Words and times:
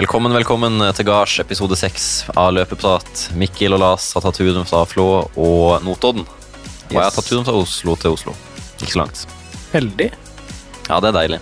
Velkommen, 0.00 0.32
velkommen 0.32 0.80
til 0.96 1.04
gards, 1.04 1.34
episode 1.42 1.76
seks 1.76 2.04
av 2.32 2.54
Løpeprat. 2.56 3.26
Mikkel 3.36 3.74
og 3.76 3.82
Lars 3.82 4.06
har 4.16 4.24
tatt 4.24 4.38
turen 4.40 4.64
fra 4.64 4.78
Flå 4.88 5.04
og 5.28 5.84
Notodden. 5.84 6.24
Og 6.24 6.94
jeg 6.94 7.02
har 7.02 7.12
tatt 7.12 7.28
turen 7.28 7.44
fra 7.44 7.52
Oslo 7.60 7.98
til 8.00 8.16
Oslo. 8.16 8.32
Ikke 8.78 8.94
så 8.94 9.02
langt. 9.02 9.26
Heldig. 9.74 10.06
Ja, 10.86 11.02
det 11.04 11.10
er 11.10 11.18
deilig. 11.18 11.40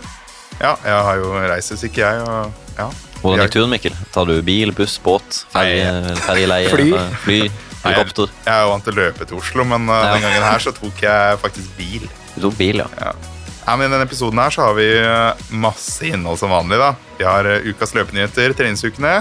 Ja, 0.58 0.72
jeg 0.82 1.06
har 1.06 1.22
jo 1.22 1.30
reisesyke, 1.38 2.02
jeg. 2.02 2.26
Og, 2.26 2.66
ja. 2.80 2.88
Hvordan 3.22 3.44
gikk 3.44 3.54
turen, 3.60 3.72
Mikkel? 3.76 4.02
Tar 4.18 4.26
du 4.26 4.34
bil, 4.50 4.74
buss, 4.74 4.98
båt, 5.06 5.42
ferje, 5.54 5.86
ferjeleie, 6.26 6.74
Fly. 6.74 6.90
eh, 6.98 7.16
fly 7.22 7.40
Nei, 7.46 7.94
jeg, 7.94 8.10
jeg 8.10 8.50
er 8.50 8.64
jo 8.66 8.70
vant 8.74 8.88
til 8.88 8.96
å 8.96 8.98
løpe 8.98 9.30
til 9.30 9.38
Oslo, 9.38 9.70
men 9.70 9.86
uh, 9.86 10.00
Ja. 10.02 10.14
den 10.16 10.26
gangen 10.26 10.50
her 10.50 10.66
så 10.66 10.74
tok 10.74 10.98
jeg 11.06 11.38
faktisk 11.46 11.78
bil. 11.78 12.10
Du 12.34 12.48
tok 12.48 12.58
bil, 12.58 12.82
ja. 12.82 12.90
Ja, 12.98 13.14
men 13.76 13.88
I 13.88 13.92
denne 13.96 14.06
episoden 14.06 14.40
her 14.40 14.54
så 14.54 14.68
har 14.68 14.76
vi 14.78 14.86
uh, 15.02 15.50
masse 15.60 16.06
innhold 16.08 16.38
som 16.40 16.52
vanlig. 16.54 16.78
da. 16.80 16.92
Vi 17.18 17.26
har 17.26 17.48
uh, 17.48 17.66
ukas 17.68 17.92
løpenyheter, 17.96 18.54
treningsukene, 18.56 19.18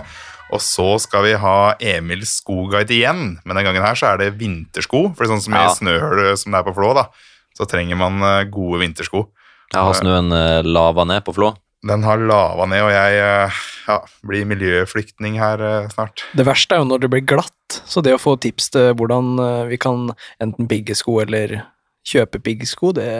og 0.54 0.62
så 0.64 0.86
skal 1.04 1.26
vi 1.26 1.34
ha 1.42 1.58
Emils 1.84 2.38
skoguide 2.40 2.96
igjen. 2.96 3.40
Men 3.44 3.60
den 3.60 3.68
gangen 3.68 3.84
her 3.84 3.98
så 4.00 4.14
er 4.14 4.22
det 4.22 4.36
vintersko, 4.40 5.10
for 5.18 5.28
sånn 5.28 5.44
som 5.44 5.58
Ja. 5.58 5.66
i 5.68 5.76
snøhull 5.76 6.38
som 6.40 6.54
det 6.55 6.62
er 6.62 6.68
på 6.70 6.76
Flå, 6.78 6.94
da, 6.96 7.10
så 7.58 7.68
trenger 7.68 8.00
man 8.00 8.24
gode 8.54 8.80
vintersko. 8.86 9.26
Jeg 9.74 9.84
har 9.84 9.98
snøen 10.00 10.32
eh, 10.32 10.64
lava 10.64 11.04
ned 11.04 11.26
på 11.27 11.34
Flå. 11.36 11.52
Den 11.88 12.05
har 12.08 12.18
lava 12.24 12.66
ned, 12.70 12.86
og 12.88 12.94
jeg 12.94 13.18
ja, 13.20 13.98
blir 14.26 14.48
miljøflyktning 14.48 15.36
her 15.41 15.60
snart. 15.91 16.24
Det 16.36 16.46
verste 16.48 16.76
er 16.76 16.82
jo 16.82 16.88
når 16.88 17.04
det 17.04 17.10
blir 17.12 17.26
glatt, 17.27 17.82
så 17.86 18.02
det 18.02 18.16
å 18.16 18.22
få 18.22 18.38
tips 18.40 18.72
til 18.74 18.96
hvordan 18.98 19.36
eh, 19.44 19.66
vi 19.74 19.77
kan 19.82 20.08
enten 20.44 20.70
bygge 20.72 20.96
sko 20.98 21.20
eller 21.26 21.60
kjøpe 22.08 22.40
piggsko, 22.40 22.94
det, 22.96 23.12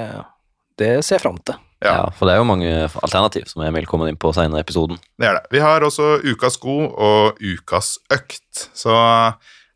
det 0.78 0.92
ser 1.06 1.18
jeg 1.18 1.24
fram 1.26 1.38
til. 1.46 1.58
Ja. 1.84 1.92
Ja. 1.94 2.06
For 2.18 2.26
det 2.26 2.34
er 2.34 2.40
jo 2.42 2.48
mange 2.50 2.70
alternativ 3.06 3.46
som 3.52 3.62
Emil 3.68 3.86
kommer 3.90 4.10
inn 4.10 4.18
på 4.18 4.32
senere 4.34 4.64
i 4.64 4.66
episoden. 4.66 4.98
Det 5.22 5.28
er 5.30 5.38
det. 5.38 5.44
Vi 5.54 5.62
har 5.62 5.84
også 5.86 6.16
ukas 6.26 6.58
sko 6.58 6.80
og 6.90 7.38
ukas 7.44 7.96
økt. 8.14 8.64
Så 8.74 8.90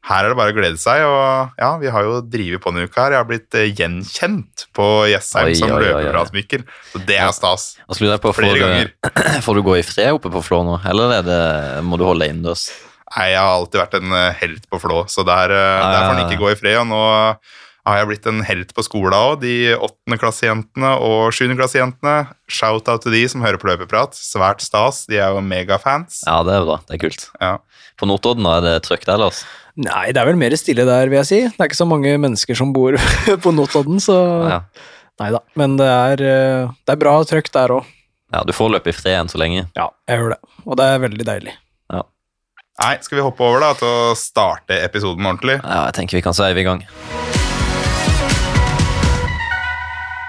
her 0.10 0.26
er 0.26 0.32
det 0.34 0.38
bare 0.40 0.50
å 0.50 0.56
glede 0.58 0.80
seg. 0.82 1.04
Og 1.06 1.54
ja, 1.62 1.70
vi 1.78 1.92
har 1.94 2.08
jo 2.08 2.16
drevet 2.26 2.64
på 2.64 2.74
denne 2.74 2.88
uka 2.90 3.04
her. 3.06 3.14
Jeg 3.14 3.22
har 3.22 3.30
blitt 3.30 3.58
eh, 3.60 3.68
gjenkjent 3.78 4.66
på 4.74 4.88
Jessheim 5.12 5.52
Oi, 5.52 5.58
som 5.60 5.76
løpepratsmikkel. 5.78 6.66
Så 6.96 7.04
det 7.06 7.20
er 7.22 7.30
stas. 7.38 7.68
Og 7.86 7.94
Altså, 7.94 8.18
på, 8.26 8.34
Flere 8.34 8.56
får, 8.58 8.64
ganger. 8.66 8.90
du- 8.90 9.42
får 9.46 9.60
du 9.60 9.66
gå 9.70 9.78
i 9.78 9.86
fred 9.86 10.18
oppe 10.18 10.34
på 10.34 10.42
Flå 10.46 10.64
nå, 10.66 10.80
eller 10.90 11.20
er 11.20 11.28
det, 11.30 11.42
må 11.86 12.02
du 12.02 12.08
holde 12.10 12.26
deg 12.26 12.34
innendørs? 12.34 12.72
Nei, 13.12 13.28
jeg 13.34 13.42
har 13.44 13.54
alltid 13.60 13.78
vært 13.84 13.96
en 14.02 14.14
eh, 14.18 14.34
helt 14.42 14.66
på 14.72 14.80
Flå, 14.82 15.04
så 15.12 15.22
der, 15.28 15.54
eh, 15.54 15.82
der 15.86 16.02
får 16.08 16.14
han 16.16 16.26
ikke 16.26 16.42
gå 16.42 16.50
i 16.50 16.58
fred. 16.66 16.78
Og 16.82 16.90
nå 16.90 17.04
har 17.88 17.98
jeg 17.98 18.08
blitt 18.12 18.28
en 18.30 18.42
helt 18.46 18.74
på 18.78 18.84
skolen 18.86 19.16
òg. 19.18 19.40
De 19.42 19.74
åttendeklassejentene 19.76 20.92
og 21.02 21.32
sjuendeklassejentene. 21.36 22.16
Shout-out 22.52 23.02
til 23.06 23.16
de 23.16 23.24
som 23.32 23.42
hører 23.46 23.58
på 23.62 23.70
løpeprat. 23.72 24.14
Svært 24.18 24.62
stas. 24.66 25.04
De 25.10 25.18
er 25.18 25.34
jo 25.34 25.42
megafans. 25.46 26.22
Ja, 26.28 26.40
det 26.46 26.54
er 26.60 26.68
bra. 26.68 26.78
Det 26.90 26.98
er 26.98 27.02
kult. 27.08 27.26
Ja. 27.42 27.56
På 27.98 28.10
Notodden 28.10 28.46
er 28.50 28.62
det 28.66 28.76
trøkk 28.86 29.06
der, 29.10 29.18
Lars? 29.22 29.44
Nei, 29.82 30.12
det 30.12 30.20
er 30.22 30.28
vel 30.30 30.38
mer 30.40 30.54
stille 30.60 30.86
der, 30.86 31.10
vil 31.10 31.22
jeg 31.22 31.30
si. 31.30 31.40
Det 31.48 31.58
er 31.64 31.70
ikke 31.72 31.80
så 31.80 31.88
mange 31.90 32.14
mennesker 32.22 32.58
som 32.60 32.74
bor 32.76 32.98
på 33.46 33.54
Notodden, 33.56 34.02
så 34.04 34.18
Ja. 34.50 34.62
Nei 35.22 35.28
da. 35.36 35.42
Men 35.60 35.76
det 35.78 35.86
er, 35.90 36.22
eh, 36.26 36.70
det 36.88 36.94
er 36.96 37.02
bra 37.02 37.18
trøkk 37.28 37.52
der 37.54 37.76
òg. 37.76 37.90
ja, 38.34 38.42
du 38.48 38.54
får 38.56 38.72
løpe 38.74 38.90
i 38.90 38.96
fred 38.96 39.20
enn 39.20 39.30
så 39.30 39.38
lenge. 39.42 39.68
Ja, 39.78 39.90
jeg 40.10 40.18
gjør 40.22 40.34
det. 40.34 40.40
Og 40.66 40.78
det 40.80 40.86
er 40.88 41.04
veldig 41.10 41.28
deilig. 41.34 41.58
Nei, 42.82 42.96
skal 43.04 43.20
vi 43.20 43.22
hoppe 43.22 43.44
over 43.46 43.60
da 43.62 43.74
til 43.78 43.86
å 43.86 44.16
starte 44.18 44.80
episoden 44.82 45.28
ordentlig? 45.28 45.60
Ja, 45.62 45.84
jeg 45.92 46.00
tenker 46.00 46.18
vi 46.18 46.24
kan 46.26 46.34
sveive 46.34 46.64
i 46.64 46.66
gang. 46.66 46.82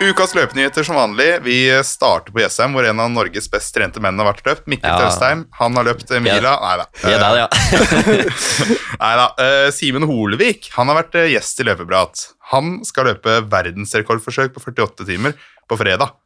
Ukas 0.03 0.33
løpenyheter 0.34 0.84
som 0.86 0.97
vanlig. 0.98 1.28
Vi 1.45 1.56
starter 1.86 2.34
på 2.34 2.41
Jessheim, 2.42 2.72
hvor 2.75 2.86
en 2.89 3.00
av 3.03 3.11
Norges 3.12 3.47
best 3.53 3.70
trente 3.77 4.00
menn 4.03 4.19
har 4.19 4.28
vært 4.33 4.42
løpt. 4.48 4.64
Mikkel 4.70 4.91
Ja. 4.91 4.98
Tøstheim. 5.05 5.45
Han 5.61 5.77
har 5.78 5.86
løpt 5.91 6.11
eh, 6.11 6.20
mila. 6.25 6.56
Nei 6.62 6.77
da. 6.81 6.86
Ja. 7.06 7.48
Nei 9.03 9.12
da. 9.20 9.27
Eh, 9.45 9.69
Simen 9.75 10.06
Holevik 10.08 10.70
han 10.77 10.91
har 10.91 10.98
vært 11.02 11.14
eh, 11.20 11.29
gjest 11.35 11.62
i 11.62 11.67
Løpeprat. 11.68 12.24
Han 12.52 12.80
skal 12.86 13.08
løpe 13.12 13.39
verdensrekordforsøk 13.52 14.52
på 14.57 14.64
48 14.67 15.07
timer 15.08 15.39
på 15.70 15.79
fredag 15.80 16.17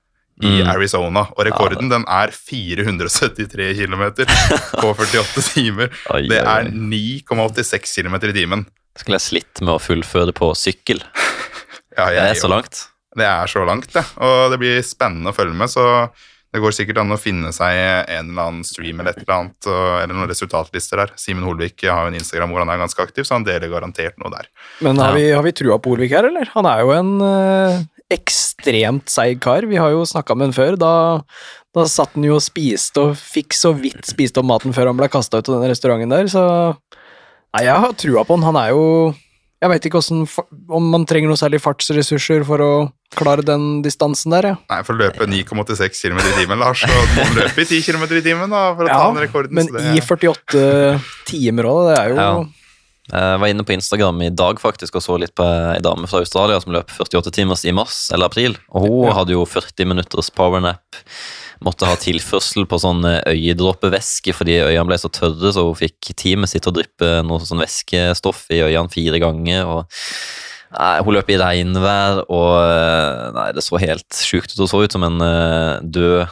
i 0.44 0.58
Mm. 0.60 0.66
Arizona. 0.68 1.22
Og 1.32 1.46
rekorden 1.48 1.88
den 1.88 2.02
er 2.12 2.28
473 2.28 3.70
km 3.78 4.02
på 4.82 4.90
48 4.92 5.44
timer. 5.54 5.88
Oi, 6.12 6.26
Det 6.28 6.42
er 6.42 6.68
9,86 6.68 7.94
km 7.96 8.18
i 8.20 8.34
timen. 8.36 8.66
Skulle 8.96 9.16
jeg 9.16 9.24
slitt 9.30 9.62
med 9.64 9.72
å 9.76 9.80
fullføre 9.80 10.34
på 10.36 10.52
sykkel. 10.56 11.00
Ja, 11.96 12.10
Det 12.12 12.20
er 12.20 12.34
så 12.36 12.48
langt. 12.52 12.82
Det 13.16 13.26
er 13.26 13.50
så 13.50 13.64
langt, 13.64 13.90
det. 13.94 14.04
Og 14.22 14.50
det 14.52 14.60
blir 14.60 14.80
spennende 14.84 15.32
å 15.32 15.36
følge 15.36 15.56
med, 15.56 15.72
så 15.72 15.86
det 16.54 16.62
går 16.62 16.72
sikkert 16.72 17.02
an 17.02 17.12
å 17.12 17.18
finne 17.20 17.50
seg 17.52 17.74
en 17.76 18.30
eller 18.30 18.46
annen 18.46 18.64
stream 18.64 19.00
eller 19.02 19.12
et 19.12 19.24
eller 19.24 19.34
annet, 19.34 19.66
eller 19.68 20.14
noen 20.14 20.30
resultatlister 20.30 21.02
der. 21.02 21.10
Simen 21.20 21.44
Holvik 21.44 21.84
har 21.84 22.06
jo 22.06 22.12
en 22.12 22.16
Instagram 22.16 22.54
hvor 22.54 22.62
han 22.62 22.72
er 22.72 22.80
ganske 22.80 23.02
aktiv, 23.02 23.26
så 23.28 23.36
han 23.36 23.44
deler 23.44 23.72
garantert 23.72 24.16
noe 24.22 24.32
der. 24.32 24.48
Men 24.84 25.00
har, 25.02 25.12
vi, 25.18 25.26
har 25.34 25.44
vi 25.44 25.52
trua 25.56 25.76
på 25.82 25.92
Holvik 25.92 26.14
her, 26.16 26.28
eller? 26.30 26.48
Han 26.54 26.68
er 26.70 26.80
jo 26.84 26.94
en 26.96 27.12
øh, 27.26 27.82
ekstremt 28.14 29.12
seig 29.12 29.42
kar. 29.44 29.66
Vi 29.68 29.76
har 29.80 29.92
jo 29.92 30.06
snakka 30.08 30.36
med 30.36 30.48
han 30.48 30.56
før. 30.56 30.78
Da, 30.80 30.92
da 31.76 31.86
satt 31.90 32.16
han 32.16 32.24
jo 32.24 32.38
og 32.38 32.44
spiste 32.44 33.04
og 33.04 33.20
fikk 33.20 33.56
så 33.56 33.74
vidt 33.76 34.06
spist 34.08 34.38
opp 34.40 34.48
maten 34.48 34.76
før 34.76 34.92
han 34.92 35.00
ble 35.00 35.10
kasta 35.12 35.42
ut 35.42 35.50
av 35.50 35.60
den 35.60 35.74
restauranten 35.74 36.14
der, 36.14 36.30
så 36.32 36.46
Nei, 37.56 37.62
jeg 37.64 37.80
har 37.80 37.92
trua 37.96 38.24
på 38.26 38.36
han. 38.36 38.44
Han 38.44 38.56
er 38.60 38.74
jo 38.74 38.86
Jeg 39.62 39.72
veit 39.72 39.86
ikke 39.88 40.00
hvordan, 40.02 40.26
om 40.76 40.88
man 40.92 41.06
trenger 41.08 41.30
noe 41.30 41.40
særlig 41.40 41.62
fartsressurser 41.64 42.44
for 42.44 42.60
å 42.60 42.72
klare 43.14 43.44
den 43.46 43.82
distansen 43.82 44.30
der, 44.34 44.42
ja. 44.50 44.56
Nei, 44.70 44.82
for 44.82 44.94
å 44.96 44.98
løpe 44.98 45.26
9,86 45.30 46.02
km 46.02 46.18
i 46.18 46.34
timen, 46.40 46.58
Lars, 46.58 46.80
så 46.82 46.90
du 46.90 47.14
må 47.20 47.28
løpe 47.38 47.62
i 47.62 47.64
10 47.68 47.82
km 47.86 48.02
i 48.18 48.22
timen 48.24 48.50
da, 48.50 48.74
for 48.74 48.84
å 48.84 48.88
ta 48.88 49.06
den 49.12 49.22
rekorden. 49.28 49.54
men 49.54 49.66
så 49.68 49.76
det, 49.78 49.94
i 49.96 50.00
48 50.00 51.00
timer 51.30 51.64
òg, 51.70 51.82
det 51.90 51.98
er 52.00 52.08
jo 52.10 52.16
Ja. 52.16 52.46
Jeg 53.06 53.38
var 53.38 53.46
inne 53.46 53.62
på 53.62 53.70
Instagram 53.70 54.22
i 54.26 54.30
dag 54.34 54.58
faktisk 54.58 54.96
og 54.98 55.02
så 55.04 55.14
litt 55.22 55.30
på 55.38 55.44
ei 55.46 55.78
dame 55.78 56.08
fra 56.10 56.18
Australia 56.18 56.58
som 56.58 56.72
løp 56.74 56.90
48 56.90 57.30
timers 57.30 57.62
i 57.64 57.70
mars 57.70 58.10
eller 58.10 58.26
april. 58.26 58.56
Og 58.74 58.82
hun 58.82 59.06
Ja. 59.06 59.12
hadde 59.20 59.30
jo 59.30 59.44
40 59.46 59.86
minutters 59.86 60.28
powernap. 60.34 60.82
Måtte 61.62 61.86
ha 61.86 61.94
tilførsel 61.94 62.66
på 62.66 62.80
sånn 62.82 63.04
eh, 63.06 63.22
øyedråpevæske 63.30 64.34
fordi 64.34 64.58
øynene 64.58 64.88
ble 64.90 64.98
så 64.98 65.08
tørre, 65.08 65.52
så 65.54 65.62
hun 65.68 65.78
fikk 65.78 66.10
teamet 66.18 66.48
sitt 66.50 66.62
til 66.66 66.72
å 66.72 66.76
dryppe 66.80 67.12
noe 67.24 67.38
sånn 67.46 67.62
væskestoff 67.62 68.50
i 68.50 68.58
øynene 68.66 68.90
fire 68.90 69.20
ganger. 69.22 69.64
og 69.64 69.86
Nei, 70.76 70.96
Hun 71.04 71.16
løp 71.16 71.30
i 71.32 71.38
regnvær, 71.40 72.24
og 72.28 72.50
eh, 72.60 73.28
nei, 73.36 73.46
det 73.56 73.64
så 73.64 73.80
helt 73.80 74.18
sjukt 74.20 74.52
ut. 74.52 74.58
Hun 74.60 74.70
så 74.70 74.82
ut 74.84 74.96
som 74.96 75.06
en 75.06 75.22
uh, 75.24 75.80
død, 75.80 76.26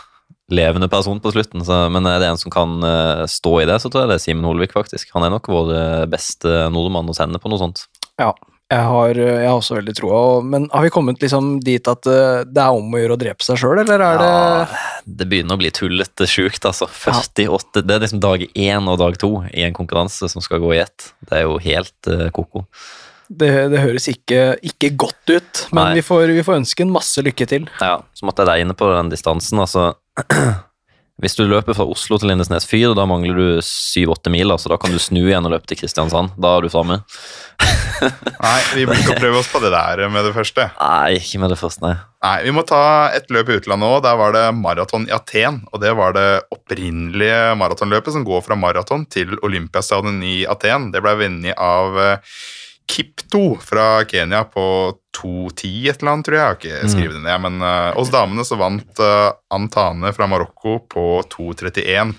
levende 0.53 0.89
person 0.93 1.21
på 1.23 1.33
slutten. 1.33 1.65
Så, 1.65 1.85
men 1.93 2.09
er 2.09 2.21
det 2.21 2.29
en 2.29 2.41
som 2.41 2.53
kan 2.53 2.77
uh, 2.85 3.25
stå 3.31 3.57
i 3.63 3.69
det, 3.71 3.81
så 3.81 3.91
tror 3.91 4.05
jeg 4.05 4.13
det 4.13 4.19
er 4.19 4.25
Simen 4.27 4.49
Holvik, 4.49 4.75
faktisk. 4.77 5.15
Han 5.17 5.25
er 5.25 5.33
nok 5.33 5.49
vår 5.49 5.77
eh, 5.79 6.03
beste 6.11 6.67
nordmann 6.75 7.09
å 7.09 7.17
sende 7.17 7.41
på 7.41 7.49
noe 7.49 7.63
sånt. 7.63 7.87
Ja, 8.21 8.35
jeg 8.73 8.85
har, 8.89 9.19
jeg 9.19 9.47
har 9.49 9.57
også 9.57 9.79
veldig 9.79 9.95
troa. 9.97 10.21
Men 10.45 10.67
har 10.73 10.85
vi 10.85 10.93
kommet 10.93 11.25
liksom 11.25 11.55
dit 11.65 11.89
at 11.89 12.09
uh, 12.09 12.45
det 12.45 12.61
er 12.61 12.77
om 12.77 12.93
å 12.93 13.01
gjøre 13.01 13.17
å 13.17 13.21
drepe 13.21 13.47
seg 13.47 13.61
sjøl, 13.61 13.81
eller 13.81 14.05
er 14.11 14.21
det 14.21 14.29
Ja, 14.29 14.83
det 15.21 15.29
begynner 15.31 15.57
å 15.57 15.63
bli 15.63 15.73
tullete 15.73 16.29
sjukt, 16.29 16.69
altså. 16.69 16.91
48, 16.93 17.81
Det 17.81 17.97
er 17.97 18.05
liksom 18.05 18.21
dag 18.25 18.45
én 18.45 18.93
og 18.93 19.01
dag 19.01 19.17
to 19.21 19.33
i 19.53 19.65
en 19.65 19.77
konkurranse 19.77 20.29
som 20.33 20.45
skal 20.45 20.61
gå 20.65 20.77
i 20.77 20.83
ett. 20.85 21.11
Det 21.25 21.41
er 21.41 21.49
jo 21.49 21.57
helt 21.65 22.13
uh, 22.13 22.29
ko-ko. 22.35 22.67
Det, 23.29 23.51
det 23.73 23.81
høres 23.83 24.09
ikke, 24.11 24.43
ikke 24.63 24.93
godt 25.01 25.33
ut, 25.33 25.65
men 25.77 25.95
vi 25.97 26.05
får, 26.05 26.35
vi 26.37 26.45
får 26.45 26.61
ønske 26.61 26.85
en 26.85 26.93
masse 26.95 27.25
lykke 27.25 27.49
til. 27.51 27.67
Ja, 27.81 27.99
så 28.15 28.29
måtte 28.29 28.45
jeg 28.45 28.53
regne 28.53 28.77
på 28.79 28.91
den 28.93 29.13
distansen, 29.13 29.63
altså. 29.65 29.93
Hvis 31.23 31.37
du 31.39 31.45
løper 31.47 31.77
fra 31.79 31.85
Oslo 31.87 32.17
til 32.19 32.33
Lindesnes 32.33 32.65
fyr, 32.67 32.91
da 32.99 33.05
mangler 33.07 33.37
du 33.39 33.61
7-8 33.63 34.33
mil, 34.35 34.51
altså 34.51 34.73
da 34.73 34.79
kan 34.83 34.91
du 34.91 34.99
snu 34.99 35.21
igjen 35.23 35.47
og 35.47 35.53
løpe 35.53 35.69
til 35.71 35.79
Kristiansand. 35.79 36.33
Da 36.43 36.57
er 36.57 36.65
du 36.65 36.73
framme. 36.73 36.97
Nei, 38.43 38.57
vi 38.75 38.87
bør 38.89 38.99
ikke 38.99 39.21
prøve 39.21 39.39
oss 39.39 39.51
på 39.53 39.61
det 39.63 39.71
der 39.71 40.03
med 40.11 40.27
det 40.27 40.33
første. 40.35 40.67
Nei, 40.75 41.21
ikke 41.21 41.39
med 41.45 41.55
det 41.55 41.61
første, 41.61 41.85
nei. 41.87 41.95
Nei, 42.27 42.35
Vi 42.49 42.55
må 42.57 42.65
ta 42.67 42.83
et 43.15 43.31
løp 43.31 43.53
i 43.53 43.61
utlandet 43.61 43.95
òg. 43.95 44.01
Der 44.09 44.19
var 44.19 44.35
det 44.35 44.43
maraton 44.59 45.07
i 45.07 45.15
Aten. 45.15 45.63
Og 45.71 45.85
det 45.85 45.95
var 45.95 46.19
det 46.19 46.27
opprinnelige 46.55 47.55
maratonløpet 47.63 48.19
som 48.19 48.27
går 48.27 48.43
fra 48.49 48.59
maraton 48.59 49.07
til 49.07 49.39
Olympiastadion 49.47 50.19
i 50.27 50.41
Aten. 50.51 50.91
Det 50.91 51.05
ble 51.05 51.15
vunnet 51.23 51.55
av 51.55 52.01
eh, 52.03 52.35
Kipto 52.87 53.57
fra 53.65 54.05
Kenya 54.05 54.45
på 54.45 54.65
2.10 55.17 55.89
et 55.89 56.03
eller 56.03 56.13
annet, 56.13 56.27
tror 56.27 56.37
jeg. 56.37 56.45
Jeg 56.45 56.75
har 56.75 56.83
ikke 56.83 56.93
skrevet 56.93 57.17
det 57.17 57.25
ned. 57.25 57.43
Men 57.47 57.65
uh, 57.65 57.95
hos 57.97 58.13
damene 58.13 58.45
så 58.47 58.59
vant 58.61 59.01
uh, 59.03 59.33
Antane 59.55 60.13
fra 60.17 60.29
Marokko 60.31 60.79
på 60.91 61.07
2.31. 61.33 62.15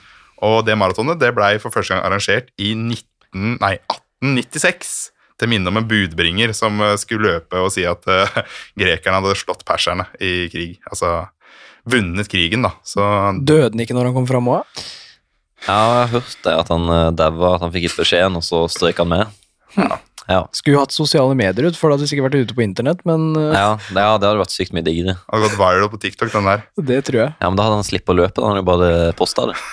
Og 0.46 0.58
det 0.68 0.78
maratonet 0.80 1.22
det 1.22 1.32
ble 1.36 1.56
for 1.64 1.74
første 1.74 1.96
gang 1.96 2.04
arrangert 2.06 2.50
i 2.62 2.74
19, 2.76 3.60
nei, 3.62 3.76
1896 4.24 4.96
til 5.40 5.52
minne 5.52 5.72
om 5.72 5.80
en 5.82 5.88
budbringer 5.88 6.54
som 6.56 6.80
eh, 6.80 6.94
skulle 6.96 7.34
løpe 7.34 7.60
og 7.60 7.68
si 7.74 7.84
at 7.84 8.06
uh, 8.08 8.38
grekerne 8.80 9.20
hadde 9.20 9.36
slått 9.40 9.66
perserne 9.68 10.08
i 10.24 10.48
krig. 10.52 10.78
Altså 10.88 11.26
vunnet 11.86 12.30
krigen, 12.32 12.66
da. 12.66 12.72
Så 12.88 13.04
Døde 13.38 13.70
han 13.74 13.84
ikke 13.84 13.98
når 13.98 14.10
han 14.10 14.18
kom 14.18 14.30
fram 14.30 14.48
òg? 14.56 14.86
Ja, 15.66 16.06
jeg 16.06 16.14
hørte 16.16 16.58
at 16.62 16.72
han 16.72 16.90
daua, 17.18 17.56
at 17.56 17.66
han 17.66 17.74
fikk 17.74 17.90
ikke 17.90 18.04
beskjeden, 18.04 18.40
og 18.40 18.46
så 18.46 18.66
strøk 18.72 19.02
han 19.02 19.12
med. 19.12 19.40
Ja, 19.76 19.98
Skulle 20.56 20.76
jo 20.76 20.82
hatt 20.82 20.96
sosiale 20.96 21.36
medier 21.38 21.68
ut, 21.70 21.78
for 21.78 21.90
da 21.90 21.96
hadde 21.96 22.08
du 22.08 22.12
sikkert 22.12 22.32
vært 22.32 22.48
ute 22.48 22.58
på 22.58 22.64
internett, 22.66 23.04
men 23.06 23.28
eh, 23.38 23.54
ja, 23.54 23.72
det, 23.78 24.02
ja, 24.02 24.16
det 24.18 24.30
hadde 24.30 24.42
vært 24.42 24.56
sykt 24.56 24.74
mye 24.76 24.86
diggere. 24.86 25.18
Hadde 25.30 25.46
gått 25.46 25.58
viral 25.60 25.92
på 25.94 26.00
TikTok, 26.02 26.32
den 26.34 26.50
der. 26.50 26.64
det 26.92 27.00
tror 27.10 27.22
jeg. 27.22 27.36
Ja, 27.38 27.50
men 27.50 27.60
da 27.60 27.68
hadde 27.68 27.80
han 27.82 27.88
sluppet 27.88 28.14
å 28.14 28.18
løpe, 28.18 28.38
da 28.40 28.50
hadde 28.50 28.62
han 28.64 28.70
bare 28.70 28.94
posta 29.20 29.50
det. 29.52 29.58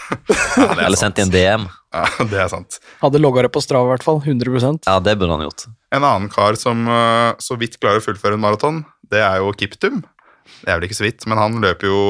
Ja, 0.52 0.66
det 0.69 0.82
er 0.82 0.87
Eller 0.87 1.00
sendt 1.00 1.19
i 1.19 1.25
en. 1.25 1.32
DM. 1.32 1.64
Ja, 1.93 2.04
det 2.28 2.38
er 2.44 2.49
sant. 2.52 2.78
Hadde 3.00 3.20
logga 3.20 3.46
det 3.46 3.52
på 3.52 3.60
Strava 3.64 3.88
i 3.88 3.93
hvert 3.94 4.04
fall. 4.04 4.20
100% 4.25 4.88
Ja, 4.88 4.99
det 5.04 5.14
burde 5.20 5.37
han 5.37 5.44
gjort. 5.46 5.64
En 5.93 6.04
annen 6.04 6.28
kar 6.32 6.56
som 6.60 6.84
øh, 6.88 7.32
så 7.43 7.56
vidt 7.60 7.78
klarer 7.81 8.00
å 8.00 8.04
fullføre 8.04 8.37
en 8.38 8.44
maraton, 8.44 8.82
det 9.12 9.20
er 9.25 9.40
jo 9.43 9.52
Kiptum. 9.56 10.00
Det 10.62 10.70
er 10.70 10.78
vel 10.78 10.88
ikke 10.88 11.00
så 11.00 11.06
vidt, 11.06 11.26
men 11.28 11.40
han 11.40 11.58
løper 11.62 11.88
jo 11.88 12.02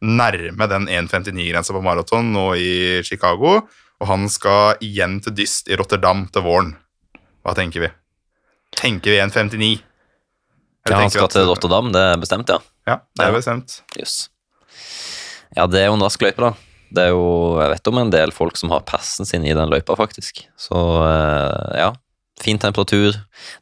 nærme 0.00 0.66
den 0.70 0.88
1,59-grensa 0.88 1.74
på 1.76 1.82
maraton 1.84 2.30
nå 2.34 2.46
i 2.58 2.72
Chicago, 3.06 3.60
og 4.00 4.08
han 4.08 4.28
skal 4.32 4.80
igjen 4.84 5.18
til 5.24 5.34
dyst 5.36 5.68
i 5.68 5.76
Rotterdam 5.78 6.24
til 6.32 6.46
våren. 6.46 6.72
Hva 7.44 7.54
tenker 7.56 7.80
vi? 7.86 7.90
Tenker 8.76 9.10
vi 9.14 9.20
1,59? 9.20 9.82
Eller 10.86 10.96
Ja, 10.96 11.00
han 11.02 11.10
skal 11.12 11.24
at- 11.24 11.34
til 11.36 11.46
Rotterdam, 11.48 11.90
det 11.92 12.00
er 12.00 12.16
bestemt, 12.22 12.48
ja. 12.48 12.58
Ja, 12.88 12.98
det 13.16 13.26
er 13.26 13.32
bestemt. 13.36 13.80
Jøss. 13.98 14.28
Ja, 15.56 15.66
det 15.66 15.80
er 15.82 15.86
jo 15.90 15.94
en 15.98 16.04
rask 16.04 16.20
løype, 16.22 16.40
da. 16.40 16.52
Det 16.92 17.02
er 17.04 17.10
jo, 17.12 17.58
Jeg 17.60 17.70
vet 17.70 17.88
om 17.88 17.98
en 17.98 18.10
del 18.10 18.30
folk 18.32 18.56
som 18.56 18.70
har 18.70 18.80
passen 18.82 19.26
sin 19.26 19.44
i 19.44 19.52
den 19.54 19.68
løypa, 19.70 19.94
faktisk. 19.96 20.44
Så 20.58 20.74
eh, 20.74 21.78
ja, 21.78 21.92
fin 22.40 22.58
temperatur. 22.58 23.12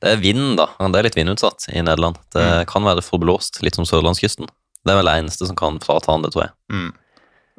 Det 0.00 0.12
er 0.12 0.16
vind, 0.22 0.56
da. 0.56 0.66
Det 0.78 0.96
er 0.96 1.02
litt 1.08 1.19
vindutsatt 1.19 1.69
i 1.75 1.82
Nederland. 1.82 2.16
Det 2.32 2.66
kan 2.69 2.84
være 2.84 3.02
forblåst, 3.04 3.60
litt 3.62 3.75
som 3.75 3.84
sørlandskysten. 3.84 4.46
Det 4.84 4.94
er 4.94 5.00
vel 5.02 5.10
det 5.10 5.16
eneste 5.25 5.46
som 5.46 5.56
kan 5.58 5.78
frata 5.80 6.12
han 6.12 6.22
det, 6.22 6.32
tror 6.32 6.46
jeg. 6.46 6.52
Mm. 6.72 6.92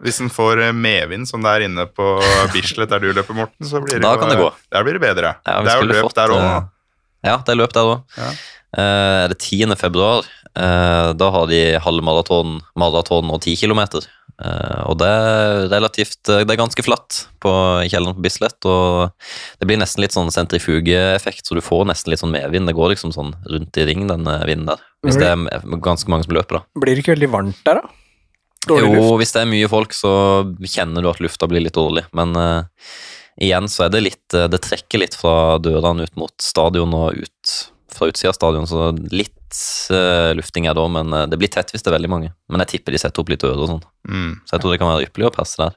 Hvis 0.03 0.21
en 0.23 0.29
får 0.31 0.61
eh, 0.67 0.71
medvind, 0.75 1.27
som 1.27 1.43
det 1.43 1.51
er 1.57 1.65
inne 1.67 1.85
på 1.91 2.07
Bislett 2.55 2.89
der 2.93 2.99
du 3.03 3.09
løper, 3.13 3.35
Morten, 3.35 3.67
så 3.67 3.81
blir 3.83 3.97
det, 3.99 4.03
Da 4.05 4.13
jo- 4.15 4.29
det 4.29 4.37
gå. 4.39 4.51
Der 4.71 4.83
blir 4.87 4.99
det 4.99 5.03
bedre. 5.03 5.35
Ja, 5.45 5.59
det 5.65 5.73
er 5.73 5.81
jo 5.83 5.89
løp 5.91 6.03
fått, 6.07 6.15
der 6.21 6.35
òg. 6.35 6.45
eh, 6.45 6.69
Ja, 7.29 7.37
det 7.43 7.51
er 7.55 7.59
løp 7.59 7.73
der 7.75 7.89
òg. 7.93 8.03
Ja. 8.17 8.29
Eh, 8.79 9.27
det 9.31 9.35
er 9.35 9.41
10. 9.43 9.75
februar. 9.75 10.23
Uh, 10.59 11.13
da 11.13 11.27
har 11.31 11.45
de 11.47 11.59
halvmaraton, 11.79 12.55
maraton 12.75 13.29
og 13.31 13.37
10 13.45 13.53
kilometer. 13.61 14.01
Uh, 14.41 14.87
og 14.89 14.97
det 14.97 15.07
er 15.07 15.67
relativt 15.69 16.29
eh, 16.31 16.41
Det 16.47 16.53
er 16.55 16.59
ganske 16.59 16.83
flatt 16.83 17.19
på, 17.43 17.51
i 17.83 17.89
kjelleren 17.91 18.15
på 18.17 18.23
Bislett, 18.23 18.57
og 18.65 19.11
det 19.59 19.67
blir 19.69 19.77
nesten 19.79 20.01
litt 20.03 20.15
sånn 20.15 20.31
sentrifugeeffekt, 20.31 21.45
så 21.47 21.55
du 21.55 21.61
får 21.63 21.85
nesten 21.91 22.11
litt 22.13 22.21
sånn 22.23 22.33
medvind. 22.33 22.67
Det 22.67 22.75
går 22.75 22.93
liksom 22.95 23.13
sånn 23.15 23.33
rundt 23.51 23.77
i 23.79 23.85
ring, 23.87 24.07
den 24.09 24.25
eh, 24.27 24.45
vinden 24.49 24.71
der. 24.71 24.81
Hvis 25.05 25.19
det 25.21 25.27
er 25.29 25.63
ganske 25.85 26.09
mange 26.11 26.25
som 26.27 26.35
løper, 26.35 26.59
da. 26.59 26.65
Blir 26.81 26.95
det 26.97 27.03
ikke 27.05 27.15
veldig 27.15 27.31
varmt 27.35 27.61
der, 27.67 27.81
da? 27.83 27.95
Dårlig 28.67 28.89
Jo, 28.89 28.93
luft. 28.99 29.17
hvis 29.21 29.31
det 29.35 29.41
er 29.41 29.49
mye 29.53 29.69
folk, 29.71 29.93
så 29.95 30.11
kjenner 30.67 31.01
du 31.05 31.09
at 31.09 31.21
lufta 31.23 31.47
blir 31.47 31.63
litt 31.63 31.77
dårlig. 31.77 32.03
Men 32.17 32.35
uh, 32.35 32.63
igjen 33.39 33.69
så 33.71 33.85
er 33.87 33.93
det 33.93 34.01
litt 34.03 34.35
uh, 34.35 34.47
Det 34.51 34.59
trekker 34.65 34.99
litt 34.99 35.15
fra 35.15 35.57
dørene 35.63 36.03
ut 36.09 36.15
mot 36.19 36.33
stadion 36.43 36.93
og 36.97 37.15
ut 37.23 37.53
fra 37.95 38.09
utsida 38.11 38.29
av 38.29 38.35
stadion, 38.37 38.67
så 38.69 38.89
litt 39.15 39.33
uh, 39.95 40.35
lufting 40.37 40.67
er 40.69 40.77
òg, 40.77 40.91
men 40.93 41.09
det 41.31 41.39
blir 41.41 41.49
tett 41.49 41.71
hvis 41.73 41.81
det 41.81 41.89
er 41.89 41.95
veldig 41.97 42.11
mange. 42.11 42.33
Men 42.51 42.61
jeg 42.65 42.75
tipper 42.75 42.93
de 42.93 42.99
setter 43.01 43.23
opp 43.23 43.31
litt 43.31 43.41
dører 43.41 43.63
og 43.63 43.71
sånn, 43.75 43.85
Mm. 44.09 44.35
så 44.45 44.55
jeg 44.55 44.61
tror 44.61 44.71
det 44.75 44.79
kan 44.83 44.91
være 44.91 45.07
ypperlig 45.07 45.27
å 45.31 45.35
passe 45.39 45.57
der. 45.63 45.73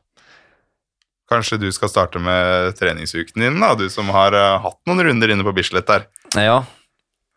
Kanskje 1.32 1.56
du 1.62 1.70
skal 1.72 1.88
starte 1.88 2.20
med 2.20 2.74
treningsuken 2.76 3.40
din, 3.40 3.56
da, 3.62 3.72
du 3.78 3.86
som 3.90 4.10
har 4.12 4.34
hatt 4.60 4.78
noen 4.90 5.00
runder 5.06 5.32
inne 5.32 5.46
på 5.46 5.54
Bislett 5.56 5.86
der. 5.88 6.04
Ja, 6.36 6.58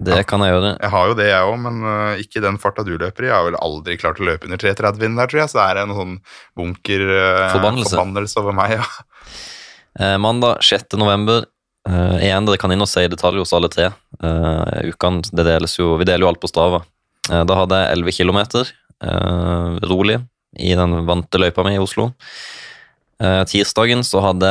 det 0.04 0.22
kan 0.28 0.44
jeg 0.44 0.52
gjøre. 0.52 0.72
Jeg 0.84 0.92
har 0.92 1.10
jo 1.10 1.18
det, 1.18 1.28
jeg 1.30 1.50
òg, 1.50 1.58
men 1.64 1.82
uh, 1.88 2.22
ikke 2.22 2.44
den 2.44 2.58
farta 2.60 2.84
du 2.84 2.94
løper 2.98 3.26
i. 3.26 3.30
Jeg 3.30 3.36
har 3.36 3.46
vel 3.48 3.60
aldri 3.64 3.96
klart 4.02 4.20
å 4.20 4.28
løpe 4.28 4.50
under 4.50 4.60
3.30 4.60 5.04
der, 5.06 5.30
tror 5.32 5.42
jeg, 5.42 5.52
så 5.52 5.60
det 5.62 5.68
er 5.68 5.82
en 5.86 5.96
sånn 5.96 6.16
bunker 6.60 7.06
uh, 7.08 7.44
Forbannelse. 7.56 7.94
forbannelse 7.96 8.42
over 8.44 8.58
meg. 8.58 8.76
Ja. 8.80 8.90
Uh, 9.96 10.18
mandag 10.20 10.60
6. 10.68 10.98
november. 11.00 11.48
Uh, 11.88 12.18
igjen, 12.18 12.48
dere 12.50 12.60
kan 12.60 12.74
inn 12.74 12.84
og 12.84 12.90
se 12.92 13.06
i 13.06 13.12
detalj 13.12 13.40
hos 13.40 13.56
alle 13.56 13.72
tre. 13.72 13.92
Uh, 14.20 14.92
ukene, 14.92 15.24
det 15.32 15.48
deles 15.48 15.78
jo, 15.80 15.94
vi 16.02 16.10
deler 16.10 16.26
jo 16.26 16.34
alt 16.34 16.44
på 16.44 16.52
Strava. 16.52 16.84
Eh, 17.32 17.44
da 17.48 17.58
hadde 17.62 17.82
jeg 17.82 18.00
11 18.00 18.18
km 18.20 18.40
eh, 18.62 19.70
rolig 19.90 20.20
i 20.56 20.76
den 20.78 21.02
vante 21.08 21.42
løypa 21.42 21.66
mi 21.66 21.76
i 21.76 21.82
Oslo. 21.82 22.12
Eh, 23.24 23.42
tirsdagen 23.48 24.02
så 24.04 24.20
hadde 24.20 24.48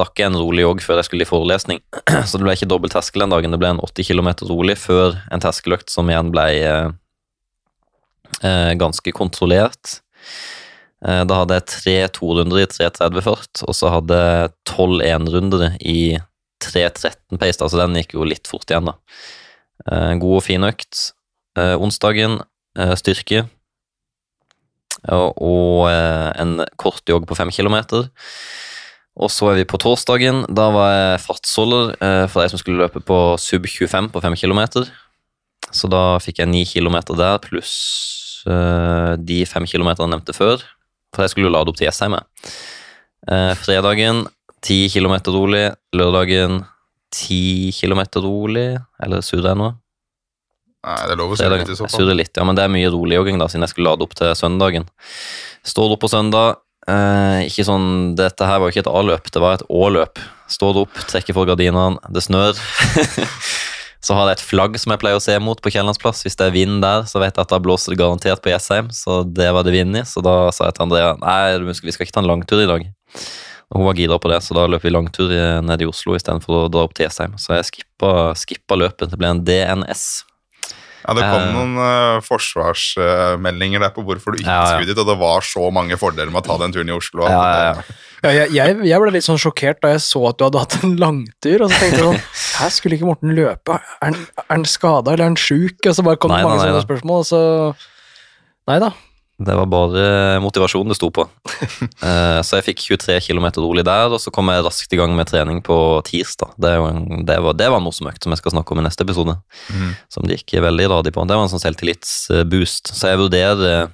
rakk 0.00 0.16
jeg 0.16 0.30
en 0.30 0.38
rolig 0.40 0.62
jogg 0.64 0.80
før 0.84 1.02
jeg 1.02 1.08
skulle 1.10 1.26
i 1.26 1.28
forelesning. 1.28 1.82
Så 2.28 2.38
det 2.38 2.46
ble 2.46 2.54
ikke 2.56 2.68
dobbel 2.70 2.92
terskel 2.92 3.24
den 3.26 3.34
dagen, 3.34 3.52
det 3.52 3.60
ble 3.60 3.74
en 3.74 3.82
80 3.84 4.08
km 4.08 4.30
rolig 4.48 4.78
før 4.80 5.18
en 5.32 5.42
terskeløkt 5.44 5.92
som 5.92 6.08
igjen 6.08 6.30
ble 6.32 6.46
eh, 6.64 6.88
eh, 8.40 8.72
ganske 8.80 9.12
kontrollert. 9.16 9.98
Eh, 11.04 11.24
Da 11.28 11.42
hadde 11.42 11.58
jeg 11.58 11.68
tre 11.74 11.96
200 12.16 12.62
i 12.64 12.70
3.30 12.72 13.26
fart, 13.26 13.64
og 13.68 13.76
så 13.76 13.92
hadde 13.98 14.22
jeg 14.22 14.54
tolv 14.72 15.04
enrundere 15.04 15.74
i 15.84 16.16
3.13 16.64 17.36
pace, 17.36 17.60
altså 17.60 17.82
den 17.82 18.00
gikk 18.00 18.16
jo 18.16 18.24
litt 18.24 18.48
fort 18.48 18.70
igjen, 18.72 18.88
da. 18.88 18.96
God 20.16 20.38
og 20.38 20.40
fin 20.42 20.64
økt. 20.64 21.10
Onsdagen 21.54 22.38
styrke, 22.96 23.42
og, 25.14 25.88
eh, 25.90 26.32
en 26.40 26.64
kort 26.76 27.02
jogg 27.06 27.26
på 27.26 27.36
fem 27.36 27.50
kilometer. 27.50 28.08
Og 29.16 29.30
så 29.32 29.50
er 29.50 29.60
vi 29.60 29.64
på 29.64 29.78
torsdagen. 29.80 30.44
Da 30.52 30.68
var 30.74 30.90
jeg 30.92 31.24
fartsholder 31.24 31.96
eh, 32.00 32.26
for 32.28 32.42
de 32.42 32.52
som 32.52 32.60
skulle 32.60 32.82
løpe 32.82 33.00
på 33.00 33.38
sub 33.40 33.66
25 33.66 34.10
på 34.12 34.22
fem 34.22 34.36
kilometer. 34.36 34.88
Så 35.72 35.88
da 35.90 36.18
fikk 36.22 36.42
jeg 36.42 36.50
ni 36.50 36.64
kilometer 36.68 37.16
der, 37.16 37.38
pluss 37.42 38.44
eh, 38.46 39.16
de 39.16 39.44
fem 39.48 39.66
kilometerne 39.66 40.10
jeg 40.10 40.16
nevnte 40.18 40.36
før. 40.36 40.62
For 41.14 41.24
jeg 41.24 41.32
skulle 41.32 41.48
jo 41.48 41.54
lade 41.54 41.72
opp 41.72 41.78
til 41.78 41.88
Jessheim. 41.88 42.18
Fredagen 43.62 44.26
ti 44.62 44.84
kilometer 44.92 45.32
rolig. 45.32 45.70
Lørdagen 45.96 46.60
ti 47.14 47.72
kilometer 47.72 48.20
rolig. 48.20 48.76
Eller 49.02 49.24
surrer 49.24 49.54
jeg 49.54 49.60
nå? 49.62 49.70
Nei, 50.86 51.00
det 51.06 51.16
er 51.16 51.18
lov 51.18 51.32
å 51.34 51.36
surre 51.40 51.56
litt 51.58 51.68
i 51.72 51.74
så 51.74 51.84
Jeg 51.86 51.90
fall. 51.90 52.00
surrer 52.04 52.14
litt, 52.20 52.30
ja, 52.38 52.44
men 52.46 52.54
det 52.58 52.62
er 52.64 52.70
mye 52.70 52.90
rolig 52.94 53.16
jogging, 53.18 53.38
da, 53.42 53.48
siden 53.50 53.66
jeg 53.66 53.72
skulle 53.74 53.90
lade 53.90 54.06
opp 54.06 54.14
til 54.14 54.30
søndagen. 54.38 54.86
Står 55.66 55.96
opp 55.96 56.00
på 56.04 56.10
søndag. 56.12 56.60
Eh, 56.86 57.40
ikke 57.48 57.64
sånn, 57.66 58.14
Dette 58.14 58.46
her 58.46 58.60
var 58.62 58.70
ikke 58.70 58.84
et 58.84 58.90
A-løp, 58.92 59.30
det 59.34 59.42
var 59.42 59.56
et 59.58 59.64
Å-løp. 59.68 60.20
Står 60.48 60.78
opp, 60.84 60.92
trekker 61.10 61.34
for 61.34 61.48
gardinene, 61.50 61.98
det 62.14 62.22
snør. 62.22 62.54
så 64.06 64.14
har 64.14 64.28
jeg 64.30 64.36
et 64.38 64.44
flagg 64.46 64.78
som 64.78 64.92
jeg 64.94 65.00
pleier 65.02 65.18
å 65.18 65.24
se 65.24 65.34
mot 65.42 65.58
på 65.58 65.72
Kiellandsplass. 65.74 66.22
Hvis 66.22 66.38
det 66.38 66.46
er 66.46 66.54
vind 66.54 66.78
der, 66.84 67.02
så 67.10 67.18
vet 67.18 67.34
jeg 67.34 67.42
at 67.42 67.50
da 67.50 67.58
blåser 67.58 67.90
det 67.94 67.98
garantert 67.98 68.44
på 68.44 68.52
Jessheim. 68.52 68.92
Så 68.94 69.24
det 69.26 69.48
var 69.56 69.66
det 69.66 69.74
vind 69.74 69.98
i. 69.98 70.04
Så 70.06 70.22
da 70.22 70.36
sa 70.54 70.68
jeg 70.68 70.76
til 70.78 70.86
Andrea 70.86 71.16
nei, 71.18 71.58
vi 71.66 71.74
skal 71.74 72.06
ikke 72.06 72.14
ta 72.14 72.22
en 72.22 72.30
langtur 72.30 72.62
i 72.62 72.68
dag. 72.70 72.86
Og 73.74 73.80
hun 73.80 73.88
var 73.88 73.98
gira 73.98 74.20
på 74.22 74.30
det, 74.30 74.38
så 74.46 74.54
da 74.54 74.68
løp 74.70 74.84
vi 74.86 74.94
langtur 74.94 75.32
i- 75.34 75.60
ned 75.66 75.82
i 75.82 75.88
Oslo 75.90 76.14
istedenfor 76.14 76.60
å 76.60 76.70
dra 76.70 76.84
opp 76.86 76.94
til 76.94 77.08
Jessheim. 77.08 77.34
Så 77.34 77.56
jeg 77.58 77.66
skippa, 77.72 78.30
skippa 78.38 78.78
løpet. 78.78 79.10
Det 79.10 79.18
ble 79.18 79.26
en 79.34 79.42
DNS. 79.42 80.04
Ja, 81.06 81.14
Det 81.14 81.22
kom 81.22 81.42
Eh. 81.46 81.52
noen 81.54 81.76
uh, 81.78 82.20
forsvarsmeldinger 82.26 83.80
der 83.80 83.92
på 83.94 84.02
hvorfor 84.06 84.34
du 84.34 84.40
ikke 84.42 84.50
Ja, 84.50 84.64
ja. 84.64 84.74
skulle 84.74 84.88
dit, 84.90 84.98
og 84.98 85.06
det 85.06 85.18
var 85.20 85.40
så 85.46 85.70
mange 85.70 85.96
fordeler 86.00 86.32
med 86.34 86.42
å 86.42 86.46
ta 86.48 86.56
den 86.64 86.72
turen 86.74 86.88
i 86.90 86.96
Oslo. 86.96 87.28
Ja, 87.30 87.42
ja, 87.46 87.62
ja. 87.70 88.02
Ja, 88.24 88.30
jeg, 88.32 88.50
jeg, 88.56 88.76
jeg 88.88 89.00
ble 89.02 89.10
litt 89.14 89.26
sånn 89.26 89.38
sjokkert 89.38 89.78
da 89.84 89.90
jeg 89.92 90.00
så 90.02 90.22
at 90.30 90.38
du 90.40 90.44
hadde 90.48 90.58
hatt 90.64 90.76
en 90.82 90.96
langtur, 90.98 91.62
og 91.62 91.70
så 91.70 91.78
tenkte 91.78 92.00
jeg 92.00 92.06
sånn 92.08 92.22
Her 92.60 92.70
skulle 92.72 92.96
ikke 92.96 93.06
Morten 93.10 93.34
løpe. 93.36 93.76
Er 94.00 94.06
han, 94.08 94.16
er 94.40 94.46
han 94.54 94.64
skada, 94.66 95.12
eller 95.12 95.26
er 95.26 95.30
han 95.30 95.36
sjuk? 95.38 95.76
Og 95.86 95.94
så 95.94 96.02
bare 96.06 96.16
kom 96.18 96.32
det 96.32 96.40
mange 96.42 96.56
nei, 96.56 96.62
nei, 96.62 96.70
sånne 96.72 96.80
da. 96.80 96.86
spørsmål, 96.88 97.22
og 97.22 97.28
så 97.28 97.42
Nei 98.66 98.80
da. 98.82 98.88
Det 99.36 99.52
var 99.52 99.66
bare 99.68 100.02
motivasjonen 100.40 100.92
det 100.92 100.98
sto 101.00 101.10
på. 101.12 101.26
Eh, 102.06 102.38
så 102.44 102.58
jeg 102.58 102.66
fikk 102.66 102.82
23 102.84 103.16
km 103.24 103.46
rolig 103.58 103.82
der, 103.86 104.12
og 104.12 104.20
så 104.22 104.30
kom 104.30 104.50
jeg 104.52 104.62
raskt 104.62 104.92
i 104.92 104.98
gang 105.00 105.14
med 105.16 105.26
trening 105.30 105.58
på 105.64 105.74
tirsdag. 106.06 106.52
Det, 106.60 106.70
en, 106.76 107.24
det, 107.26 107.38
var, 107.42 107.56
det 107.56 107.66
var 107.72 107.80
en 107.80 107.86
morsom 107.86 108.08
økt 108.10 108.22
som 108.22 108.34
jeg 108.34 108.42
skal 108.42 108.52
snakke 108.54 108.74
om 108.74 108.82
i 108.82 108.84
neste 108.86 109.02
episode. 109.02 109.34
Mm. 109.72 109.94
Som 110.12 110.28
det 110.28 110.38
gikk 110.38 110.58
veldig 110.62 110.86
radig 110.92 111.14
på. 111.16 111.24
Det 111.26 111.38
var 111.38 111.48
en 111.48 111.52
sånn 111.52 111.64
selvtillitsboost. 111.64 112.92
Så 112.94 113.10
jeg 113.10 113.22
vurderer 113.24 113.88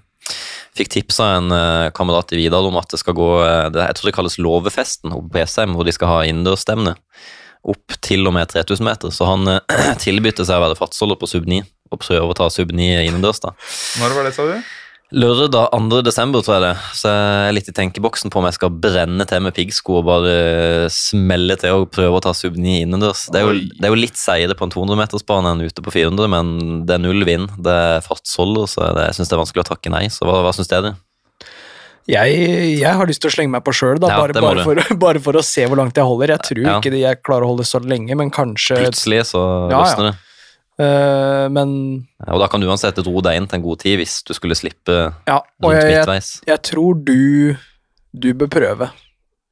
Fikk 0.76 0.88
tips 0.88 1.18
av 1.20 1.34
en 1.36 1.52
eh, 1.52 1.90
kamerat 1.92 2.32
i 2.32 2.38
Vidar 2.40 2.64
om 2.64 2.78
at 2.80 2.88
det 2.92 3.00
skal 3.02 3.16
gå 3.16 3.28
eh, 3.44 3.68
det, 3.74 3.82
Jeg 3.90 3.98
tror 3.98 4.08
det 4.08 4.14
kalles 4.16 4.38
Låvefesten 4.40 5.12
på 5.12 5.40
ESM, 5.42 5.74
hvor 5.76 5.84
de 5.84 5.92
skal 5.92 6.08
ha 6.08 6.20
innendørsstevne. 6.28 6.94
Opp 7.68 7.96
til 8.02 8.24
og 8.26 8.34
med 8.34 8.48
3000 8.50 8.86
meter. 8.86 9.12
Så 9.14 9.28
han 9.28 9.50
eh, 9.52 9.90
tilbydde 10.04 10.46
seg 10.48 10.56
å 10.56 10.64
være 10.64 10.78
fartsholder 10.78 11.20
på 11.20 11.28
sub 11.30 11.48
9 11.50 11.60
og 11.92 12.00
prøve 12.00 12.30
å 12.32 12.38
ta 12.38 12.48
sub 12.48 12.72
9 12.72 13.02
innendørs. 13.04 13.42
da. 13.44 13.52
Når 14.00 14.16
var 14.16 14.28
det, 14.28 14.32
sa 14.38 14.48
du? 14.48 14.56
Lørdag 15.12 15.66
2. 15.76 15.98
desember, 16.06 16.40
tror 16.40 16.54
jeg 16.56 16.62
det. 16.64 16.76
Så 16.96 17.10
jeg 17.12 17.48
er 17.50 17.52
litt 17.52 17.66
i 17.68 17.74
tenkeboksen 17.76 18.32
på 18.32 18.40
om 18.40 18.46
jeg 18.48 18.56
skal 18.56 18.70
brenne 18.72 19.26
til 19.28 19.42
med 19.44 19.52
piggsko 19.52 19.98
og 19.98 20.06
bare 20.08 20.88
smelle 20.92 21.58
til 21.60 21.82
og 21.82 21.90
prøve 21.92 22.16
å 22.16 22.22
ta 22.24 22.32
sub 22.36 22.56
9 22.56 22.78
innendørs. 22.86 23.26
Det 23.28 23.42
det 23.76 23.84
er 23.88 23.92
jo 23.92 23.98
litt 24.00 24.16
seigere 24.16 24.56
på 24.56 24.64
en 24.64 24.72
200-metersbane 24.72 25.52
enn 25.52 25.64
ute 25.66 25.84
på 25.84 25.92
400, 25.92 26.30
men 26.32 26.54
det 26.88 26.96
er 26.96 27.04
null 27.04 27.26
vind. 27.28 27.52
Det 27.60 27.76
er 27.76 28.06
fartsholder, 28.06 28.64
så 28.72 28.88
det, 28.96 29.10
jeg 29.10 29.18
syns 29.20 29.32
det 29.32 29.36
er 29.36 29.42
vanskelig 29.44 29.66
å 29.66 29.70
takke 29.74 29.92
nei. 29.92 30.06
Så 30.08 30.24
hva, 30.24 30.40
hva 30.46 30.54
syns 30.56 30.72
dere? 30.72 30.94
Jeg, 32.08 32.40
jeg 32.80 32.96
har 32.98 33.06
lyst 33.06 33.20
til 33.22 33.30
å 33.30 33.34
slenge 33.36 33.52
meg 33.52 33.62
på 33.68 33.76
sjøl, 33.76 34.00
Ja, 34.00 34.16
bare, 34.16 34.34
bare, 34.34 34.64
for, 34.64 34.80
bare 35.04 35.20
for 35.22 35.36
å 35.38 35.44
se 35.44 35.68
hvor 35.68 35.78
langt 35.78 36.00
jeg 36.00 36.08
holder. 36.08 36.38
Jeg 36.38 36.46
tror 36.48 36.64
Ja. 36.64 36.80
ikke 36.80 36.96
jeg 36.96 37.20
klarer 37.20 37.46
å 37.46 37.52
holde 37.52 37.68
så 37.68 37.84
lenge, 37.84 38.16
men 38.16 38.32
kanskje 38.32 38.80
Plutselig 38.80 39.26
så 39.36 39.42
Ja, 39.68 39.76
ja. 39.76 39.84
løsner 39.84 40.08
det. 40.10 40.16
Øh, 40.80 41.48
Men 41.52 42.06
Og 42.28 42.40
da 42.40 42.48
kan 42.48 42.60
du 42.60 42.66
uansett 42.68 42.98
ro 43.06 43.20
deg 43.20 43.36
inn 43.36 43.46
til 43.48 43.58
en 43.60 43.64
god 43.66 43.78
tid 43.82 43.98
hvis 44.00 44.22
du 44.24 44.32
skulle 44.34 44.56
slippe 44.58 45.14
ja. 45.28 45.38
Rundt 45.62 45.76
jeg, 45.82 45.92
midtveis. 45.98 46.40
jeg 46.48 46.62
tror 46.62 46.94
du 47.04 47.56
Du 48.12 48.32
bør 48.34 48.48
prøve. 48.52 48.90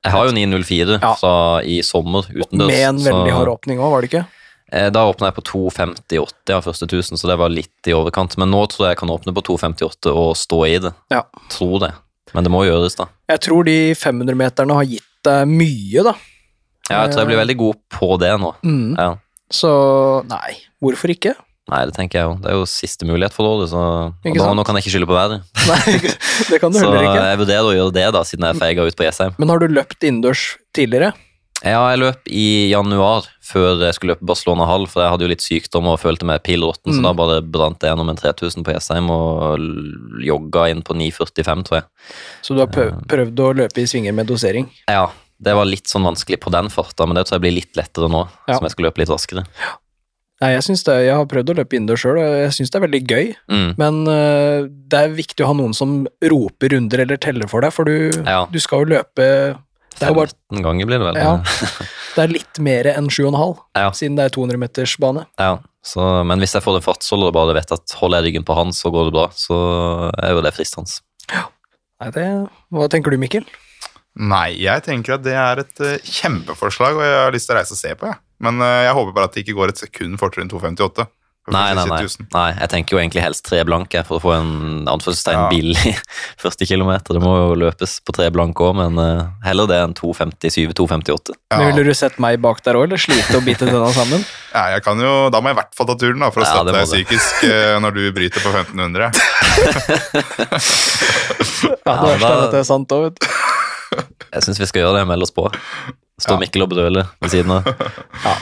Jeg 0.04 0.12
har 0.12 0.26
jo 0.28 0.32
904 0.32 0.98
Ja. 1.02 1.14
så 1.20 1.32
i 1.64 1.80
sommer 1.84 2.24
utendørs. 2.32 2.68
Med 2.72 2.88
en 2.88 3.00
veldig 3.04 3.32
hard 3.32 3.48
åpning 3.52 3.78
òg, 3.80 3.90
var 3.92 4.00
det 4.00 4.08
ikke? 4.12 4.26
Eh, 4.72 4.88
Da 4.90 5.02
åpna 5.04 5.28
jeg 5.28 5.36
på 5.36 5.44
2,58 5.44 6.54
av 6.56 6.64
første 6.64 6.86
1000, 6.88 7.18
så 7.20 7.28
det 7.28 7.36
var 7.38 7.48
litt 7.52 7.86
i 7.86 7.92
overkant. 7.92 8.36
Men 8.38 8.50
nå 8.50 8.62
tror 8.70 8.86
jeg 8.86 8.94
jeg 8.94 9.00
kan 9.02 9.12
åpne 9.12 9.34
på 9.36 9.42
2,58 9.42 10.12
og 10.14 10.36
stå 10.36 10.60
i 10.68 10.78
det. 10.78 10.92
Ja. 11.12 11.22
Tror 11.52 11.80
det. 11.80 11.92
Men 12.32 12.44
det 12.46 12.52
må 12.52 12.62
gjøres, 12.64 12.96
da. 12.96 13.08
Jeg 13.28 13.40
tror 13.40 13.64
de 13.66 13.92
500-meterne 13.98 14.76
har 14.78 14.84
gitt 14.88 15.02
deg 15.26 15.48
mye, 15.50 16.04
da. 16.06 16.14
Ja, 16.90 17.02
jeg 17.04 17.12
tror 17.12 17.20
jeg 17.24 17.30
blir 17.32 17.40
veldig 17.44 17.56
god 17.60 17.76
på 17.92 18.08
det 18.22 18.30
nå. 18.40 18.54
Mm. 18.64 18.94
Ja. 18.96 19.10
Så 19.50 19.70
nei, 20.30 20.56
hvorfor 20.82 21.12
ikke? 21.14 21.34
Nei, 21.70 21.84
det 21.86 21.94
tenker 21.94 22.18
jeg 22.18 22.26
jo. 22.26 22.34
Det 22.42 22.50
er 22.50 22.56
jo 22.58 22.66
siste 22.66 23.06
mulighet 23.06 23.34
for 23.36 23.46
året, 23.46 23.70
så 23.70 23.80
da, 24.24 24.52
nå 24.58 24.64
kan 24.66 24.74
jeg 24.74 24.82
ikke 24.86 24.94
skylde 24.96 25.06
på 25.10 25.14
været. 25.14 25.42
Nei, 25.70 25.98
det 26.50 26.58
kan 26.58 26.72
du 26.74 26.78
Så 26.80 26.86
heller 26.88 27.04
ikke. 27.06 27.18
Så 27.20 27.26
jeg 27.30 27.40
vurderer 27.44 27.68
å 27.68 27.74
gjøre 27.76 27.94
det, 27.94 28.06
da, 28.16 28.22
siden 28.26 28.46
jeg 28.48 28.58
feiga 28.58 28.86
ut 28.88 28.96
på 28.98 29.06
Jessheim. 29.06 29.36
Men 29.38 29.52
har 29.54 29.62
du 29.62 29.68
løpt 29.70 30.02
innendørs 30.06 30.44
tidligere? 30.74 31.12
Ja, 31.60 31.82
jeg 31.92 32.00
løp 32.00 32.30
i 32.32 32.46
januar, 32.72 33.26
før 33.44 33.82
jeg 33.84 33.92
skulle 33.98 34.14
løpe 34.16 34.24
Barcelona 34.30 34.64
halv, 34.66 34.88
for 34.90 35.04
jeg 35.04 35.12
hadde 35.12 35.26
jo 35.26 35.30
litt 35.34 35.44
sykdom 35.44 35.90
og 35.92 35.98
følte 36.00 36.24
meg 36.26 36.40
pillråtten, 36.46 36.94
så 36.96 37.02
Mm. 37.02 37.04
da 37.04 37.12
bare 37.18 37.42
brant 37.44 37.82
jeg 37.84 37.92
gjennom 37.92 38.08
en 38.08 38.16
3000 38.16 38.64
på 38.64 38.72
Jessheim 38.72 39.10
og 39.12 39.60
jogga 40.24 40.70
inn 40.72 40.80
på 40.82 40.96
9,45, 40.96 41.62
tror 41.68 41.82
jeg. 41.82 41.84
Så 42.42 42.56
du 42.56 42.62
har 42.64 42.72
prøvd 42.72 43.44
å 43.44 43.50
løpe 43.60 43.82
i 43.82 43.86
svinger 43.86 44.16
med 44.16 44.26
dosering? 44.32 44.70
Ja, 44.88 45.10
det 45.40 45.54
var 45.56 45.68
litt 45.68 45.88
sånn 45.88 46.04
vanskelig 46.04 46.40
på 46.42 46.52
den 46.52 46.68
farta, 46.72 47.06
men 47.08 47.16
det 47.16 47.26
tror 47.28 47.38
jeg 47.38 47.44
blir 47.46 47.56
litt 47.56 47.78
lettere 47.78 48.10
nå, 48.12 48.26
Ja. 48.48 48.56
som 48.58 48.66
jeg 48.66 48.74
skal 48.74 48.86
løpe 48.90 49.00
litt 49.02 49.12
raskere. 49.12 49.46
Nei, 50.40 50.54
jeg, 50.54 50.62
det, 50.86 50.94
jeg 51.04 51.16
har 51.16 51.26
prøvd 51.28 51.50
å 51.52 51.54
løpe 51.58 51.76
innendørs 51.76 52.00
sjøl, 52.00 52.16
og 52.16 52.34
jeg 52.46 52.52
syns 52.56 52.70
det 52.72 52.78
er 52.78 52.84
veldig 52.86 53.00
gøy. 53.12 53.26
Mm. 53.52 53.66
Men 53.80 53.98
uh, 54.08 54.68
det 54.88 55.00
er 55.00 55.10
viktig 55.12 55.44
å 55.44 55.50
ha 55.50 55.56
noen 55.58 55.74
som 55.76 55.98
roper 56.32 56.72
runder 56.72 57.02
eller 57.04 57.20
teller 57.20 57.50
for 57.50 57.60
deg, 57.64 57.74
for 57.76 57.84
du, 57.88 58.08
Ja. 58.24 58.46
du 58.48 58.56
skal 58.62 58.84
jo 58.86 58.94
løpe 58.96 59.26
Det 60.00 60.06
er 60.08 60.16
bare 60.16 60.32
15 60.48 60.64
ganger 60.64 60.88
blir 60.88 61.02
det 61.02 61.10
vel. 61.10 61.20
Ja. 61.20 61.34
det 62.16 62.24
er 62.24 62.32
litt 62.32 62.60
mer 62.64 62.88
enn 62.94 63.10
7,5, 63.12 63.58
Ja. 63.76 63.90
siden 63.92 64.16
det 64.16 64.30
er 64.30 64.36
200-metersbane. 64.38 65.26
Ja, 65.36 65.58
så, 65.84 66.08
men 66.24 66.40
hvis 66.40 66.56
jeg 66.56 66.64
får 66.64 66.80
en 66.80 66.88
fartsholder 66.88 67.32
og 67.32 67.36
bare 67.36 67.56
vet 67.60 67.76
at 67.76 67.96
holder 68.00 68.20
jeg 68.22 68.30
ryggen 68.30 68.48
på 68.48 68.56
han, 68.56 68.72
så 68.76 68.92
går 68.92 69.10
det 69.10 69.16
bra, 69.18 69.28
så 69.36 69.58
er 70.24 70.36
jo 70.36 70.44
det 70.44 70.56
fristende. 70.56 71.00
Nei, 72.00 72.12
det, 72.16 72.28
hva 72.72 72.88
tenker 72.88 73.12
du, 73.12 73.20
Mikkel? 73.20 73.44
Nei, 74.18 74.56
jeg 74.58 74.82
tenker 74.82 75.14
at 75.14 75.22
det 75.22 75.36
er 75.38 75.62
et 75.62 75.80
uh, 75.86 75.94
kjempeforslag, 76.02 76.96
og 76.98 77.04
jeg 77.06 77.20
har 77.24 77.32
lyst 77.32 77.46
til 77.48 77.54
å 77.54 77.60
reise 77.60 77.72
og 77.76 77.82
se 77.84 77.94
på, 77.94 78.06
Ja. 78.10 78.18
Men 78.40 78.56
uh, 78.64 78.66
jeg 78.86 78.94
håper 78.96 79.12
bare 79.12 79.28
at 79.28 79.34
det 79.36 79.42
ikke 79.44 79.54
går 79.60 79.68
et 79.74 79.80
sekund 79.84 80.16
fortere 80.18 80.42
enn 80.46 80.50
2,58. 80.50 81.04
for 81.44 81.52
Nei, 81.52 81.74
nei, 81.76 81.84
nei. 81.88 81.98
nei. 82.32 82.48
Jeg 82.56 82.68
tenker 82.72 82.94
jo 82.96 83.00
egentlig 83.02 83.22
helst 83.24 83.44
tre 83.44 83.60
blanke 83.68 84.00
for 84.08 84.16
å 84.16 84.20
få 84.22 84.32
en 84.36 84.86
anførselstegn 84.88 85.38
Ja. 85.40 85.48
billig 85.52 85.92
første 86.44 86.64
kilometer. 86.68 87.16
Det 87.16 87.22
må 87.22 87.32
jo 87.36 87.54
løpes 87.60 87.98
på 88.04 88.12
tre 88.16 88.30
blanke 88.32 88.64
òg, 88.64 88.76
men 88.80 88.96
uh, 89.00 89.28
heller 89.44 89.68
det 89.68 89.78
enn 89.84 89.92
2.57-2.58. 89.98 91.36
Men 91.52 91.60
Ja. 91.60 91.68
Ville 91.70 91.84
du 91.84 91.92
sett 91.96 92.16
meg 92.22 92.40
bak 92.44 92.62
der 92.64 92.76
òg, 92.80 92.86
eller 92.88 92.96
slite 93.00 93.36
og 93.36 93.44
bite 93.46 93.68
denne 93.68 93.92
sammen? 93.96 94.24
Ja, 94.50 94.64
jeg 94.74 94.82
kan 94.82 94.98
jo, 94.98 95.28
da 95.30 95.38
må 95.38 95.46
jeg 95.52 95.54
i 95.54 95.60
hvert 95.60 95.76
fall 95.78 95.86
ta 95.86 95.94
turen 96.00 96.18
da, 96.24 96.32
for 96.34 96.42
å 96.42 96.48
støtte 96.48 96.72
deg 96.74 96.88
psykisk 96.88 97.44
når 97.84 97.92
du 97.94 98.00
bryter 98.16 98.42
på 98.42 98.50
1500. 98.50 99.12
Ja, 101.86 101.94
det 101.94 102.10
Ja, 102.10 102.16
verste 102.16 102.26
er 102.26 102.40
da- 102.40 102.44
at 102.48 102.52
det 102.56 102.60
er 102.60 102.66
sant 102.66 102.92
òg, 102.96 103.04
vet 103.10 103.20
du. 103.20 103.28
Jeg 104.34 104.46
syns 104.46 104.60
vi 104.62 104.68
skal 104.70 104.84
gjøre 104.84 105.00
det, 105.00 105.08
meld 105.10 105.26
oss 105.26 105.34
på. 105.34 105.48
Står 106.20 106.36
Ja. 106.36 106.40
Mikkel 106.44 106.64
og 106.66 106.72
brøler 106.72 107.10
ved 107.20 107.32
siden 107.34 107.52
av. 107.58 107.68
Ja. 108.26 108.38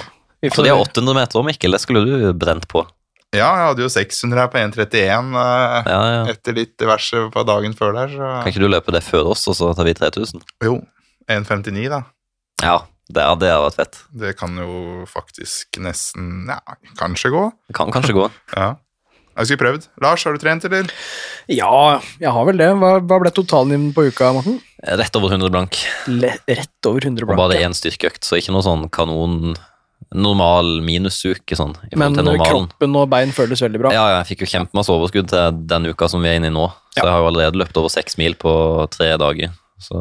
For 0.49 0.61
får, 0.61 0.69
de 0.69 0.71
har 0.71 0.79
800 0.85 1.17
meter 1.19 1.41
òg, 1.41 1.47
Mikkel. 1.49 1.75
Det 1.75 1.81
skulle 1.83 2.05
du 2.07 2.29
brent 2.39 2.69
på. 2.71 2.85
Ja, 3.35 3.49
jeg 3.59 3.65
hadde 3.67 3.83
jo 3.83 3.89
600 3.93 4.39
her 4.41 4.47
på 4.53 4.61
1.31 4.61 5.35
eh, 5.37 5.89
Ja, 5.91 5.97
ja. 6.15 6.21
etter 6.33 6.55
litt 6.57 6.79
diverse 6.81 7.27
på 7.35 7.43
dagen 7.45 7.75
før 7.77 7.93
der, 7.97 8.13
så 8.15 8.29
Kan 8.41 8.53
ikke 8.55 8.63
du 8.63 8.71
løpe 8.71 8.95
det 8.95 9.03
før 9.05 9.35
oss, 9.35 9.43
og 9.51 9.57
så 9.59 9.69
tar 9.77 9.85
vi 9.85 9.93
3000? 9.99 10.41
Jo, 10.65 10.79
1.59 11.29 11.91
da. 11.93 11.99
Ja, 12.65 12.77
det, 13.11 13.27
det 13.43 13.51
har 13.53 13.67
vært 13.67 13.77
fett. 13.83 13.99
Det 14.23 14.33
kan 14.39 14.57
jo 14.57 15.05
faktisk 15.11 15.77
nesten, 15.85 16.47
ja, 16.49 16.61
kanskje 17.01 17.35
gå. 17.35 17.43
Det 17.69 17.77
kan 17.77 17.93
kanskje 17.93 18.17
gå. 18.17 18.25
Ja. 18.55 18.71
Jeg 19.39 19.47
skulle 19.47 19.63
prøvd. 19.63 19.87
Lars, 20.03 20.25
har 20.27 20.35
du 20.35 20.43
trent, 20.43 20.65
eller? 20.67 20.91
ja, 21.49 22.01
jeg 22.21 22.33
har 22.35 22.45
vel 22.49 22.59
det. 22.59 22.69
Hva, 22.81 22.97
hva 23.01 23.19
ble 23.23 23.31
totalen 23.35 23.71
din 23.75 23.89
på 23.95 24.09
uka, 24.11 24.33
Morten? 24.35 24.59
Rett 24.99 25.17
over 25.19 25.31
100 25.35 25.51
blank. 25.55 25.79
Le, 26.11 26.33
rett 26.51 26.87
over 26.91 27.07
100 27.07 27.25
Og 27.29 27.37
bare 27.39 27.61
én 27.63 27.75
styrkeøkt, 27.77 28.27
så 28.27 28.39
ikke 28.39 28.55
noe 28.55 28.67
sånn 28.67 28.89
kanon 28.95 29.55
normal 30.15 30.79
minusuke 30.87 31.57
sånn. 31.59 31.75
i 31.93 31.97
Men 31.99 32.15
til 32.17 32.39
kroppen 32.41 32.95
og 32.97 33.09
bein 33.13 33.33
føles 33.35 33.61
veldig 33.61 33.81
bra. 33.83 33.91
Ja, 33.93 34.05
ja, 34.09 34.19
jeg 34.23 34.31
fikk 34.33 34.45
jo 34.47 34.51
kjempemasse 34.55 34.93
overskudd 34.95 35.29
til 35.29 35.59
den 35.69 35.89
uka 35.91 36.09
som 36.09 36.23
vi 36.25 36.31
er 36.31 36.39
inne 36.41 36.49
i 36.49 36.55
nå. 36.55 36.69
Så 36.95 37.03
Ja. 37.03 37.05
jeg 37.05 37.13
har 37.13 37.21
jo 37.21 37.31
allerede 37.31 37.61
løpt 37.61 37.77
over 37.77 37.93
seks 37.93 38.17
mil 38.19 38.35
på 38.35 38.53
tre 38.91 39.17
dager. 39.21 39.51
Så 39.79 39.95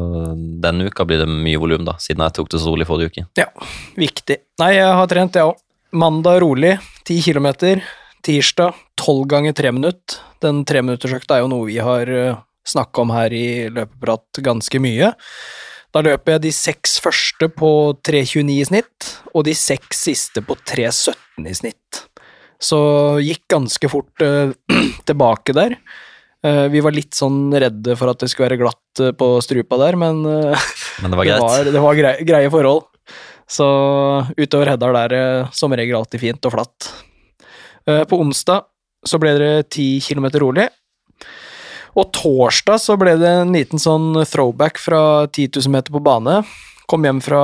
denne 0.60 0.88
uka 0.88 1.04
blir 1.06 1.18
det 1.22 1.28
mye 1.28 1.58
volum, 1.60 1.84
da, 1.84 1.92
siden 2.02 2.24
jeg 2.24 2.32
tok 2.34 2.48
det 2.50 2.60
så 2.60 2.72
rolig 2.72 2.86
forrige 2.88 3.12
uke. 3.12 3.26
Ja, 3.36 3.46
viktig. 3.96 4.38
Nei, 4.58 4.72
jeg 4.74 4.90
har 4.90 5.06
trent, 5.06 5.32
jeg 5.38 5.44
òg. 5.44 5.54
Mandag 5.92 6.40
rolig, 6.42 6.78
10 7.04 7.22
km. 7.22 7.80
Tirsdag 8.26 8.76
12 8.98 9.24
ganger 9.30 9.56
3 9.56 9.72
minutt. 9.76 10.18
Den 10.42 10.64
treminuttersøkta 10.68 11.38
er 11.38 11.44
jo 11.44 11.52
noe 11.52 11.68
vi 11.70 11.78
har 11.82 12.10
snakka 12.68 13.02
om 13.02 13.14
her 13.14 13.32
i 13.34 13.46
Løpeprat 13.72 14.42
ganske 14.44 14.80
mye. 14.82 15.12
Da 15.94 16.02
løper 16.04 16.36
jeg 16.36 16.44
de 16.44 16.52
seks 16.52 16.98
første 17.00 17.48
på 17.48 17.70
3.29 18.04 18.52
i 18.52 18.66
snitt, 18.68 19.08
og 19.32 19.46
de 19.48 19.54
seks 19.56 20.04
siste 20.10 20.42
på 20.44 20.56
3.17 20.68 21.48
i 21.48 21.54
snitt. 21.56 22.02
Så 22.60 22.78
gikk 23.22 23.46
ganske 23.48 23.88
fort 23.90 24.24
uh, 24.24 24.52
tilbake 25.08 25.54
der. 25.56 25.78
Uh, 26.44 26.66
vi 26.70 26.82
var 26.84 26.94
litt 26.94 27.16
sånn 27.16 27.48
redde 27.54 27.96
for 27.98 28.12
at 28.12 28.20
det 28.20 28.28
skulle 28.30 28.50
være 28.50 28.60
glatt 28.60 29.02
uh, 29.02 29.14
på 29.16 29.30
strupa 29.42 29.78
der, 29.80 29.98
men 29.98 30.20
eh, 30.28 30.68
Men 31.02 31.14
det 31.14 31.20
var 31.20 31.30
det 31.30 31.40
var, 31.42 31.72
det 31.72 31.82
var 31.82 31.98
greie, 31.98 32.28
greie 32.28 32.52
forhold. 32.52 32.88
Så 33.48 33.66
utover 34.36 34.74
Heddal 34.74 34.96
er 35.06 35.12
det 35.14 35.26
som 35.56 35.72
regel 35.72 35.96
alltid 35.96 36.20
fint 36.20 36.48
og 36.50 36.52
flatt. 36.52 36.90
Eh, 37.88 38.04
På 38.04 38.20
onsdag 38.20 38.68
så 39.06 39.18
ble 39.22 39.32
det 39.40 39.54
10 39.72 40.02
km 40.04 40.28
rolig. 40.42 40.68
Og 41.98 42.10
torsdag 42.14 42.80
så 42.82 42.98
ble 43.00 43.16
det 43.18 43.30
en 43.42 43.54
liten 43.56 43.80
sånn 43.80 44.12
throwback 44.28 44.78
fra 44.78 45.00
10 45.26 45.56
000 45.56 45.72
meter 45.72 45.94
på 45.94 46.02
bane. 46.04 46.42
Kom 46.88 47.04
hjem 47.04 47.20
fra 47.24 47.40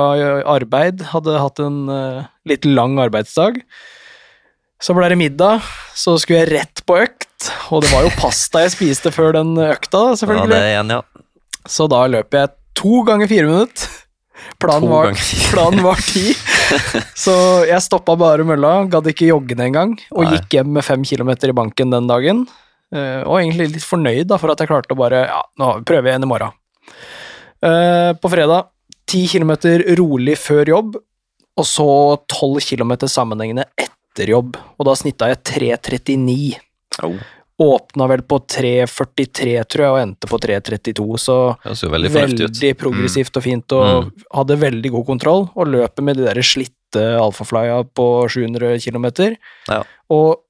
arbeid, 0.49 1.03
hadde 1.11 1.39
hatt 1.41 1.61
en 1.61 1.89
uh, 1.89 2.23
litt 2.49 2.65
lang 2.65 2.95
arbeidsdag. 3.01 3.59
Så 4.81 4.95
ble 4.95 5.09
det 5.11 5.17
middag, 5.19 5.65
så 5.97 6.15
skulle 6.21 6.43
jeg 6.43 6.51
rett 6.53 6.83
på 6.87 6.97
økt, 7.03 7.49
og 7.73 7.83
det 7.85 7.91
var 7.93 8.05
jo 8.05 8.13
pasta 8.19 8.65
jeg 8.65 8.73
spiste 8.75 9.11
før 9.15 9.37
den 9.37 9.53
økta, 9.57 10.07
Ja, 10.19 10.47
det 10.49 10.59
er 10.59 10.71
igjen, 10.73 10.95
ja. 10.97 11.01
Så 11.65 11.87
da 11.89 12.03
løper 12.11 12.43
jeg 12.43 12.53
to 12.77 13.01
ganger 13.07 13.31
fire 13.31 13.49
minutter. 13.49 13.93
Planen 14.61 14.89
var, 14.89 15.11
planen 15.51 15.83
var 15.83 15.99
ti. 16.01 16.33
Så 17.17 17.33
jeg 17.69 17.81
stoppa 17.83 18.15
bare 18.19 18.45
mølla, 18.47 18.75
gadd 18.91 19.09
ikke 19.11 19.27
jogge 19.29 19.53
den 19.55 19.67
engang, 19.69 19.95
og 20.15 20.23
Nei. 20.25 20.35
gikk 20.37 20.55
hjem 20.59 20.71
med 20.77 20.85
fem 20.87 21.03
kilometer 21.07 21.51
i 21.51 21.57
banken 21.57 21.91
den 21.93 22.07
dagen. 22.11 22.45
Eh, 22.95 23.21
Og 23.25 23.39
egentlig 23.41 23.71
litt 23.73 23.85
fornøyd 23.87 24.27
da, 24.29 24.37
for 24.41 24.53
at 24.53 24.61
jeg 24.61 24.69
klarte 24.69 24.93
å 24.95 24.99
bare 24.99 25.23
Ja, 25.27 25.41
nå 25.59 25.71
prøver 25.87 26.09
jeg 26.11 26.15
igjen 26.15 26.27
i 26.27 26.31
morgen. 26.31 26.55
Eh, 27.65 28.11
På 28.21 28.29
fredag 28.31 28.69
ti 29.09 29.25
kilometer 29.29 29.83
rolig 29.99 30.37
før 30.41 30.65
jobb, 30.71 30.95
og 31.55 31.65
så 31.69 31.85
tolv 32.31 32.59
kilometer 32.65 33.07
sammenhengende 33.11 33.67
etter 33.79 34.31
jobb. 34.33 34.57
Og 34.79 34.87
da 34.87 34.95
snitta 34.97 35.29
jeg 35.31 35.43
3.39. 35.45 36.57
Oh, 37.05 37.15
Åpna 37.57 38.07
vel 38.11 38.21
på 38.27 38.41
3.43, 38.51 39.51
tror 39.71 39.83
jeg, 39.85 39.91
og 39.93 39.99
endte 40.01 40.27
på 40.27 40.39
3.32, 40.43 41.05
så 41.23 41.37
veldig. 41.87 42.09
Veldig 42.11 42.71
progressivt 42.75 43.39
og 43.39 43.45
fint, 43.45 43.75
og 43.77 44.09
hadde 44.35 44.57
veldig 44.59 44.91
god 44.97 45.05
kontroll. 45.07 45.47
Og 45.55 45.71
løpet 45.71 46.03
med 46.03 46.19
de 46.19 46.27
der 46.27 46.41
slitte 46.43 47.05
alfaflya 47.21 47.79
på 47.95 48.09
700 48.35 48.75
km. 48.83 49.07
Ja. 49.71 49.79
Og 50.11 50.43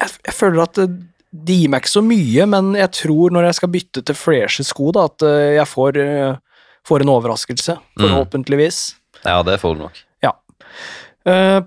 jeg, 0.00 0.16
jeg 0.30 0.36
føler 0.38 0.64
at 0.64 0.80
det, 0.80 0.88
de 1.36 1.60
gir 1.60 1.72
meg 1.72 1.84
ikke 1.84 1.92
så 1.98 2.06
mye, 2.06 2.48
men 2.48 2.72
jeg 2.80 2.92
tror 3.02 3.36
når 3.36 3.50
jeg 3.50 3.60
skal 3.60 3.74
bytte 3.76 4.06
til 4.08 4.16
freshe 4.16 4.64
sko, 4.64 4.88
da, 4.96 5.08
at 5.10 5.28
eh, 5.28 5.52
jeg 5.58 5.68
får, 5.68 6.00
eh, 6.00 6.60
får 6.88 7.04
en 7.04 7.14
overraskelse, 7.18 7.76
forhåpentligvis. 8.00 8.84
Ja, 9.26 9.42
det 9.44 9.60
får 9.60 9.76
du 9.76 9.84
nok. 9.84 10.04
Ja. 10.24 10.32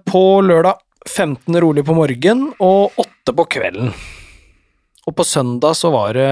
På 0.10 0.22
lørdag 0.42 0.80
15 1.06 1.60
rolig 1.62 1.84
på 1.86 1.94
morgen 1.94 2.48
og 2.58 2.98
8 2.98 3.36
på 3.38 3.46
kvelden. 3.58 3.94
Og 5.10 5.16
på 5.18 5.26
søndag 5.26 5.74
så 5.80 5.90
var 5.94 6.14
det 6.18 6.30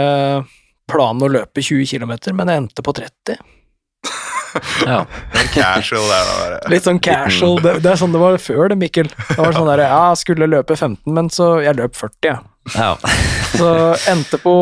planen 0.88 1.26
å 1.26 1.30
løpe 1.34 1.64
20 1.66 1.88
km, 1.90 2.14
men 2.38 2.52
jeg 2.52 2.64
endte 2.64 2.86
på 2.86 2.94
30. 3.02 3.38
Ja. 4.88 5.04
Casual 5.54 6.06
der, 6.08 6.24
da. 6.26 6.36
bare. 6.40 6.56
Litt 6.72 6.86
sånn 6.88 6.98
casual. 7.04 7.60
Det, 7.62 7.74
det 7.84 7.92
er 7.92 8.00
sånn 8.00 8.14
det 8.16 8.22
var 8.22 8.38
før 8.42 8.72
det, 8.72 8.78
Mikkel. 8.80 9.10
Det 9.12 9.36
var 9.38 9.52
sånn 9.54 9.68
der, 9.70 9.84
ja, 9.86 10.00
jeg 10.14 10.22
skulle 10.24 10.48
løpe 10.50 10.74
15, 10.74 11.02
men 11.14 11.30
så 11.34 11.50
jeg 11.62 11.78
løp 11.78 11.94
40, 12.00 12.16
jeg. 12.26 12.40
ja. 12.74 12.88
Så 13.52 13.68
endte 14.10 14.40
på 14.42 14.56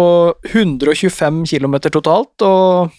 125 0.52 1.40
km 1.54 1.78
totalt, 1.94 2.44
og 2.44 2.92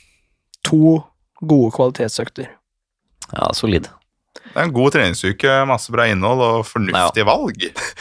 to 0.64 0.96
gode 1.42 1.74
kvalitetsøkter. 1.76 2.48
ja, 3.34 3.50
solid. 3.52 3.90
Det 4.56 4.62
er 4.62 4.68
en 4.70 4.72
god 4.72 4.94
treningsuke, 4.94 5.54
masse 5.68 5.92
bra 5.92 6.06
innhold 6.08 6.40
og 6.40 6.62
fornuftige 6.64 7.26
valg. 7.28 7.58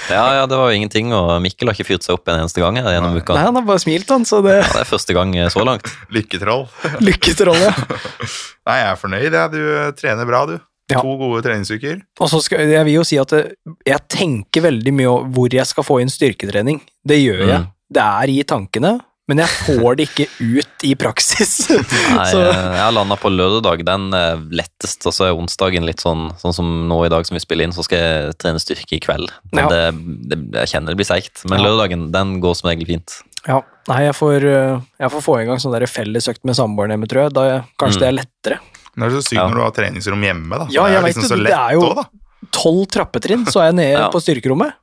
Ja, 0.07 0.21
ja, 0.37 0.43
det 0.47 0.55
var 0.55 0.69
jo 0.71 0.77
ingenting, 0.77 1.09
og 1.11 1.33
Mikkel 1.43 1.67
har 1.67 1.75
ikke 1.75 1.89
fyrt 1.89 2.05
seg 2.05 2.15
opp 2.15 2.31
en 2.31 2.45
eneste 2.45 2.63
gang 2.63 2.79
gjennom 2.79 3.11
Nei. 3.11 3.19
uka. 3.19 3.35
Nei, 3.35 3.41
han 3.49 3.59
har 3.59 3.65
bare 3.67 3.81
smilt, 3.83 4.07
han, 4.13 4.23
så 4.23 4.39
det 4.45 4.53
Ja, 4.61 4.69
det 4.71 4.85
er 4.85 4.87
første 4.87 5.17
gang 5.17 5.33
eh, 5.35 5.49
så 5.51 5.65
langt. 5.67 5.89
Lykketroll. 6.15 6.63
Lykketroll, 7.03 7.59
ja. 7.59 7.73
Nei, 8.69 8.77
jeg 8.79 8.87
er 8.87 9.01
fornøyd. 9.01 9.35
Ja. 9.35 9.43
Du 9.51 9.59
trener 9.99 10.31
bra, 10.31 10.45
du. 10.47 10.55
Ja. 10.93 11.01
To 11.03 11.17
gode 11.19 11.43
treningsuker. 11.43 11.99
Og 12.23 12.31
så 12.31 12.39
skal, 12.45 12.71
jeg 12.71 12.87
vil 12.87 13.01
jo 13.01 13.03
si 13.11 13.19
at 13.19 13.35
det, 13.35 13.43
jeg 13.83 14.07
tenker 14.15 14.63
veldig 14.69 14.95
mye 14.95 15.11
over 15.11 15.27
hvor 15.35 15.59
jeg 15.59 15.67
skal 15.67 15.83
få 15.83 15.99
inn 16.05 16.13
styrketrening. 16.13 16.79
Det 17.03 17.19
gjør 17.19 17.43
jeg. 17.49 17.65
Mm. 17.65 17.71
Det 17.99 18.07
er 18.23 18.31
i 18.31 18.39
tankene, 18.47 18.95
men 19.27 19.39
jeg 19.41 19.49
får 19.65 19.95
det 19.97 20.05
ikke 20.09 20.25
ut 20.39 20.83
i 20.85 20.93
praksis. 20.95 21.53
Nei, 22.15 22.25
så, 22.29 22.41
jeg 22.45 22.77
har 22.81 22.91
landa 22.93 23.15
på 23.17 23.31
lørdag, 23.33 23.83
den 23.87 24.07
er 24.13 24.37
lettest, 24.53 25.05
og 25.09 25.15
så 25.17 25.27
er 25.29 25.33
onsdagen 25.39 25.85
litt 25.87 26.03
sånn 26.03 26.27
Sånn 26.41 26.53
som 26.53 26.67
nå 26.89 26.99
i 27.05 27.09
dag 27.09 27.25
som 27.25 27.33
vi 27.35 27.41
spiller 27.41 27.65
inn, 27.65 27.73
så 27.73 27.83
skal 27.87 27.97
jeg 28.03 28.35
trene 28.41 28.61
styrke 28.61 28.97
i 28.97 29.01
kveld. 29.01 29.31
Men 29.51 29.65
Ja. 29.65 29.69
det, 29.71 29.81
det, 30.29 30.37
jeg 30.61 30.73
kjenner 30.75 30.93
det 30.93 30.99
blir 31.01 31.09
seigt. 31.09 31.41
Men 31.49 31.59
Ja. 31.59 31.65
lørdagen, 31.71 32.11
den 32.13 32.39
går 32.43 32.55
som 32.55 32.69
regel 32.69 32.85
fint. 32.85 33.17
ja, 33.47 33.61
nei, 33.89 34.03
jeg 34.07 34.15
får, 34.17 34.45
øh, 34.49 34.81
jeg 34.99 35.11
får 35.13 35.21
få 35.21 35.33
i 35.41 35.45
gang 35.45 35.57
sånn 35.61 35.73
der 35.73 35.85
fellesøkt 35.89 36.41
med 36.45 36.55
samboeren 36.57 36.93
hjemme, 36.95 37.07
tror 37.09 37.23
jeg. 37.27 37.33
Da 37.33 37.43
jeg, 37.49 37.63
kanskje 37.81 37.97
Mm. 37.97 38.01
det 38.01 38.07
er 38.07 38.17
lettere. 38.21 38.59
Det 38.95 39.03
er 39.05 39.09
så 39.17 39.21
sykt 39.25 39.37
Ja. 39.41 39.47
når 39.49 39.55
du 39.55 39.61
har 39.65 39.71
treningsrom 39.71 40.21
hjemme, 40.23 40.49
da. 40.57 40.65
Ja, 40.69 40.83
det 40.85 40.93
jeg 40.93 40.97
er 40.97 41.01
vet 41.01 41.09
liksom 41.15 41.21
det, 41.21 41.29
så 41.29 41.35
det 41.35 41.43
lett 41.43 41.59
er 41.59 41.73
jo- 41.73 41.93
da. 41.95 42.03
Tolv 42.51 42.87
trappetrinn, 42.93 43.45
så 43.49 43.59
er 43.61 43.65
jeg 43.73 43.75
nede 43.75 43.99
Ja. 44.05 44.09
på 44.13 44.21
styrkerommet. 44.21 44.73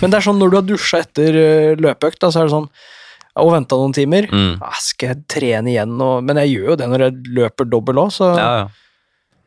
Men 0.00 0.10
det 0.10 0.16
er 0.18 0.24
sånn 0.30 0.38
når 0.40 0.50
du 0.50 0.56
har 0.56 0.62
dusja 0.62 0.98
etter 1.04 1.76
løpeøkt, 1.76 2.18
da, 2.20 2.28
så 2.28 2.40
er 2.40 2.44
det 2.48 2.52
sånn 2.56 2.68
og 3.36 3.52
venta 3.52 3.76
noen 3.76 3.92
timer. 3.96 4.26
Mm. 4.32 4.58
Ah, 4.64 4.78
skal 4.80 5.08
jeg 5.14 5.22
trene 5.28 5.68
igjen? 5.74 5.94
Og, 6.00 6.22
men 6.24 6.36
jeg 6.42 6.54
gjør 6.56 6.70
jo 6.72 6.76
det 6.80 6.88
når 6.88 7.04
jeg 7.06 7.16
løper 7.36 7.68
dobbel 7.68 8.00
òg, 8.06 8.10
så 8.14 8.30
Ja, 8.36 8.50
ja. 8.62 8.66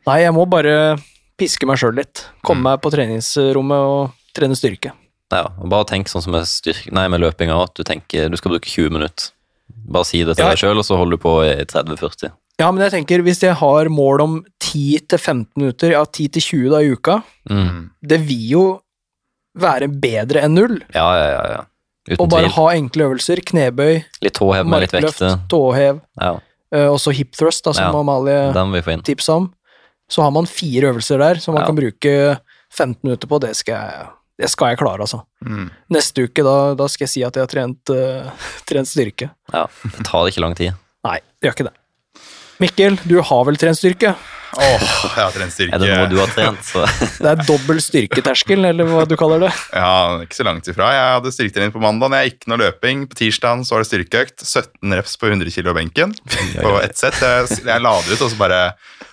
Nei, 0.06 0.20
jeg 0.22 0.32
må 0.32 0.46
bare 0.48 0.96
piske 1.38 1.66
meg 1.68 1.76
sjøl 1.80 1.94
litt. 1.98 2.24
Komme 2.44 2.60
Mm. 2.60 2.68
meg 2.70 2.80
på 2.80 2.90
treningsrommet 2.92 3.76
og 3.90 4.12
trene 4.36 4.56
styrke. 4.56 4.92
ja. 5.32 5.42
og 5.60 5.68
Bare 5.68 5.84
tenk 5.84 6.08
sånn 6.08 6.22
som 6.22 6.32
med, 6.32 6.44
styrke, 6.48 6.90
nei, 6.92 7.06
med 7.08 7.20
løpinga, 7.20 7.62
at 7.62 7.74
du 7.74 7.82
tenker 7.84 8.28
du 8.30 8.36
skal 8.36 8.52
bruke 8.52 8.66
20 8.68 8.90
minutter. 8.90 9.30
Bare 9.86 10.04
si 10.04 10.22
det 10.24 10.36
til 10.36 10.44
Ja. 10.44 10.50
deg 10.50 10.58
sjøl, 10.58 10.78
og 10.78 10.84
så 10.84 10.96
holder 10.96 11.16
du 11.16 11.22
på 11.22 11.34
i 11.44 11.64
30-40. 11.64 12.32
Ja, 12.58 12.70
men 12.72 12.82
jeg 12.82 12.92
tenker, 12.92 13.22
hvis 13.22 13.40
jeg 13.40 13.54
har 13.54 13.84
mål 13.88 14.20
om 14.20 14.44
10-15 14.60 15.46
minutter, 15.56 15.90
ja 15.92 16.04
10-20 16.04 16.70
da 16.70 16.78
i 16.78 16.90
uka, 16.92 17.22
Mm. 17.48 17.90
det 18.06 18.20
vil 18.26 18.48
jo 18.50 18.82
være 19.58 19.88
bedre 19.88 20.42
enn 20.44 20.54
null. 20.54 20.80
Ja, 20.94 21.08
ja, 21.16 21.28
ja. 21.30 21.44
ja. 21.56 21.64
Uten 22.10 22.20
Og 22.24 22.28
bare 22.30 22.48
tvil. 22.48 22.54
ha 22.56 22.66
enkle 22.74 23.04
øvelser. 23.06 23.40
Knebøy, 23.46 24.04
Litt 24.22 24.34
tåhev 24.34 24.66
med 24.66 24.80
litt 24.82 24.92
vekt. 24.92 25.20
tåhev, 25.48 26.00
Ja, 26.20 26.32
eh, 26.72 26.86
også 26.90 27.12
hip 27.14 27.32
thrust, 27.38 27.62
da, 27.64 27.72
som 27.72 27.84
Ja, 27.84 27.98
Amalie 28.00 28.52
tipsa 29.04 29.36
om. 29.36 29.52
Så 30.10 30.22
har 30.22 30.30
man 30.34 30.46
fire 30.46 30.90
øvelser 30.92 31.18
der 31.18 31.38
som 31.38 31.54
man 31.54 31.62
Ja. 31.62 31.66
kan 31.66 31.76
bruke 31.76 32.40
15 32.72 32.98
minutter 33.04 33.28
på. 33.28 33.38
Det 33.40 33.54
skal 33.56 33.74
jeg, 33.74 34.06
det 34.40 34.50
skal 34.50 34.68
jeg 34.70 34.78
klare, 34.78 34.98
altså. 35.00 35.22
Mm. 35.44 35.70
Neste 35.90 36.24
uke, 36.26 36.42
da, 36.42 36.74
da 36.74 36.86
skal 36.88 37.04
jeg 37.06 37.10
si 37.10 37.22
at 37.22 37.34
jeg 37.34 37.42
har 37.42 37.46
trent, 37.46 37.90
uh, 37.90 38.30
trent 38.66 38.88
styrke. 38.88 39.30
Ja, 39.52 39.66
Det 39.84 40.04
tar 40.06 40.26
ikke 40.26 40.40
lang 40.42 40.54
tid. 40.56 40.74
Nei, 41.04 41.20
det 41.40 41.48
gjør 41.50 41.54
ikke 41.54 41.68
det. 41.70 41.76
Mikkel, 42.60 42.98
du 43.08 43.18
har 43.24 43.46
vel 43.48 43.56
trent 43.60 43.78
styrke? 43.78 44.12
Åh, 44.50 44.82
jeg 44.82 45.12
har 45.14 45.30
trent 45.30 45.52
styrke. 45.54 45.76
Er 45.76 45.82
det 45.82 45.88
noe 45.94 46.08
du 46.10 46.16
har 46.18 46.30
trent, 46.34 46.58
så 46.66 46.82
Det 47.22 47.28
er 47.30 47.42
dobbel 47.46 47.78
styrketerskel, 47.80 48.64
eller 48.66 48.88
hva 48.88 49.04
du 49.06 49.14
kaller 49.18 49.44
det? 49.46 49.50
Ja, 49.70 50.18
ikke 50.24 50.36
så 50.40 50.46
langt 50.48 50.66
ifra. 50.68 50.88
Jeg 50.96 51.12
hadde 51.14 51.32
styrketrening 51.36 51.72
på 51.74 51.82
mandag. 51.84 52.16
Jeg 52.18 52.32
gikk 52.32 52.48
noe 52.50 52.58
løping. 52.64 53.04
På 53.12 53.18
tirsdagen 53.20 53.62
så 53.64 53.76
var 53.76 53.84
det 53.84 53.90
styrkeøkt. 53.92 54.42
17 54.42 54.96
reps 54.98 55.14
på 55.22 55.30
100 55.30 55.54
kg 55.54 55.70
benken 55.78 56.16
på 56.58 56.74
ett 56.82 56.98
sett. 56.98 57.16
Jeg, 57.22 57.60
jeg 57.70 57.84
la 57.86 57.94
det 58.02 58.18
ut, 58.18 58.26
og 58.26 58.34
så 58.34 58.40
bare 58.42 58.60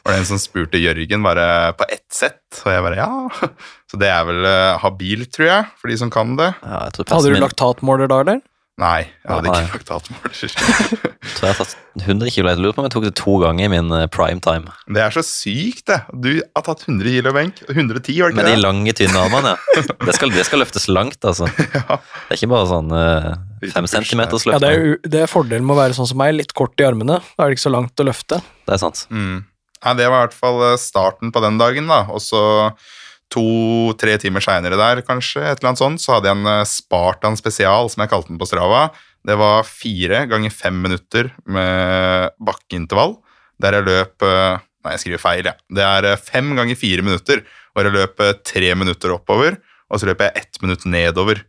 var 0.01 0.15
det 0.15 0.19
en 0.23 0.29
som 0.33 0.41
spurte 0.41 0.81
Jørgen 0.81 1.23
bare 1.29 1.47
på 1.77 1.85
ett 1.93 2.07
sett. 2.17 2.41
Og 2.65 2.73
jeg 2.73 2.83
bare 2.89 2.97
ja. 2.99 3.53
Så 3.87 4.01
det 4.01 4.09
er 4.11 4.25
vel 4.27 4.43
eh, 4.49 4.73
habil, 4.81 5.27
tror 5.31 5.47
jeg, 5.53 5.71
for 5.79 5.93
de 5.93 6.01
som 6.01 6.11
kan 6.11 6.33
det. 6.39 6.49
ja, 6.65 6.81
jeg 6.89 6.97
tror 6.97 7.13
Hadde 7.13 7.35
du 7.37 7.43
laktatmåler 7.45 8.09
da, 8.11 8.23
eller? 8.25 8.41
Nei, 8.77 9.07
jeg 9.09 9.31
hadde 9.31 9.49
Nei. 9.49 9.59
ikke 9.65 9.79
laktatmåler. 9.79 10.33
tror 10.37 11.45
jeg 11.47 11.49
har 11.49 11.57
tatt 11.57 11.71
100 11.97 12.29
kilo. 12.29 12.51
Jeg 12.51 12.61
lurer 12.61 12.75
på 12.77 12.83
om 12.83 12.85
jeg 12.85 12.93
tok 12.93 13.07
det 13.07 13.13
to 13.17 13.37
ganger 13.41 13.65
i 13.65 13.69
min 13.73 13.89
eh, 13.97 14.03
prime 14.13 14.43
time. 14.45 14.73
Det 14.93 15.01
er 15.01 15.15
så 15.15 15.23
sykt, 15.25 15.87
det. 15.89 15.97
Du 16.13 16.29
har 16.37 16.65
tatt 16.67 16.83
100 16.85 17.09
kilo 17.15 17.33
benk. 17.33 17.63
110, 17.65 18.19
var 18.21 18.35
det 18.35 18.37
Med 18.37 18.45
ikke 18.45 18.59
de 18.59 18.61
lange, 18.61 18.93
tynne 18.99 19.23
armene, 19.23 19.55
ja. 19.55 19.81
Det 20.05 20.13
skal, 20.19 20.33
det 20.35 20.45
skal 20.45 20.61
løftes 20.61 20.85
langt, 20.93 21.17
altså. 21.25 21.49
Ja. 21.77 21.97
Det 21.97 22.35
er 22.35 22.37
ikke 22.37 22.51
bare 22.51 22.69
sånn 22.69 22.93
uh, 22.93 23.33
fem 23.73 23.89
centimeters 23.89 24.45
løft. 24.45 24.59
Ja, 24.59 24.61
det 24.61 24.69
er, 24.77 25.09
det 25.09 25.25
er 25.25 25.31
fordelen 25.31 25.65
med 25.65 25.73
å 25.73 25.81
være 25.81 25.97
sånn 25.97 26.11
som 26.13 26.21
meg, 26.21 26.35
litt 26.37 26.53
kort 26.57 26.77
i 26.77 26.85
armene. 26.85 27.17
Da 27.33 27.47
er 27.47 27.49
det 27.49 27.57
ikke 27.57 27.65
så 27.65 27.73
langt 27.73 27.97
å 27.97 28.05
løfte. 28.05 28.43
Det 28.69 28.77
er 28.77 28.83
sant. 28.85 29.07
Mm. 29.09 29.41
Ja, 29.81 29.97
det 29.97 30.05
var 30.05 30.21
i 30.21 30.25
hvert 30.27 30.37
fall 30.37 30.61
eh, 30.69 30.77
starten 30.81 31.33
på 31.33 31.41
den 31.41 31.57
dagen, 31.57 31.89
da. 31.89 32.03
Og 32.13 32.21
så 32.21 32.43
to-tre 33.33 34.15
timer 34.21 34.43
seinere 34.43 34.79
der, 34.79 35.01
kanskje, 35.05 35.43
et 35.43 35.59
eller 35.59 35.73
annet 35.73 35.81
sånt, 35.81 36.03
så 36.03 36.15
hadde 36.15 36.29
jeg 36.29 36.39
en 36.39 36.51
eh, 36.53 36.63
Spartan 36.69 37.37
spesial, 37.39 37.91
som 37.91 38.03
jeg 38.03 38.11
kalte 38.13 38.31
den 38.31 38.39
på 38.41 38.47
Strava. 38.49 38.87
Det 39.27 39.35
var 39.39 39.67
fire 39.67 40.23
ganger 40.31 40.53
fem 40.53 40.77
minutter 40.85 41.33
med 41.43 42.31
bakkeintervall, 42.39 43.17
der 43.61 43.79
jeg 43.79 43.87
løp 43.89 44.27
eh, 44.27 44.63
Nei, 44.85 44.93
jeg 44.93 45.01
skriver 45.01 45.19
feil, 45.19 45.47
jeg. 45.49 45.57
Ja. 45.57 45.75
Det 45.75 45.83
er 45.83 46.05
eh, 46.13 46.21
fem 46.29 46.53
ganger 46.55 46.77
fire 46.79 47.03
minutter, 47.03 47.41
hvor 47.75 47.87
jeg 47.87 47.95
løp 47.97 48.21
eh, 48.23 48.37
tre 48.47 48.69
minutter 48.79 49.11
oppover, 49.17 49.57
og 49.91 49.99
så 49.99 50.07
løper 50.07 50.29
jeg 50.29 50.45
ett 50.45 50.61
minutt 50.63 50.85
nedover. 50.87 51.41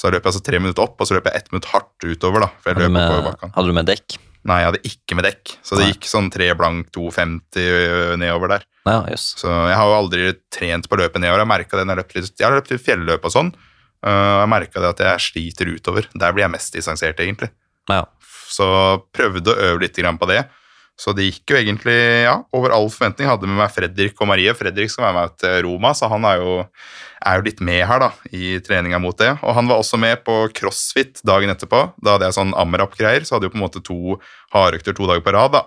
Så 0.00 0.08
løper 0.08 0.30
jeg 0.30 0.32
altså 0.32 0.44
tre 0.46 0.60
minutter 0.62 0.86
opp, 0.86 0.96
og 0.96 1.08
så 1.08 1.18
løper 1.18 1.34
jeg 1.34 1.42
ett 1.42 1.52
minutt 1.52 1.68
hardt 1.74 2.06
utover, 2.06 2.46
da. 2.46 2.48
For 2.62 2.72
jeg 2.72 2.78
Hadde 2.78 2.88
du, 2.88 2.96
løper 2.96 3.26
med, 3.26 3.52
hadde 3.58 3.68
du 3.68 3.76
med 3.76 3.90
dekk? 3.90 4.16
Nei, 4.48 4.60
jeg 4.62 4.68
hadde 4.70 4.88
ikke 4.88 5.16
med 5.18 5.26
dekk, 5.28 5.50
så 5.60 5.76
det 5.76 5.84
Nei. 5.84 5.90
gikk 5.92 6.06
sånn 6.08 6.30
tre 6.32 6.46
blank 6.56 6.88
2,50 6.96 8.14
nedover 8.20 8.54
der. 8.54 8.62
Ja, 8.88 9.02
yes. 9.12 9.34
Så 9.36 9.50
jeg 9.50 9.76
har 9.76 9.90
jo 9.90 9.98
aldri 9.98 10.30
trent 10.52 10.88
på 10.88 10.96
løpet 10.96 11.20
nedover. 11.20 11.42
Jeg 11.42 11.50
det 11.76 11.84
når 11.84 12.00
jeg, 12.00 12.00
løpt 12.00 12.16
litt, 12.16 12.38
jeg 12.38 12.46
har 12.46 12.56
løpt 12.56 12.72
litt 12.72 12.84
fjelløp 12.86 13.26
og 13.28 13.34
sånn. 13.34 13.50
øh, 13.52 14.30
og 14.38 14.40
jeg 14.40 14.52
merka 14.54 14.80
det 14.80 14.92
at 14.94 15.02
jeg 15.04 15.26
sliter 15.26 15.74
utover. 15.74 16.08
Der 16.14 16.32
blir 16.32 16.46
jeg 16.46 16.54
mest 16.54 16.72
distansert, 16.78 17.20
egentlig. 17.20 17.50
Ja. 17.90 18.06
Så 18.50 18.66
prøvde 19.12 19.52
å 19.52 19.68
øve 19.68 19.84
litt 19.84 20.00
på 20.00 20.30
det. 20.30 20.40
Så 21.00 21.14
det 21.16 21.30
gikk 21.30 21.54
jo 21.54 21.56
egentlig 21.56 21.96
ja, 22.26 22.34
over 22.52 22.74
all 22.76 22.90
forventning. 22.92 23.24
Jeg 23.24 23.32
hadde 23.32 23.48
med 23.48 23.56
meg 23.62 23.72
Fredrik 23.72 24.18
og 24.20 24.28
Marie. 24.28 24.52
Fredrik 24.56 24.92
skal 24.92 25.06
være 25.06 25.16
med 25.16 25.38
til 25.40 25.54
Roma, 25.64 25.94
så 25.96 26.10
han 26.12 26.26
er 26.28 26.42
jo, 26.42 26.56
er 27.24 27.38
jo 27.40 27.46
litt 27.46 27.62
med 27.64 27.80
her 27.88 28.02
da, 28.02 28.10
i 28.36 28.58
treninga 28.64 29.00
mot 29.00 29.16
det. 29.16 29.30
Og 29.40 29.56
han 29.56 29.70
var 29.70 29.80
også 29.80 30.00
med 30.00 30.20
på 30.26 30.42
crossfit 30.56 31.22
dagen 31.24 31.52
etterpå. 31.54 31.86
Da 32.04 32.18
hadde 32.18 32.28
jeg 32.28 32.36
sånn 32.36 32.52
amrap-greier, 32.52 33.24
så 33.24 33.38
hadde 33.38 33.48
jeg 33.48 33.56
på 33.56 33.60
en 33.62 33.64
måte 33.64 33.84
to 33.86 34.18
hardøkter 34.52 34.98
to 34.98 35.08
dager 35.08 35.24
på 35.24 35.34
rad. 35.38 35.56
da. 35.56 35.64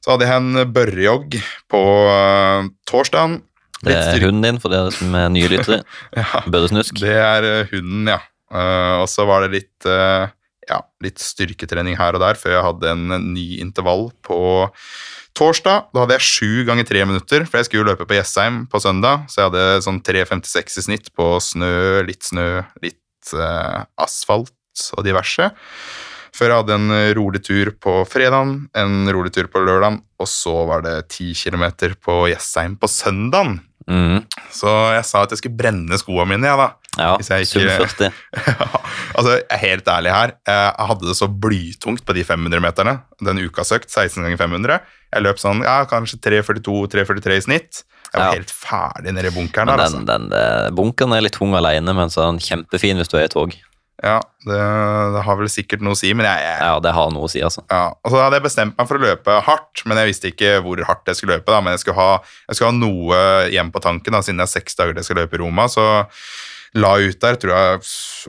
Så 0.00 0.14
hadde 0.14 0.30
jeg 0.30 0.40
en 0.40 0.72
børrejogg 0.72 1.36
på 1.72 1.82
uh, 2.08 2.72
torsdagen. 2.88 3.40
Det 3.84 3.92
er 3.92 4.22
hunden 4.24 4.44
din, 4.44 4.60
for 4.62 4.72
det 4.72 4.80
som 4.96 5.12
er 5.18 5.28
nye 5.34 5.50
lyttere. 5.52 5.82
Ja, 6.16 6.40
Børresnusk. 6.48 6.96
det 7.02 7.12
er 7.12 7.44
eh, 7.44 7.72
hunden, 7.74 8.08
ja. 8.08 8.22
Uh, 8.48 9.02
og 9.02 9.08
så 9.10 9.26
var 9.28 9.44
det 9.44 9.58
litt, 9.58 9.88
eh, 9.90 10.30
ja, 10.70 10.80
litt 11.04 11.22
styrketrening 11.22 11.98
her 11.98 12.16
og 12.16 12.22
der 12.22 12.38
før 12.38 12.56
jeg 12.56 12.66
hadde 12.66 12.92
en 12.92 13.32
ny 13.34 13.46
intervall 13.62 14.08
på 14.26 14.38
torsdag. 15.36 15.90
Da 15.92 16.02
hadde 16.02 16.16
jeg 16.18 16.26
sju 16.26 16.64
ganger 16.68 16.88
tre 16.88 17.04
minutter, 17.08 17.46
for 17.46 17.60
jeg 17.60 17.68
skulle 17.68 17.84
jo 17.84 17.90
løpe 17.90 18.08
på 18.08 18.16
Jessheim 18.16 18.64
på 18.72 18.80
søndag. 18.82 19.26
Så 19.30 19.42
jeg 19.42 19.50
hadde 19.50 19.84
sånn 19.86 20.02
3,56 20.06 20.80
i 20.80 20.86
snitt 20.88 21.12
på 21.16 21.36
snø, 21.44 22.02
litt 22.08 22.26
snø, 22.26 22.48
litt 22.84 23.34
eh, 23.36 23.80
asfalt 24.02 24.90
og 24.96 25.06
diverse. 25.06 25.50
Før 26.36 26.52
jeg 26.52 26.60
hadde 26.60 26.76
en 26.76 26.96
rolig 27.16 27.40
tur 27.46 27.70
på 27.80 28.00
fredagen, 28.08 28.66
en 28.76 29.08
rolig 29.14 29.32
tur 29.32 29.48
på 29.48 29.62
lørdagen, 29.64 30.02
og 30.20 30.28
så 30.28 30.52
var 30.68 30.84
det 30.84 30.96
ti 31.14 31.30
kilometer 31.36 31.94
på 31.96 32.26
Jessheim 32.28 32.76
på 32.80 32.90
søndagen. 32.92 33.60
Mm. 33.86 34.24
Så 34.52 34.68
jeg 34.96 35.06
sa 35.06 35.22
at 35.22 35.32
jeg 35.32 35.40
skulle 35.40 35.58
brenne 35.58 35.96
skoene 36.00 36.34
mine, 36.34 36.50
jeg, 36.50 36.58
da. 36.60 36.85
Ja, 36.96 37.16
sum 37.20 37.62
ikke- 37.62 37.86
40. 37.86 38.12
altså, 39.18 39.36
helt 39.62 39.88
ærlig 39.92 40.12
her. 40.14 40.32
Jeg 40.48 40.88
hadde 40.90 41.08
det 41.10 41.16
så 41.18 41.28
blytungt 41.28 42.04
på 42.06 42.14
de 42.16 42.24
500-meterne. 42.24 42.96
Den 43.24 43.42
ukasøkt, 43.46 43.90
16 43.92 44.22
ganger 44.24 44.40
500. 44.40 44.80
Jeg 45.14 45.22
løp 45.24 45.38
sånn, 45.40 45.62
ja, 45.64 45.82
kanskje 45.88 46.18
3.42-3.43 46.24 47.36
i 47.36 47.44
snitt. 47.44 47.84
Jeg 48.12 48.20
var 48.20 48.28
Ja. 48.32 48.38
helt 48.38 48.50
ferdig 48.54 49.12
nede 49.14 49.28
i 49.28 49.34
bunkeren 49.34 49.66
Men 49.66 49.76
der, 49.78 49.88
den, 49.88 50.00
altså. 50.00 50.06
den, 50.06 50.28
den, 50.30 50.74
bunkeren 50.76 51.12
er 51.16 51.24
litt 51.26 51.32
tung 51.36 51.54
alene, 51.54 51.92
men 51.94 52.08
så 52.12 52.22
er 52.22 52.32
den 52.32 52.40
kjempefin 52.40 52.96
hvis 53.00 53.08
du 53.12 53.16
er 53.18 53.24
i 53.26 53.32
tog. 53.32 53.56
Ja, 54.04 54.18
det, 54.44 54.56
det 55.14 55.22
har 55.24 55.36
vel 55.40 55.48
sikkert 55.48 55.80
noe 55.80 55.94
å 55.96 55.96
si, 55.96 56.10
men 56.12 56.26
jeg, 56.28 56.36
jeg 56.44 56.58
Ja, 56.60 56.74
det 56.84 56.92
har 56.92 57.10
noe 57.14 57.24
å 57.24 57.30
si, 57.32 57.40
altså. 57.40 57.62
ja. 57.72 57.94
Og 58.04 58.12
så 58.12 58.20
hadde 58.20 58.36
jeg 58.36 58.44
bestemt 58.44 58.76
meg 58.76 58.86
for 58.90 58.98
å 58.98 59.04
løpe 59.06 59.38
hardt, 59.46 59.82
men 59.88 59.96
jeg 59.96 60.10
visste 60.10 60.28
ikke 60.30 60.50
hvor 60.62 60.82
hardt 60.84 61.08
jeg 61.08 61.16
skulle 61.16 61.38
løpe. 61.38 61.48
da, 61.50 61.62
Men 61.64 61.72
jeg 61.72 61.80
skulle 61.80 61.96
ha, 61.96 62.18
jeg 62.50 62.58
skulle 62.58 62.72
ha 62.72 62.76
noe 62.76 63.20
igjen 63.48 63.72
på 63.72 63.80
tanken, 63.80 64.12
da, 64.12 64.20
siden 64.20 64.36
det 64.36 64.44
er 64.50 64.52
seks 64.52 64.76
dager 64.76 64.94
jeg 65.00 65.08
skal 65.08 65.16
løpe 65.22 65.38
i 65.38 65.40
Roma. 65.40 65.64
Så 65.72 65.80
la 66.76 66.92
ut 67.00 67.18
der, 67.22 67.38
tror 67.40 67.52
jeg 67.56 67.80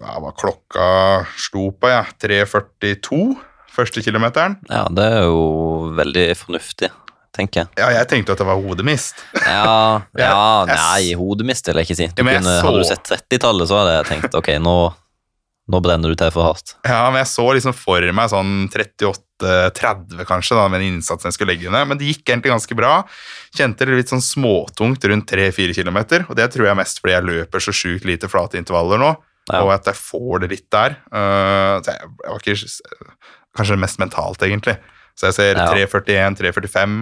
ja, 0.02 0.14
var 0.24 0.36
klokka 0.40 0.88
slo 1.40 1.70
på, 1.76 1.90
ja, 1.92 2.04
3.42 2.24 3.36
første 3.78 4.02
kilometeren. 4.06 4.56
Ja, 4.72 4.86
det 4.90 5.06
er 5.20 5.26
jo 5.28 5.92
veldig 5.98 6.24
fornuftig, 6.40 6.90
tenker 7.38 7.64
jeg. 7.66 7.70
Ja, 7.78 7.90
jeg 8.00 8.08
tenkte 8.10 8.34
at 8.34 8.42
det 8.42 8.48
var 8.50 8.58
hodemist. 8.64 9.20
Ja, 9.44 10.02
ja 10.18 10.32
Jeg- 10.32 10.72
jeg- 10.72 10.80
nei, 10.82 11.16
hodemist 11.20 11.68
vil 11.70 11.82
jeg 11.82 11.90
ikke 11.90 12.00
si. 12.00 12.08
Du 12.16 12.24
kunne, 12.24 12.42
så- 12.42 12.64
Hadde 12.66 12.82
du 12.82 12.88
sett 12.90 13.04
30-tallet, 13.12 13.68
så 13.70 13.82
hadde 13.84 13.98
jeg 14.00 14.10
tenkt 14.14 14.40
ok, 14.40 14.50
nå, 14.64 14.78
nå 15.68 15.82
brenner 15.84 16.14
du 16.14 16.16
til 16.20 16.32
for 16.32 16.48
hardt. 16.48 16.76
Ja, 16.88 17.06
men 17.12 17.20
jeg 17.22 17.28
så 17.32 17.46
liksom 17.58 17.74
for 17.76 18.06
meg 18.16 18.30
sånn 18.32 18.70
38-30 18.72 20.24
kanskje, 20.30 20.56
da, 20.58 20.68
med 20.72 20.82
den 20.82 20.96
innsatsen 20.98 21.28
jeg 21.30 21.36
skulle 21.38 21.54
legge 21.56 21.72
ned. 21.74 21.90
Men 21.90 22.00
det 22.00 22.08
gikk 22.10 22.24
egentlig 22.32 22.54
ganske 22.54 22.78
bra. 22.80 22.94
Kjente 23.58 23.86
det 23.88 23.98
litt 24.00 24.12
sånn 24.14 24.24
småtungt 24.24 25.04
rundt 25.12 25.30
3-4 25.32 25.76
km, 25.78 26.00
og 26.30 26.36
det 26.40 26.50
tror 26.54 26.70
jeg 26.70 26.80
mest 26.80 27.02
fordi 27.04 27.18
jeg 27.18 27.28
løper 27.30 27.64
så 27.68 27.76
sjukt 27.76 28.08
lite 28.08 28.30
flate 28.32 28.60
intervaller 28.62 29.02
nå, 29.04 29.14
Ja. 29.52 29.62
og 29.64 29.72
at 29.78 29.86
jeg 29.88 29.96
får 29.96 30.42
det 30.44 30.50
litt 30.52 30.66
der. 30.72 30.98
Uh, 31.12 31.80
jeg, 31.84 31.96
jeg 31.96 32.32
var 32.32 32.42
ikke 32.44 32.58
Kanskje 33.58 33.78
mest 33.82 33.98
mentalt, 33.98 34.44
egentlig. 34.46 34.76
Så 35.18 35.32
jeg 35.32 35.34
ser 35.34 35.58
3.41, 35.58 36.36
3.45. 36.38 36.96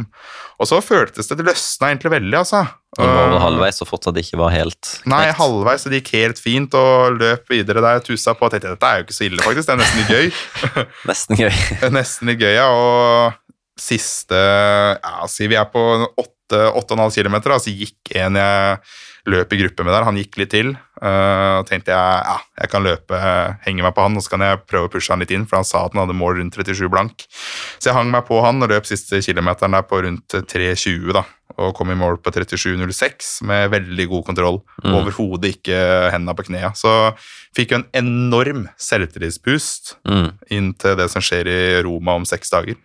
Og 0.55 0.67
så 0.69 0.77
føltes 0.79 1.27
det 1.27 1.35
Det 1.35 1.45
løsna 1.49 1.89
egentlig 1.91 2.13
veldig, 2.13 2.37
altså. 2.39 2.61
Det 2.95 3.03
var 3.03 3.25
over 3.25 3.35
Uh, 3.35 3.43
halvveis 3.43 3.81
og 3.83 3.89
fortsatt 3.89 4.19
ikke 4.21 4.37
var 4.39 4.53
helt 4.53 4.91
Nei, 5.03 5.25
knekt. 5.25 5.39
halvveis, 5.41 5.83
så 5.83 5.91
det 5.91 5.99
gikk 5.99 6.11
helt 6.15 6.39
fint, 6.39 6.77
og 6.79 7.17
løp 7.19 7.51
videre 7.51 7.83
der. 7.83 7.99
Tussa 8.05 8.31
på. 8.37 8.47
og 8.47 8.53
tenkte 8.53 8.71
dette 8.71 8.87
er 8.87 9.01
jo 9.01 9.07
ikke 9.07 9.17
så 9.17 9.25
ille, 9.27 9.43
faktisk. 9.43 9.67
Det 9.67 9.73
er 9.75 9.81
nesten 9.81 9.99
litt 9.99 10.13
gøy. 10.15 10.29
Nesten 11.11 11.41
gøy. 11.41 11.57
nesten 11.97 12.31
litt 12.31 12.39
gøy, 12.39 12.53
ja. 12.55 12.69
Og 12.71 13.41
siste 13.75 14.39
Ja, 14.39 15.27
si 15.27 15.49
vi 15.51 15.59
er 15.59 15.67
på 15.67 15.83
8,5 16.15 17.19
km, 17.19 17.35
så 17.59 17.73
gikk 17.73 18.15
en 18.15 18.39
jeg 18.39 18.79
løp 19.25 19.53
i 19.53 19.57
gruppe 19.63 19.83
med 19.85 19.93
der, 19.95 20.05
han 20.05 20.17
gikk 20.19 20.37
litt 20.37 20.51
til. 20.53 20.75
Uh, 21.01 21.59
og 21.59 21.67
tenkte 21.67 21.91
jeg 21.91 22.19
ja, 22.23 22.35
jeg 22.61 22.69
kan 22.71 22.85
løpe, 22.85 23.17
henge 23.65 23.83
meg 23.83 23.95
på 23.97 24.03
han, 24.05 24.15
og 24.15 24.23
så 24.23 24.31
kan 24.35 24.43
jeg 24.45 24.61
prøve 24.69 24.87
å 24.87 24.91
pushe 24.93 25.11
han 25.11 25.23
litt 25.23 25.33
inn, 25.35 25.47
for 25.49 25.59
han 25.59 25.67
sa 25.67 25.81
at 25.85 25.95
han 25.95 26.05
hadde 26.05 26.17
mål 26.17 26.37
rundt 26.39 26.55
37 26.55 26.87
blank. 26.93 27.25
Så 27.79 27.89
jeg 27.89 27.97
hang 27.97 28.11
meg 28.13 28.23
på 28.29 28.37
han 28.45 28.63
og 28.63 28.71
løp 28.71 28.87
siste 28.87 29.19
kilometeren 29.25 29.75
der 29.75 29.87
på 29.89 29.99
rundt 30.05 30.37
3,20, 30.37 31.11
da. 31.17 31.25
Og 31.61 31.73
kom 31.77 31.91
i 31.93 31.97
mål 31.97 32.17
på 32.23 32.31
37,06 32.35 33.43
med 33.47 33.69
veldig 33.71 34.07
god 34.11 34.25
kontroll. 34.27 34.57
Mm. 34.83 34.95
Overhodet 34.97 35.53
ikke 35.55 35.77
henda 36.11 36.33
på 36.35 36.47
knea. 36.49 36.73
Så 36.75 36.91
fikk 37.55 37.71
jo 37.71 37.79
en 37.81 37.89
enorm 37.95 38.65
selvtillitspust 38.81 39.95
Mm. 40.09 40.31
inn 40.51 40.73
til 40.73 40.97
det 40.99 41.09
som 41.11 41.23
skjer 41.23 41.47
i 41.47 41.59
Roma 41.85 42.15
om 42.19 42.25
seks 42.27 42.51
dager. 42.51 42.75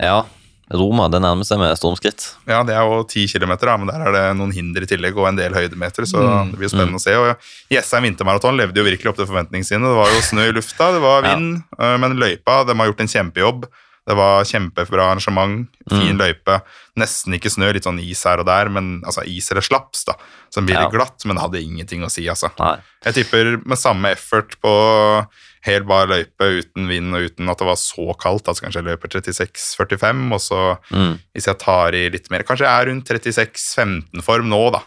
Ja, 0.00 0.22
Roma 0.70 1.08
det 1.08 1.20
nærmer 1.24 1.44
seg 1.48 1.58
med 1.58 1.72
stormskritt. 1.78 2.34
Ja, 2.46 2.62
det 2.62 2.74
er 2.76 2.84
jo 2.84 3.02
ti 3.08 3.26
kilometer, 3.26 3.70
men 3.78 3.88
der 3.88 4.02
er 4.08 4.12
det 4.12 4.36
noen 4.36 4.52
hinder 4.52 4.82
i 4.84 4.86
tillegg, 4.90 5.16
og 5.16 5.28
en 5.30 5.36
del 5.36 5.52
høydemeter, 5.56 6.04
så 6.04 6.20
Mm. 6.20 6.50
det 6.52 6.58
blir 6.60 6.68
spennende 6.68 7.00
å 7.00 7.00
se. 7.00 7.14
Og 7.16 7.36
Jessheim 7.70 8.02
vintermaraton 8.04 8.56
levde 8.56 8.76
jo 8.76 8.84
virkelig 8.84 9.08
opp 9.08 9.16
til 9.16 9.26
forventningene 9.26 9.64
sine. 9.64 9.80
Det 9.88 9.96
var 9.96 10.10
jo 10.12 10.20
snø 10.20 10.48
i 10.48 10.52
lufta, 10.52 10.92
det 10.92 11.00
var 11.00 11.22
vind, 11.22 11.62
ja. 11.78 11.96
men 11.96 12.16
løypa, 12.18 12.66
de 12.66 12.74
har 12.76 12.86
gjort 12.92 13.00
en 13.00 13.14
kjempejobb. 13.14 13.64
Det 14.08 14.16
var 14.16 14.42
kjempebra 14.44 15.04
arrangement, 15.12 15.68
fin 15.90 16.16
Mm. 16.16 16.18
løype, 16.18 16.62
nesten 16.96 17.34
ikke 17.34 17.50
snø, 17.52 17.72
litt 17.74 17.84
sånn 17.84 18.00
is 18.00 18.22
her 18.24 18.38
og 18.40 18.46
der, 18.46 18.68
men 18.70 19.02
altså 19.04 19.20
is 19.26 19.50
eller 19.50 19.60
slaps, 19.60 20.04
da, 20.06 20.14
som 20.50 20.64
blir 20.64 20.76
Ja. 20.80 20.88
glatt, 20.88 21.24
men 21.26 21.36
hadde 21.36 21.60
ingenting 21.62 22.00
å 22.02 22.10
si, 22.10 22.24
altså. 22.26 22.50
Nei. 22.58 22.78
Jeg 23.04 23.14
tipper 23.14 23.66
med 23.66 23.76
samme 23.76 24.06
effort 24.12 24.56
på 24.62 25.26
helt 25.66 25.86
bar 25.88 26.06
løype 26.06 26.48
uten 26.60 26.88
vind 26.88 27.14
og 27.16 27.26
uten 27.30 27.48
at 27.50 27.58
det 27.58 27.66
var 27.66 27.78
så 27.80 28.14
kaldt, 28.20 28.46
altså 28.48 28.62
kanskje 28.66 28.82
jeg 28.82 28.88
løper 28.92 29.08
36-45, 29.18 30.32
og 30.32 30.40
så 30.40 30.60
Mm. 30.94 31.18
hvis 31.34 31.46
jeg 31.50 31.58
tar 31.58 31.94
i 31.94 32.08
litt 32.10 32.30
mer 32.30 32.42
Kanskje 32.46 32.66
jeg 32.66 32.74
er 32.82 32.90
rundt 32.90 33.08
36-15-form 33.10 34.48
nå, 34.48 34.60
da. 34.72 34.82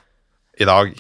I 0.60 0.66
dag. 0.66 0.92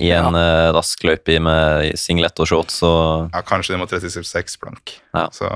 I 0.00 0.10
en 0.16 0.34
eh, 0.38 0.70
rask 0.72 1.02
løype 1.04 1.36
med 1.42 1.96
singlet 1.98 2.38
og 2.40 2.46
shorts 2.48 2.82
og 2.86 3.30
Ja, 3.34 3.42
kanskje 3.42 3.74
det 3.74 3.80
må 3.80 3.88
36 3.90 4.58
blank. 4.62 4.94
Ja. 5.14 5.26
Så 5.34 5.48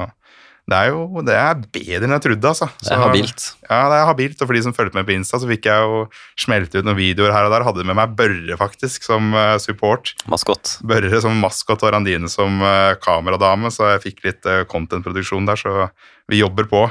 det 0.64 0.76
er 0.78 0.92
jo 0.94 1.20
det 1.20 1.34
er 1.36 1.58
bedre 1.60 2.06
enn 2.06 2.14
jeg 2.16 2.24
trodde, 2.24 2.50
altså. 2.54 2.68
Det 2.80 2.92
er 2.94 3.02
habilt. 3.02 3.42
Ja, 3.66 3.80
det 3.92 3.98
er 3.98 4.06
habilt, 4.08 4.38
og 4.40 4.48
for 4.48 4.56
de 4.56 4.62
som 4.64 4.76
fulgte 4.76 4.96
med 4.96 5.04
på 5.08 5.12
Insta, 5.12 5.40
så 5.40 5.48
fikk 5.50 5.68
jeg 5.68 5.84
jo 5.84 5.98
smelte 6.40 6.80
ut 6.80 6.88
noen 6.88 6.96
videoer 6.96 7.34
her 7.36 7.48
og 7.48 7.52
der. 7.52 7.66
Hadde 7.66 7.84
med 7.84 7.98
meg 7.98 8.14
Børre, 8.16 8.56
faktisk, 8.60 9.04
som 9.04 9.34
uh, 9.36 9.58
support. 9.60 10.14
Maskott. 10.32 10.78
Børre 10.88 11.20
som 11.20 11.36
maskot 11.42 11.84
og 11.84 11.92
Randine 11.92 12.30
som 12.32 12.64
uh, 12.64 12.96
kameradame, 13.04 13.68
så 13.74 13.92
jeg 13.92 14.04
fikk 14.06 14.24
litt 14.30 14.48
uh, 14.48 14.62
content-produksjon 14.70 15.50
der, 15.50 15.60
så 15.60 15.90
vi 16.32 16.40
jobber 16.40 16.70
på. 16.70 16.86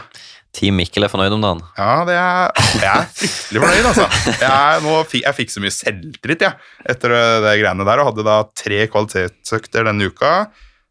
Team 0.53 0.77
Mikkel 0.77 1.07
er 1.07 1.09
fornøyd 1.09 1.33
om 1.33 1.41
dagen. 1.41 1.63
Ja, 1.79 1.93
det 2.05 2.13
er, 2.13 2.51
jeg 2.77 2.89
er 2.91 3.07
fryktelig 3.09 3.63
fornøyd, 3.63 3.87
altså. 3.89 4.05
Jeg, 4.37 4.83
nå, 4.85 4.99
jeg 5.17 5.37
fikk 5.39 5.49
så 5.49 5.63
mye 5.63 5.73
selvtillit 5.73 6.45
jeg, 6.45 6.59
etter 6.93 7.15
det, 7.15 7.23
det 7.47 7.55
greiene 7.63 7.87
der, 7.89 8.03
og 8.03 8.11
hadde 8.11 8.27
da 8.27 8.37
tre 8.53 8.83
kvalitetsøkter 8.93 9.89
denne 9.89 10.13
uka, 10.13 10.35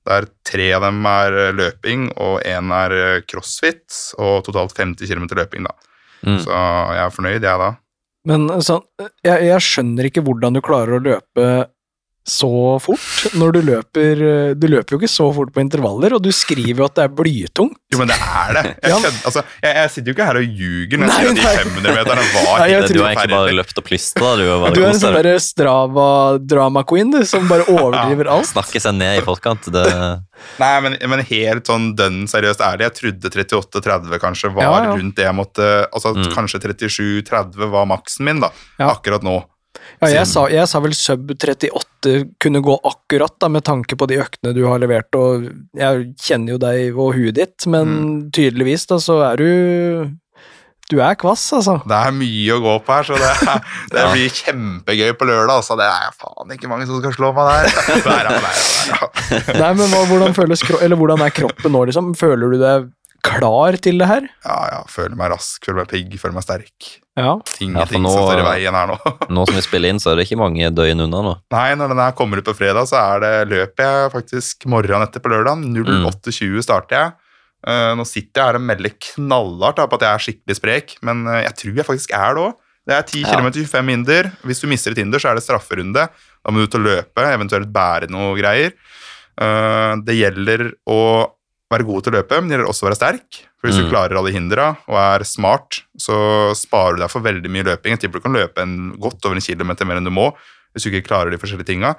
der 0.09 0.27
tre 0.47 0.69
av 0.77 0.85
dem 0.87 1.05
er 1.09 1.39
eh, 1.47 1.55
løping, 1.57 2.09
og 2.23 2.41
én 2.49 2.73
er 2.75 2.97
eh, 2.97 3.23
crossfit, 3.29 3.87
og 4.19 4.43
totalt 4.49 4.75
50 4.79 5.11
km 5.11 5.29
løping, 5.39 5.69
da. 5.69 5.75
Mm. 6.23 6.39
Så 6.45 6.53
jeg 6.55 7.03
er 7.03 7.15
fornøyd, 7.15 7.41
jeg, 7.43 7.63
da. 7.63 7.71
Men 8.31 8.47
sånn, 8.63 8.85
jeg, 9.27 9.49
jeg 9.49 9.67
skjønner 9.67 10.07
ikke 10.07 10.23
hvordan 10.23 10.55
du 10.55 10.63
klarer 10.63 10.99
å 10.99 11.03
løpe 11.03 11.47
så 12.29 12.79
fort 12.79 13.33
når 13.35 13.53
du 13.57 13.61
løper 13.67 14.21
Du 14.55 14.67
løper 14.71 14.95
jo 14.95 14.99
ikke 15.01 15.11
så 15.11 15.25
fort 15.35 15.51
på 15.53 15.59
intervaller, 15.61 16.15
og 16.15 16.23
du 16.23 16.31
skriver 16.31 16.79
jo 16.79 16.85
at 16.87 16.95
det 16.95 17.05
er 17.09 17.15
blytungt. 17.19 17.75
Jo, 17.93 17.99
men 17.99 18.09
det 18.13 18.17
er 18.23 18.53
det. 18.55 18.63
Jeg, 18.83 18.91
Ja. 18.93 18.99
altså, 19.27 19.43
jeg, 19.63 19.73
jeg 19.77 19.91
sitter 19.91 20.09
jo 20.13 20.15
ikke 20.15 20.27
her 20.29 20.39
og 20.39 20.47
ljuger 20.61 20.99
når 21.03 21.11
jeg 21.11 21.17
sier 21.17 21.31
at 21.31 21.37
de 21.37 21.43
nei. 21.43 21.57
500-meterne 21.59 22.27
var 22.37 22.63
Nei, 22.63 22.69
Du 22.93 23.01
har 23.03 23.11
egentlig 23.11 23.35
bare 23.35 23.57
løpt 23.59 23.81
og 23.83 23.85
plystra, 23.89 24.31
du. 24.39 24.45
Du 24.77 24.81
er 24.85 24.89
en 24.93 25.01
sånn 25.03 25.17
derre 25.19 25.35
Strava-drama-queen, 25.43 27.11
du, 27.13 27.21
som 27.27 27.49
bare 27.51 27.67
overdriver 27.73 28.31
alt. 28.33 28.49
snakker 28.53 28.83
seg 28.83 28.95
ned 28.99 29.19
i 29.21 29.25
forkant. 29.27 29.69
Det, 29.73 29.85
Nei, 30.59 30.73
men, 30.85 30.97
men 31.11 31.23
helt 31.29 31.69
sånn 31.71 31.93
dønn 31.99 32.25
seriøst 32.31 32.63
ærlig, 32.67 32.89
jeg 32.89 32.97
trodde 32.99 33.31
38-30 33.31 34.19
kanskje 34.23 34.51
var 34.57 34.63
Ja, 34.65 34.73
ja. 34.89 34.95
rundt 34.99 35.17
det 35.19 35.27
jeg 35.29 35.37
måtte 35.39 35.69
Altså 35.93 36.13
Mm. 36.13 36.27
kanskje 36.35 36.59
37-30 36.61 37.71
var 37.73 37.87
maksen 37.89 38.25
min, 38.27 38.41
da. 38.43 38.51
Ja. 38.79 38.91
Akkurat 38.93 39.23
nå. 39.25 39.39
Ja, 40.03 40.09
jeg, 40.19 40.27
sa, 40.27 40.47
jeg 40.51 40.67
sa 40.69 40.81
vel 40.83 40.95
sub 40.99 41.31
38 41.31 42.15
kunne 42.43 42.63
gå 42.65 42.75
akkurat, 42.89 43.37
da, 43.39 43.49
med 43.49 43.63
tanke 43.65 43.95
på 43.97 44.09
de 44.11 44.19
øktene 44.19 44.51
du 44.57 44.65
har 44.67 44.81
levert, 44.83 45.15
og 45.15 45.45
jeg 45.79 46.09
kjenner 46.19 46.57
jo 46.57 46.59
deg 46.59 46.97
og 46.99 47.13
huet 47.15 47.37
ditt, 47.39 47.67
men 47.71 47.93
Mm. 47.93 48.31
tydeligvis 48.35 48.87
da, 48.91 48.99
så 48.99 49.21
er 49.33 49.37
du 49.37 50.11
Du 50.91 50.99
er 51.01 51.15
kvass, 51.17 51.47
altså. 51.57 51.79
Det 51.89 51.97
er 51.97 52.11
mye 52.13 52.53
å 52.53 52.59
gå 52.61 52.73
på 52.85 52.93
her, 52.93 53.07
så 53.07 53.15
det, 53.17 53.29
det 53.95 54.01
Ja. 54.03 54.09
blir 54.13 54.29
kjempegøy 54.29 55.13
på 55.17 55.25
lørdag. 55.25 55.55
Altså. 55.63 55.77
Det 55.79 55.87
er 55.89 56.11
faen 56.19 56.51
ikke 56.53 56.69
mange 56.69 56.85
som 56.91 56.99
skal 57.01 57.15
slå 57.17 57.31
meg 57.33 57.49
der. 57.49 58.03
der, 58.05 58.27
er, 58.27 58.43
der, 58.43 58.59
ja, 58.91 58.99
der. 59.31 59.61
Nei, 59.63 59.71
men 59.79 59.89
hva, 59.95 60.03
hvordan, 60.11 60.35
føles, 60.37 60.61
eller 60.83 60.99
hvordan 61.01 61.23
er 61.25 61.33
kroppen 61.33 61.73
nå, 61.73 61.87
liksom? 61.89 62.11
Føler 62.19 62.53
du 62.53 62.59
deg 62.61 62.91
klar 63.23 63.77
til 63.83 63.99
det 64.03 64.09
her? 64.11 64.27
ja, 64.45 64.59
ja. 64.73 64.81
Føler 64.91 65.15
meg 65.19 65.31
rask, 65.33 65.63
føler 65.65 65.83
meg 65.83 65.91
pigg, 65.93 66.15
føler 66.21 66.35
meg 66.37 66.45
sterk. 66.47 66.89
Ja. 67.19 67.35
Ting, 67.45 67.75
ja, 67.77 67.85
ting 67.87 68.03
nå- 68.03 68.11
som 68.13 68.25
står 68.27 68.41
i 68.41 68.47
veien 68.47 68.75
her 68.75 68.89
nå. 68.93 68.97
nå 69.37 69.45
som 69.49 69.57
vi 69.59 69.63
spiller 69.65 69.93
inn, 69.93 70.01
så 70.03 70.13
er 70.13 70.19
det 70.21 70.27
ikke 70.29 70.41
mange 70.41 70.71
døgn 70.75 71.05
unna 71.07 71.21
nå. 71.27 71.35
Nei, 71.55 71.67
når 71.79 71.93
den 71.93 72.01
her 72.03 72.15
kommer 72.19 72.41
ut 72.41 72.49
på 72.49 72.55
fredag, 72.57 72.89
så 72.91 72.99
er 73.03 73.21
det 73.25 73.33
løper 73.53 73.85
jeg 73.89 74.13
faktisk 74.17 74.67
morgenen 74.73 75.05
etter 75.07 75.23
på 75.25 75.33
lørdag. 75.33 75.63
08.20 75.77 76.65
starter 76.67 76.99
jeg. 76.99 77.13
Uh, 77.63 77.93
nå 77.95 78.03
sitter 78.09 78.41
jeg 78.41 78.49
her 78.49 78.59
og 78.59 78.65
melder 78.67 78.95
knallhardt 78.99 79.79
på 79.87 79.99
at 80.01 80.03
jeg 80.09 80.11
er 80.19 80.23
skikkelig 80.25 80.57
sprek, 80.59 80.95
men 81.07 81.21
uh, 81.31 81.37
jeg 81.45 81.55
tror 81.61 81.77
jeg 81.79 81.87
faktisk 81.93 82.15
er 82.19 82.35
det 82.35 82.47
òg. 82.49 82.57
Det 82.91 82.97
er 82.97 83.05
10 83.07 83.21
Ja. 83.23 83.37
km 83.39 83.47
25 83.55 83.93
hinder. 83.95 84.31
Hvis 84.43 84.59
du 84.59 84.67
mister 84.67 84.91
et 84.91 84.99
hinder, 84.99 85.23
så 85.23 85.31
er 85.31 85.39
det 85.39 85.45
strafferunde. 85.47 86.09
Da 86.43 86.51
må 86.51 86.59
du 86.59 86.67
ut 86.67 86.75
og 86.81 86.83
løpe, 86.89 87.23
eventuelt 87.37 87.71
bære 87.71 88.09
noe 88.11 88.33
greier. 88.41 88.75
Uh, 89.39 89.95
det 90.03 90.17
gjelder 90.19 90.65
å 90.91 90.99
være 91.73 91.87
god 91.89 92.05
til 92.05 92.13
å 92.13 92.17
løpe, 92.21 92.39
men 92.41 92.49
det 92.51 92.57
gjelder 92.59 92.71
også 92.73 92.85
å 92.85 92.89
være 92.91 92.99
sterk. 93.01 93.41
For 93.61 93.69
hvis 93.71 93.79
Mm. 93.79 93.85
du 93.85 93.91
klarer 93.93 94.17
alle 94.19 94.33
hindra 94.35 94.67
og 94.89 94.97
er 94.99 95.25
smart, 95.25 95.83
så 95.99 96.17
sparer 96.59 96.97
du 96.97 97.03
deg 97.05 97.11
for 97.11 97.21
veldig 97.25 97.51
mye 97.51 97.65
løping. 97.71 97.95
Jeg 97.97 98.01
tipper 98.07 98.21
du 98.21 98.27
kan 98.29 98.35
løpe 98.37 98.59
en, 98.63 98.93
godt 98.99 99.25
over 99.25 99.37
en 99.37 99.41
kilometer 99.45 99.85
mer 99.87 99.97
enn 100.01 100.05
du 100.09 100.11
må 100.15 100.33
hvis 100.75 100.85
du 100.85 100.91
ikke 100.91 101.07
klarer 101.09 101.31
de 101.31 101.39
forskjellige 101.39 101.69
tinga. 101.69 101.97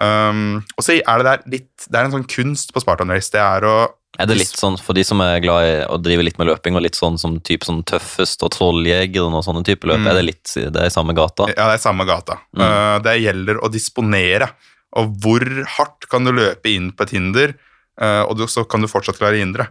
Um, 0.00 0.62
og 0.78 0.84
så 0.86 0.94
er 1.02 1.18
det 1.20 1.26
der 1.26 1.40
litt 1.50 1.86
Det 1.90 1.98
er 1.98 2.04
en 2.06 2.12
sånn 2.14 2.28
kunst 2.30 2.70
på 2.72 2.80
Spartan 2.80 3.10
Race. 3.10 3.28
Det 3.32 3.40
er 3.42 3.64
å 3.66 3.88
Er 4.20 4.26
det 4.26 4.36
litt 4.38 4.54
sånn 4.58 4.78
for 4.80 4.92
de 4.96 5.02
som 5.06 5.20
er 5.20 5.40
glad 5.42 5.64
i 5.66 5.72
å 5.86 5.96
drive 6.02 6.22
litt 6.24 6.38
med 6.38 6.48
løping, 6.48 6.74
og 6.76 6.82
litt 6.82 6.96
sånn 6.98 7.18
som 7.18 7.38
typ 7.40 7.60
sånn 7.66 7.82
tøffest 7.84 8.42
og 8.42 8.50
trolljegeren 8.52 9.32
og 9.34 9.44
sånne 9.46 9.64
type 9.64 9.84
løp, 9.86 10.00
Mm. 10.00 10.08
er 10.10 10.14
det 10.14 10.24
litt 10.24 10.54
det 10.54 10.76
er 10.76 10.86
i 10.86 10.94
samme 10.94 11.14
gata? 11.14 11.46
Ja, 11.48 11.66
det 11.70 11.74
er 11.74 11.80
i 11.80 11.84
samme 11.88 12.04
gata. 12.06 12.38
Mm. 12.54 12.60
Uh, 12.62 12.98
det 13.00 13.14
gjelder 13.22 13.60
å 13.62 13.70
disponere. 13.70 14.50
Og 14.96 15.14
hvor 15.22 15.40
hardt 15.76 16.08
kan 16.10 16.24
du 16.24 16.32
løpe 16.32 16.66
inn 16.74 16.90
på 16.92 17.02
et 17.02 17.10
hinder, 17.10 17.54
og 18.00 18.36
du, 18.38 18.46
så 18.50 18.64
kan 18.68 18.80
du 18.80 18.88
fortsatt 18.90 19.18
klare 19.20 19.40
indre. 19.42 19.68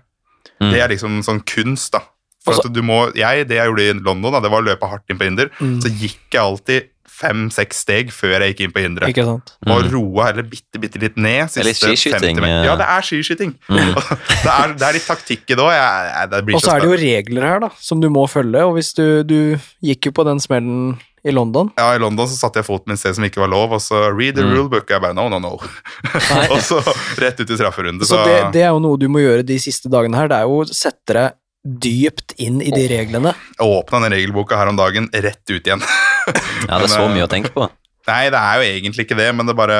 Mm. 0.59 0.71
Det 0.73 0.79
er 0.83 0.89
liksom 0.93 1.19
sånn 1.25 1.41
kunst, 1.47 1.91
da. 1.95 2.03
For 2.45 2.53
Også, 2.55 2.69
at 2.69 2.73
du 2.77 2.81
må, 2.81 3.01
jeg, 3.19 3.47
Det 3.49 3.57
jeg 3.57 3.67
gjorde 3.67 3.83
i 3.89 3.97
London, 3.99 4.31
da, 4.31 4.39
det 4.39 4.51
var 4.53 4.61
å 4.63 4.67
løpe 4.69 4.87
hardt 4.87 5.09
inn 5.11 5.17
på 5.19 5.27
hinder. 5.27 5.49
Mm. 5.59 5.81
Så 5.83 5.91
gikk 5.91 6.31
jeg 6.31 6.41
alltid 6.41 6.87
fem-seks 7.19 7.81
steg 7.83 8.11
før 8.15 8.39
jeg 8.45 8.53
gikk 8.53 8.61
inn 8.63 8.71
på 8.71 8.79
hinderet. 8.79 9.11
Ikke 9.11 9.25
sant? 9.27 9.49
Og 9.67 9.81
Mm. 9.83 9.89
roa 9.91 10.27
heller 10.29 10.45
bitte, 10.47 10.79
bitte 10.79 11.01
litt 11.01 11.17
ned. 11.19 11.41
Er 11.41 11.47
siste 11.51 11.89
skiskyting, 11.89 12.37
50 12.37 12.41
meter. 12.45 12.61
eh. 12.61 12.67
Ja, 12.69 12.75
det 12.79 12.87
er 12.87 13.01
skiskyting. 13.03 13.51
Mm. 13.67 13.91
det, 14.45 14.53
er, 14.53 14.73
det 14.79 14.87
er 14.87 14.93
litt 14.95 15.07
taktikk 15.09 15.43
i 15.51 15.57
det 15.59 15.65
òg. 15.65 16.53
Og 16.55 16.61
så 16.63 16.77
er 16.77 16.79
det 16.85 16.87
jo 16.87 16.99
regler 17.01 17.41
her, 17.49 17.59
da, 17.65 17.69
som 17.83 17.99
du 17.99 18.07
må 18.13 18.23
følge, 18.31 18.63
og 18.63 18.77
hvis 18.77 18.93
du 18.95 19.23
Du 19.27 19.59
gikk 19.83 20.07
jo 20.07 20.11
på 20.15 20.23
den 20.29 20.39
smellen 20.39 20.97
i 21.25 21.31
London. 21.35 21.71
Ja, 21.77 21.89
I 21.95 21.99
London 21.99 22.27
så 22.27 22.37
satte 22.37 22.61
jeg 22.61 22.65
foten 22.69 22.87
min 22.93 22.97
sted 22.97 23.15
som 23.17 23.23
ikke 23.27 23.41
var 23.43 23.49
lov, 23.51 23.73
og 23.75 23.81
så 23.83 24.05
read 24.15 24.35
the 24.35 24.43
Mm. 24.43 24.53
rule 24.55 24.69
book. 24.69 24.87
Jeg 24.89 25.01
bare 25.01 25.13
no, 25.13 25.27
no, 25.29 25.39
no. 25.39 25.57
og 26.53 26.59
så 26.63 26.79
rett 27.19 27.39
ut 27.41 27.49
i 27.49 27.57
strafferunde. 27.59 28.05
Så 28.05 28.15
Så, 28.15 28.23
det, 28.25 28.39
det 28.53 28.61
er 28.63 28.69
jo 28.73 28.79
noe 28.79 28.97
du 28.97 29.07
må 29.11 29.19
gjøre 29.23 29.43
de 29.45 29.57
siste 29.59 29.89
dagene 29.91 30.15
her, 30.17 30.27
det 30.31 30.37
er 30.37 30.47
jo 30.47 30.61
å 30.63 30.67
sette 30.69 31.13
deg 31.17 31.35
dypt 31.83 32.33
inn 32.39 32.61
i 32.63 32.71
de 32.71 32.85
reglene. 32.87 33.33
jeg 33.59 33.67
åpna 33.67 33.99
den 34.05 34.13
regelboka 34.15 34.55
her 34.57 34.67
om 34.71 34.77
dagen, 34.79 35.09
rett 35.13 35.43
ut 35.51 35.59
igjen. 35.67 35.83
Ja, 36.69 36.77
det 36.77 36.85
er 36.85 36.91
så 36.93 37.03
eh, 37.07 37.13
mye 37.13 37.25
å 37.25 37.29
tenke 37.31 37.49
på. 37.55 37.65
Nei, 38.07 38.29
det 38.29 38.37
er 38.39 38.59
jo 38.61 38.65
egentlig 38.69 39.05
ikke 39.07 39.17
det, 39.17 39.29
men 39.35 39.47
det 39.49 39.55
bare 39.57 39.77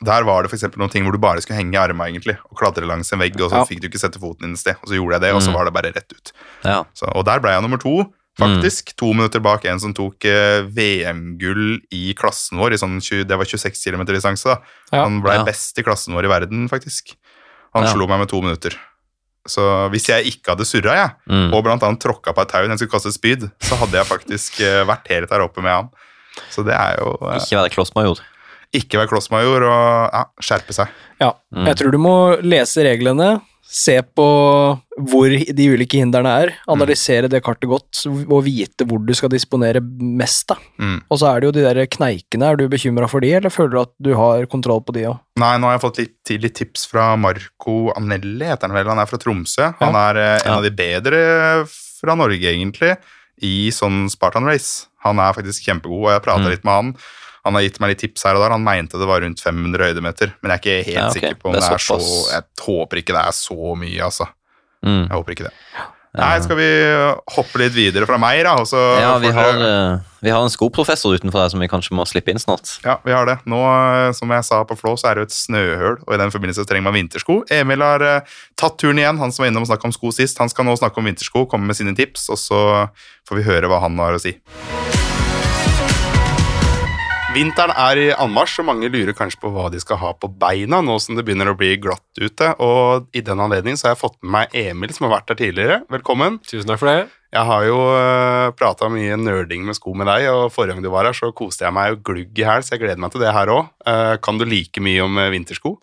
der 0.00 0.24
var 0.24 0.42
det 0.46 0.48
for 0.52 0.78
noen 0.80 0.88
ting 0.92 1.04
hvor 1.04 1.12
du 1.12 1.18
bare 1.20 1.42
skulle 1.44 1.58
henge 1.58 1.74
i 1.76 1.80
armene 1.80 2.06
egentlig, 2.08 2.36
og 2.48 2.56
klatre 2.56 2.86
langs 2.88 3.10
en 3.12 3.20
vegg, 3.20 3.34
og 3.42 3.50
så 3.52 3.58
Ja. 3.60 3.64
fikk 3.68 3.82
du 3.82 3.88
ikke 3.90 4.00
sette 4.00 4.18
foten 4.22 4.46
inn 4.48 4.54
et 4.56 4.62
sted. 4.62 4.78
Og 4.80 4.88
så 4.88 4.96
gjorde 4.96 5.18
jeg 5.18 5.20
det, 5.26 5.32
og 5.36 5.42
så 5.44 5.50
Mm. 5.50 5.56
var 5.58 5.64
det 5.68 5.74
bare 5.76 5.90
rett 5.92 6.12
ut. 6.14 6.32
Ja. 6.64 6.84
Så, 6.96 7.10
og 7.14 7.24
der 7.26 7.38
ble 7.42 7.50
jeg 7.52 7.62
nummer 7.66 7.76
to, 7.82 8.06
faktisk. 8.40 8.94
To 9.00 9.12
minutter 9.14 9.40
bak 9.44 9.64
en 9.70 9.80
som 9.82 9.92
tok 9.96 10.24
eh, 10.28 10.62
VM-gull 10.66 11.80
i 11.94 12.14
klassen 12.18 12.58
vår. 12.60 12.74
I 12.74 12.80
sånn 12.80 12.98
20, 13.00 13.24
det 13.28 13.38
var 13.38 13.44
26 13.48 13.84
km 13.84 14.04
distanse. 14.10 14.44
da. 14.44 14.58
Ja. 14.92 15.04
Han 15.04 15.20
ble 15.22 15.34
Ja. 15.38 15.44
best 15.44 15.78
i 15.78 15.82
klassen 15.86 16.14
vår 16.14 16.24
i 16.24 16.32
verden, 16.32 16.68
faktisk. 16.68 17.14
Han 17.74 17.84
Ja. 17.84 17.92
slo 17.92 18.06
meg 18.06 18.18
med 18.20 18.28
to 18.28 18.40
minutter. 18.42 18.74
Så 19.48 19.88
hvis 19.90 20.06
jeg 20.08 20.26
ikke 20.26 20.52
hadde 20.54 20.66
surra, 20.66 20.94
jeg, 20.94 21.10
Mm. 21.28 21.52
og 21.54 21.64
blant 21.64 21.82
annet 21.82 22.00
tråkka 22.00 22.34
på 22.34 22.42
et 22.42 22.48
tau 22.48 22.62
når 22.66 22.76
jeg 22.76 22.78
skulle 22.88 23.00
kaste 23.00 23.12
spyd, 23.12 23.50
så 23.60 23.76
hadde 23.76 23.92
jeg 23.92 24.06
faktisk 24.06 24.60
eh, 24.60 24.84
vært 24.84 25.08
helt 25.08 25.28
der 25.30 25.40
oppe 25.40 25.62
med 25.62 25.72
han. 25.72 25.88
Så 26.50 26.64
det 26.64 26.74
er 26.74 26.96
jo 26.98 27.16
eh, 27.26 27.38
Ikke 27.38 27.56
være 27.56 27.70
klossmajor. 27.70 28.20
ikke 28.74 28.98
være 29.00 29.08
klossmajor 29.08 29.62
og 29.64 30.10
ja, 30.12 30.24
skjerpe 30.40 30.72
seg. 30.74 30.88
Ja, 31.20 31.32
Mm. 31.54 31.66
jeg 31.66 31.76
tror 31.76 31.90
du 31.90 31.98
må 31.98 32.40
lese 32.42 32.84
reglene, 32.84 33.40
se 33.70 33.94
på 34.02 34.24
hvor 34.98 35.30
de 35.30 35.66
ulike 35.70 36.00
hindrene 36.00 36.30
er, 36.42 36.50
analysere 36.68 37.28
det 37.30 37.38
kartet 37.46 37.70
godt 37.70 38.00
og 38.10 38.40
vite 38.44 38.84
hvor 38.88 38.98
du 39.06 39.12
skal 39.14 39.30
disponere 39.32 39.78
mest. 39.80 40.48
da. 40.50 40.56
Mm. 40.82 40.96
Og 41.08 41.20
så 41.22 41.28
er 41.30 41.40
det 41.40 41.46
jo 41.48 41.52
de 41.54 41.62
der 41.68 41.86
kneikene, 41.86 42.48
er 42.50 42.58
du 42.58 42.64
bekymra 42.72 43.08
for 43.08 43.22
de, 43.22 43.30
eller 43.38 43.54
føler 43.54 43.70
du 43.76 43.80
at 43.84 43.92
du 44.02 44.10
har 44.18 44.44
kontroll 44.50 44.82
på 44.82 44.92
de 44.96 45.06
òg? 45.12 45.20
Nei, 45.40 45.52
nå 45.62 45.70
har 45.70 45.78
jeg 45.78 45.84
fått 45.86 46.02
litt, 46.02 46.34
litt 46.42 46.58
tips 46.58 46.88
fra 46.90 47.12
Marco 47.16 47.92
Anelli, 47.94 48.44
heter 48.50 48.66
han 48.68 48.76
vel. 48.76 48.90
Han 48.90 48.98
er 48.98 49.06
fra 49.08 49.22
Tromsø. 49.22 49.70
Han 49.80 49.94
er 50.02 50.20
eh, 50.20 50.34
en 50.42 50.50
Ja. 50.50 50.58
av 50.58 50.66
de 50.66 50.74
bedre 50.74 51.22
fra 51.70 52.18
Norge, 52.18 52.42
egentlig, 52.50 52.96
i 53.40 53.70
sånn 53.72 54.08
Spartan 54.10 54.44
Race. 54.50 54.88
Han 55.06 55.18
er 55.22 55.32
faktisk 55.32 55.64
kjempegod, 55.64 56.02
og 56.04 56.10
jeg 56.12 56.22
prata 56.26 56.42
Mm. 56.44 56.50
litt 56.50 56.64
med 56.64 56.74
han. 56.74 56.90
Han 57.44 57.56
har 57.56 57.62
gitt 57.64 57.78
meg 57.80 57.94
litt 57.94 58.02
tips 58.04 58.26
her 58.28 58.36
og 58.38 58.44
der. 58.44 58.52
Han 58.56 58.64
mente 58.66 58.98
det 59.00 59.08
var 59.08 59.22
rundt 59.24 59.40
500 59.40 59.90
høydemeter, 59.90 60.34
men 60.42 60.52
jeg 60.52 60.58
er 60.58 60.60
ikke 60.60 60.90
helt 60.90 60.96
Ja, 60.96 61.06
okay. 61.08 61.20
sikker 61.20 61.40
på 61.40 61.48
om 61.48 61.56
Det 61.56 61.62
det 61.62 61.70
er 61.70 61.78
er, 61.78 61.86
så. 61.86 62.00
Jeg 62.34 62.66
håper 62.66 63.00
ikke 63.04 63.16
det 63.16 63.24
er 63.24 63.38
så 63.38 63.78
mye, 63.80 64.02
altså. 64.10 64.28
Mm. 64.84 65.02
Jeg 65.06 65.16
håper 65.16 65.36
ikke 65.36 65.48
det. 65.50 65.54
Nei, 66.10 66.40
skal 66.42 66.56
vi 66.58 66.66
hoppe 67.36 67.60
litt 67.62 67.74
videre 67.76 68.02
fra 68.08 68.16
meg, 68.18 68.40
da? 68.42 68.56
Ja, 68.98 69.12
vi 69.22 69.30
har, 69.30 69.60
eh, 69.62 70.00
vi 70.26 70.32
har 70.34 70.42
en 70.42 70.50
skoprofessor 70.50 71.14
utenfor 71.14 71.38
her 71.44 71.52
som 71.52 71.62
vi 71.62 71.68
kanskje 71.70 71.94
må 71.94 72.02
slippe 72.02 72.32
inn 72.34 72.42
snart. 72.42 72.80
Ja, 72.82 72.96
vi 73.04 73.14
har 73.14 73.26
det. 73.30 73.38
Nå, 73.46 73.60
eh, 73.62 74.10
som 74.18 74.28
jeg 74.34 74.42
sa 74.44 74.64
på 74.64 74.74
Flå, 74.76 74.96
så 74.98 75.06
er 75.06 75.14
det 75.14 75.22
jo 75.22 75.28
et 75.30 75.38
snøhøl, 75.38 76.00
og 76.08 76.12
i 76.12 76.18
den 76.18 76.34
forbindelse 76.34 76.66
trenger 76.66 76.82
man 76.90 76.98
vintersko. 76.98 77.44
Emil 77.54 77.78
har 77.86 78.02
eh, 78.02 78.20
tatt 78.58 78.76
turen 78.82 78.98
igjen, 78.98 79.22
han 79.22 79.30
som 79.30 79.44
var 79.44 79.52
innom 79.52 79.62
og 79.62 79.70
snakka 79.70 79.86
om 79.86 79.94
sko 79.94 80.10
sist. 80.10 80.42
Han 80.42 80.50
skal 80.50 80.66
nå 80.66 80.74
snakke 80.76 80.98
om 80.98 81.06
vintersko, 81.06 81.46
komme 81.46 81.70
med 81.70 81.76
sine 81.78 81.94
tips, 81.94 82.26
og 82.34 82.42
så 82.42 82.90
får 83.28 83.36
vi 83.38 83.46
høre 83.46 83.70
hva 83.70 83.78
han 83.86 83.96
har 84.02 84.18
å 84.18 84.20
si. 84.20 84.34
Vinteren 87.30 87.70
er 87.78 87.98
i 88.00 88.06
anmarsj, 88.18 88.56
og 88.58 88.66
mange 88.66 88.88
lurer 88.90 89.14
kanskje 89.14 89.38
på 89.38 89.52
hva 89.54 89.68
de 89.70 89.78
skal 89.78 90.00
ha 90.00 90.08
på 90.18 90.26
beina 90.40 90.80
nå 90.82 90.96
som 90.98 91.14
det 91.14 91.22
begynner 91.28 91.52
å 91.52 91.56
bli 91.58 91.76
glatt 91.78 92.18
ute. 92.18 92.48
Og 92.58 93.06
i 93.14 93.22
den 93.22 93.38
anledning 93.42 93.78
så 93.78 93.86
har 93.86 93.94
jeg 93.94 94.00
fått 94.00 94.16
med 94.24 94.32
meg 94.34 94.56
Emil, 94.58 94.90
som 94.96 95.06
har 95.06 95.12
vært 95.20 95.30
her 95.30 95.38
tidligere. 95.38 95.76
Velkommen. 95.94 96.40
Tusen 96.50 96.66
takk 96.72 96.80
for 96.82 96.90
det. 96.90 97.04
Jeg 97.30 97.46
har 97.46 97.66
jo 97.68 97.76
uh, 97.94 98.50
prata 98.58 98.88
mye 98.90 99.14
nerding 99.20 99.62
med 99.68 99.78
sko 99.78 99.94
med 99.94 100.10
deg, 100.10 100.26
og 100.32 100.48
forrige 100.50 100.74
gang 100.74 100.82
du 100.82 100.90
var 100.90 101.06
her, 101.06 101.14
så 101.14 101.30
koste 101.38 101.68
jeg 101.68 101.76
meg 101.76 101.92
jo 101.92 102.00
glugg 102.10 102.42
i 102.42 102.48
hæl, 102.48 102.66
så 102.66 102.74
jeg 102.74 102.82
gleder 102.82 103.04
meg 103.04 103.14
til 103.14 103.22
det 103.22 103.34
her 103.36 103.52
òg. 103.54 103.68
kan 104.26 104.40
du 104.40 104.44
like 104.50 104.82
mye 104.82 105.04
om 105.06 105.22
eh, 105.22 105.30
vintersko? 105.30 105.76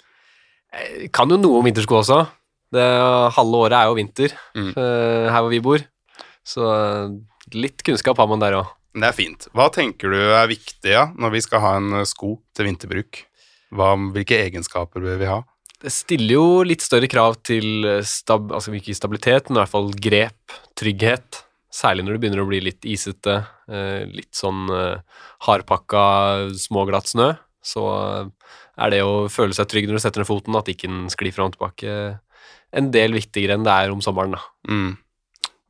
Jeg 0.75 1.13
kan 1.15 1.31
jo 1.31 1.39
noe 1.39 1.61
om 1.61 1.69
vintersko 1.69 2.01
også. 2.01 2.25
Det 2.75 2.83
halve 3.39 3.61
året 3.63 3.77
er 3.79 3.87
jo 3.87 3.95
vinter 3.95 4.35
Mm. 4.51 4.73
eh, 4.75 5.31
her 5.31 5.39
hvor 5.39 5.53
vi 5.55 5.63
bor. 5.63 5.79
Så 6.43 6.67
eh, 6.75 7.15
litt 7.55 7.79
kunnskap 7.87 8.19
har 8.19 8.27
man 8.27 8.43
der 8.43 8.59
òg. 8.59 8.73
Men 8.97 9.05
Det 9.05 9.09
er 9.11 9.17
fint. 9.19 9.43
Hva 9.53 9.67
tenker 9.69 10.09
du 10.09 10.17
er 10.17 10.47
viktig 10.49 10.89
ja, 10.89 11.03
når 11.13 11.35
vi 11.35 11.41
skal 11.45 11.61
ha 11.61 11.75
en 11.77 11.99
eh, 11.99 12.07
sko 12.09 12.39
til 12.57 12.65
vinterbruk? 12.65 13.19
Hva, 13.77 13.91
hvilke 14.15 14.39
egenskaper 14.41 15.03
bør 15.05 15.19
vi 15.21 15.29
ha? 15.29 15.35
Det 15.77 15.91
stiller 15.93 16.33
jo 16.33 16.63
litt 16.65 16.81
større 16.81 17.05
krav 17.11 17.37
til 17.45 17.85
eh, 17.85 18.01
stab 18.01 18.49
altså 18.57 18.73
ikke 18.73 18.97
stabilitet, 18.97 19.51
men 19.51 19.59
i 19.59 19.61
hvert 19.61 19.75
fall 19.75 19.93
grep, 20.01 20.57
trygghet. 20.81 21.43
Særlig 21.69 22.07
når 22.07 22.17
det 22.17 22.23
begynner 22.23 22.41
å 22.41 22.49
bli 22.49 22.63
litt 22.71 22.89
isete, 22.89 23.37
eh, 23.69 24.09
litt 24.09 24.33
sånn 24.33 24.65
hardpakka, 25.45 26.03
småglatt 26.57 27.13
snø. 27.13 27.35
Så 27.61 27.85
er 27.85 28.95
det 28.95 29.05
å 29.05 29.27
føle 29.29 29.53
seg 29.53 29.69
trygg 29.69 29.91
når 29.91 29.99
du 29.99 30.07
setter 30.07 30.23
ned 30.23 30.31
foten, 30.31 30.57
at 30.57 30.73
ikke 30.73 30.89
den 30.89 31.05
sklir 31.13 31.37
fram 31.37 31.51
og 31.51 31.59
tilbake, 31.59 32.17
en 32.73 32.89
del 32.89 33.13
viktigere 33.13 33.59
enn 33.59 33.67
det 33.67 33.77
er 33.77 33.93
om 33.93 34.01
sommeren. 34.01 34.39
da. 34.39 34.41
Mm. 34.73 34.95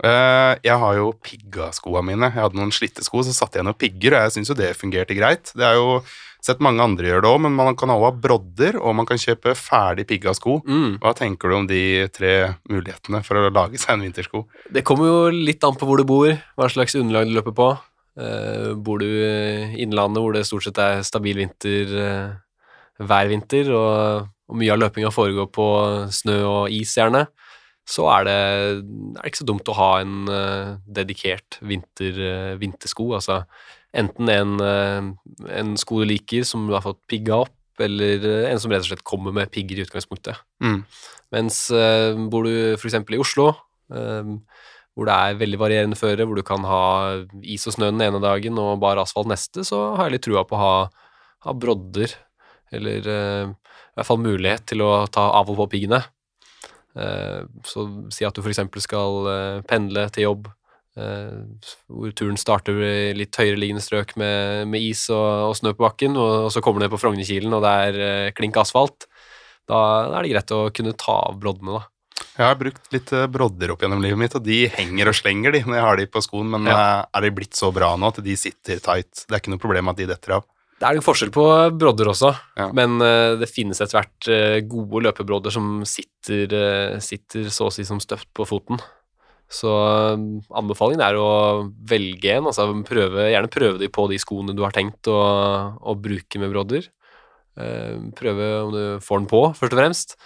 Eh, 0.06 0.54
jeg 0.62 0.78
har 0.78 0.98
jo 1.00 1.12
pigga-skoa 1.26 2.04
mine. 2.06 2.30
Jeg 2.30 2.44
hadde 2.44 2.60
noen 2.60 2.74
slitte 2.76 3.06
sko, 3.06 3.24
så 3.26 3.34
satte 3.34 3.60
jeg 3.60 3.66
noen 3.66 3.78
pigger, 3.78 4.14
og 4.14 4.28
jeg 4.28 4.38
syns 4.38 4.52
jo 4.54 4.58
det 4.58 4.76
fungerte 4.78 5.18
greit. 5.18 5.54
Det 5.58 5.66
er 5.66 5.78
jo 5.80 6.02
sett 6.44 6.62
mange 6.64 6.84
andre 6.84 7.10
gjøre 7.10 7.24
det 7.26 7.32
òg, 7.32 7.42
men 7.44 7.56
man 7.58 7.76
kan 7.80 7.92
også 7.92 8.06
ha 8.06 8.14
brodder, 8.28 8.78
og 8.80 8.96
man 9.00 9.08
kan 9.10 9.20
kjøpe 9.22 9.56
ferdig 9.58 10.08
pigga 10.10 10.36
sko. 10.38 10.60
Mm. 10.68 11.00
Hva 11.04 11.14
tenker 11.18 11.50
du 11.50 11.58
om 11.58 11.68
de 11.70 11.82
tre 12.14 12.34
mulighetene 12.70 13.24
for 13.26 13.42
å 13.42 13.50
lage 13.50 13.82
seg 13.82 13.96
en 13.96 14.06
vintersko? 14.06 14.46
Det 14.74 14.86
kommer 14.88 15.10
jo 15.10 15.20
litt 15.34 15.66
an 15.68 15.78
på 15.80 15.90
hvor 15.90 16.00
du 16.00 16.08
bor, 16.08 16.30
hva 16.56 16.70
slags 16.72 16.98
underlag 17.00 17.30
du 17.30 17.38
løper 17.40 17.58
på. 17.58 17.72
Uh, 18.18 18.74
bor 18.82 18.98
du 18.98 19.06
i 19.06 19.84
Innlandet 19.84 20.24
hvor 20.24 20.34
det 20.34 20.48
stort 20.48 20.66
sett 20.66 20.80
er 20.82 21.04
stabil 21.06 21.38
vinter 21.38 21.92
uh, 21.94 22.32
hver 22.98 23.30
vinter, 23.30 23.70
og, 23.78 24.30
og 24.50 24.58
mye 24.58 24.74
av 24.74 24.82
løpinga 24.82 25.12
foregår 25.14 25.52
på 25.54 25.68
snø 26.14 26.40
og 26.48 26.74
is 26.74 26.96
gjerne, 26.98 27.28
så 27.88 28.08
er 28.12 28.26
det, 28.28 28.36
er 28.36 29.22
det 29.22 29.30
ikke 29.30 29.42
så 29.42 29.48
dumt 29.48 29.70
å 29.72 29.76
ha 29.78 29.92
en 30.04 30.16
uh, 30.28 30.76
dedikert 30.92 31.60
vinter, 31.64 32.20
uh, 32.20 32.56
vintersko. 32.60 33.14
Altså 33.16 33.42
enten 33.96 34.32
en, 34.32 34.58
uh, 34.60 35.46
en 35.56 35.76
sko 35.80 36.02
du 36.04 36.10
liker 36.10 36.44
som 36.48 36.66
du 36.68 36.76
har 36.76 36.84
fått 36.84 37.00
pigga 37.08 37.46
opp, 37.46 37.56
eller 37.80 38.26
en 38.50 38.60
som 38.60 38.74
rett 38.74 38.84
og 38.84 38.90
slett 38.90 39.06
kommer 39.08 39.36
med 39.36 39.52
pigger 39.54 39.80
i 39.80 39.86
utgangspunktet. 39.86 40.40
Mm. 40.66 40.82
Mens 41.36 41.60
bor 42.32 42.48
du 42.48 42.74
f.eks. 42.74 42.96
i 42.98 43.20
Oslo, 43.22 43.52
hvor 43.86 45.06
det 45.06 45.14
er 45.14 45.38
veldig 45.38 45.60
varierende 45.62 46.00
føre, 46.00 46.26
hvor 46.26 46.40
du 46.40 46.42
kan 46.48 46.66
ha 46.66 46.80
is 47.46 47.68
og 47.70 47.76
snø 47.76 47.92
den 47.92 48.02
ene 48.02 48.22
dagen 48.24 48.58
og 48.64 48.80
bare 48.82 49.04
asfalt 49.06 49.30
neste, 49.30 49.62
så 49.68 49.92
har 49.94 50.10
jeg 50.10 50.16
litt 50.16 50.26
trua 50.26 50.42
på 50.50 50.58
å 50.58 50.64
ha, 50.64 50.74
ha 51.46 51.54
brodder, 51.54 52.18
eller 52.74 53.12
i 53.12 53.14
hvert 53.54 54.10
fall 54.10 54.26
mulighet 54.26 54.66
til 54.74 54.82
å 54.88 54.92
ta 55.14 55.28
av 55.38 55.54
og 55.54 55.62
på 55.62 55.70
piggene. 55.76 56.02
Eh, 56.98 57.42
så 57.68 57.86
si 58.14 58.26
at 58.26 58.38
du 58.38 58.42
f.eks. 58.42 58.64
skal 58.84 59.28
eh, 59.32 59.58
pendle 59.70 60.08
til 60.14 60.28
jobb, 60.28 60.48
eh, 60.98 61.36
hvor 61.94 62.14
turen 62.18 62.40
starter 62.42 62.80
i 62.82 62.96
litt 63.18 63.38
høyereliggende 63.38 63.84
strøk 63.84 64.16
med, 64.18 64.66
med 64.72 64.82
is 64.88 65.06
og, 65.14 65.52
og 65.52 65.58
snø 65.60 65.76
på 65.78 65.86
bakken, 65.86 66.18
og, 66.18 66.48
og 66.48 66.50
så 66.56 66.64
kommer 66.64 66.82
du 66.82 66.88
ned 66.88 66.96
på 66.96 67.02
Frognerkilen, 67.04 67.54
og 67.54 67.62
det 67.66 67.76
er 67.92 68.34
klink 68.38 68.58
asfalt. 68.58 69.06
Da 69.68 69.84
er 70.16 70.24
det 70.24 70.34
greit 70.34 70.56
å 70.56 70.66
kunne 70.74 70.96
ta 70.98 71.20
av 71.28 71.38
broddene, 71.42 71.78
da. 71.82 71.92
Jeg 72.38 72.46
har 72.46 72.58
brukt 72.58 72.92
litt 72.94 73.12
brodder 73.34 73.72
opp 73.74 73.82
gjennom 73.82 74.02
livet 74.02 74.18
mitt, 74.22 74.36
og 74.38 74.44
de 74.46 74.64
henger 74.74 75.10
og 75.10 75.16
slenger 75.18 75.54
de 75.54 75.62
når 75.66 75.76
jeg 75.78 75.86
har 75.86 76.00
de 76.00 76.06
på 76.14 76.22
skoen, 76.26 76.50
men 76.54 76.70
Ja. 76.70 77.06
er 77.14 77.26
de 77.26 77.32
blitt 77.34 77.58
så 77.58 77.70
bra 77.74 77.92
nå 77.98 78.10
at 78.14 78.22
de 78.26 78.36
sitter 78.38 78.82
tight? 78.82 79.26
Det 79.26 79.34
er 79.34 79.42
ikke 79.42 79.54
noe 79.54 79.62
problem 79.62 79.90
at 79.90 79.98
de 79.98 80.06
detter 80.10 80.38
av. 80.38 80.46
Det 80.78 80.86
er 80.86 80.98
en 81.00 81.02
forskjell 81.06 81.32
på 81.34 81.44
brodder 81.74 82.12
også, 82.12 82.30
Ja. 82.60 82.68
men 82.72 83.02
eh, 83.02 83.34
det 83.42 83.50
finnes 83.50 83.80
etter 83.82 83.98
hvert 83.98 84.28
eh, 84.30 84.60
gode 84.70 85.08
løpebrodder 85.08 85.50
som 85.54 85.82
sitter, 85.90 86.54
eh, 86.54 87.00
sitter 87.02 87.48
så 87.50 87.70
å 87.70 87.74
si 87.74 87.86
som 87.88 87.98
støpt 88.04 88.30
på 88.38 88.46
foten. 88.46 88.78
Så 89.50 89.72
anbefalingen 90.52 91.02
er 91.02 91.16
å 91.18 91.72
velge 91.88 92.36
en, 92.36 92.50
altså 92.52 92.68
prøve, 92.86 93.30
gjerne 93.32 93.50
prøve 93.50 93.80
de 93.80 93.88
på 93.90 94.06
de 94.12 94.20
skoene 94.20 94.54
du 94.54 94.62
har 94.66 94.76
tenkt 94.76 95.08
å, 95.08 95.18
å 95.80 95.96
bruke 95.96 96.42
med 96.42 96.52
brodder. 96.52 96.90
Prøve 97.56 98.48
om 98.66 98.74
du 98.76 98.82
får 99.02 99.22
den 99.22 99.30
på, 99.32 99.40
først 99.56 99.72
og 99.74 99.80
fremst. 99.80 100.18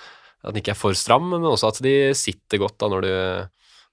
At 0.41 0.55
den 0.55 0.63
ikke 0.63 0.73
er 0.73 0.79
for 0.81 0.97
stram, 0.97 1.29
men 1.35 1.45
også 1.45 1.69
at 1.69 1.83
de 1.85 1.93
sitter 2.17 2.63
godt 2.63 2.79
da 2.81 2.89
når 2.89 3.05
du, 3.05 3.11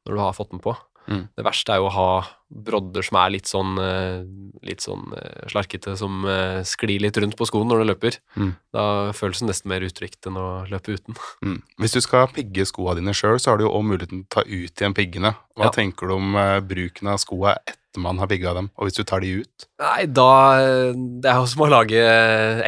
når 0.09 0.17
du 0.17 0.23
har 0.25 0.33
fått 0.33 0.55
den 0.57 0.65
på. 0.65 0.73
Mm. 1.09 1.23
Det 1.39 1.45
verste 1.47 1.73
er 1.73 1.81
jo 1.81 1.87
å 1.89 1.95
ha 1.95 2.11
brodder 2.49 3.05
som 3.05 3.17
er 3.21 3.31
litt 3.35 3.49
sånn, 3.49 3.75
eh, 3.81 4.23
litt 4.65 4.81
sånn 4.85 5.13
eh, 5.17 5.47
slarkete, 5.49 5.95
som 6.01 6.23
eh, 6.29 6.61
sklir 6.69 7.01
litt 7.05 7.17
rundt 7.21 7.37
på 7.37 7.47
skoen 7.49 7.69
når 7.69 7.83
du 7.83 7.87
løper. 7.91 8.19
Mm. 8.37 8.51
Da 8.77 8.85
føles 9.17 9.41
det 9.41 9.49
nesten 9.51 9.69
mer 9.73 9.85
utrygt 9.85 10.29
enn 10.29 10.37
å 10.41 10.47
løpe 10.69 10.97
uten. 10.99 11.17
Mm. 11.49 11.61
Hvis 11.81 11.95
du 11.95 12.01
skal 12.05 12.27
pigge 12.35 12.65
skoa 12.69 12.95
dine 12.99 13.13
sjøl, 13.17 13.39
så 13.41 13.53
har 13.53 13.59
du 13.61 13.65
jo 13.65 13.73
òg 13.73 13.85
muligheten 13.89 14.25
til 14.25 14.29
å 14.29 14.33
ta 14.37 14.43
ut 14.45 14.81
igjen 14.83 14.97
piggene. 14.97 15.35
Hva 15.57 15.69
Ja. 15.69 15.75
tenker 15.75 16.09
du 16.11 16.15
om 16.17 16.35
bruken 16.69 17.09
av 17.09 17.21
skoa 17.23 17.55
etter 17.65 18.03
man 18.05 18.19
har 18.19 18.27
pigga 18.29 18.53
dem, 18.55 18.69
og 18.77 18.87
hvis 18.89 18.99
du 18.99 19.05
tar 19.05 19.21
de 19.25 19.31
ut? 19.41 19.67
Nei, 19.81 20.05
da 20.07 20.59
Det 20.93 21.31
er 21.31 21.39
jo 21.41 21.47
som 21.47 21.63
å 21.65 21.71
lage 21.71 22.03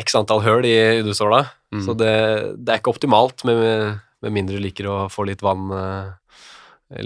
x 0.01 0.15
antall 0.17 0.41
høl 0.47 0.65
i 0.65 0.77
undersåla, 1.03 1.45
Mm. 1.71 1.85
så 1.87 1.95
det, 1.95 2.15
det 2.65 2.73
er 2.73 2.81
ikke 2.81 2.91
optimalt, 2.95 3.45
med, 3.45 4.01
med 4.23 4.33
mindre 4.33 4.57
du 4.59 4.63
liker 4.65 4.89
å 4.91 4.97
få 5.13 5.23
litt 5.29 5.43
vann 5.45 5.69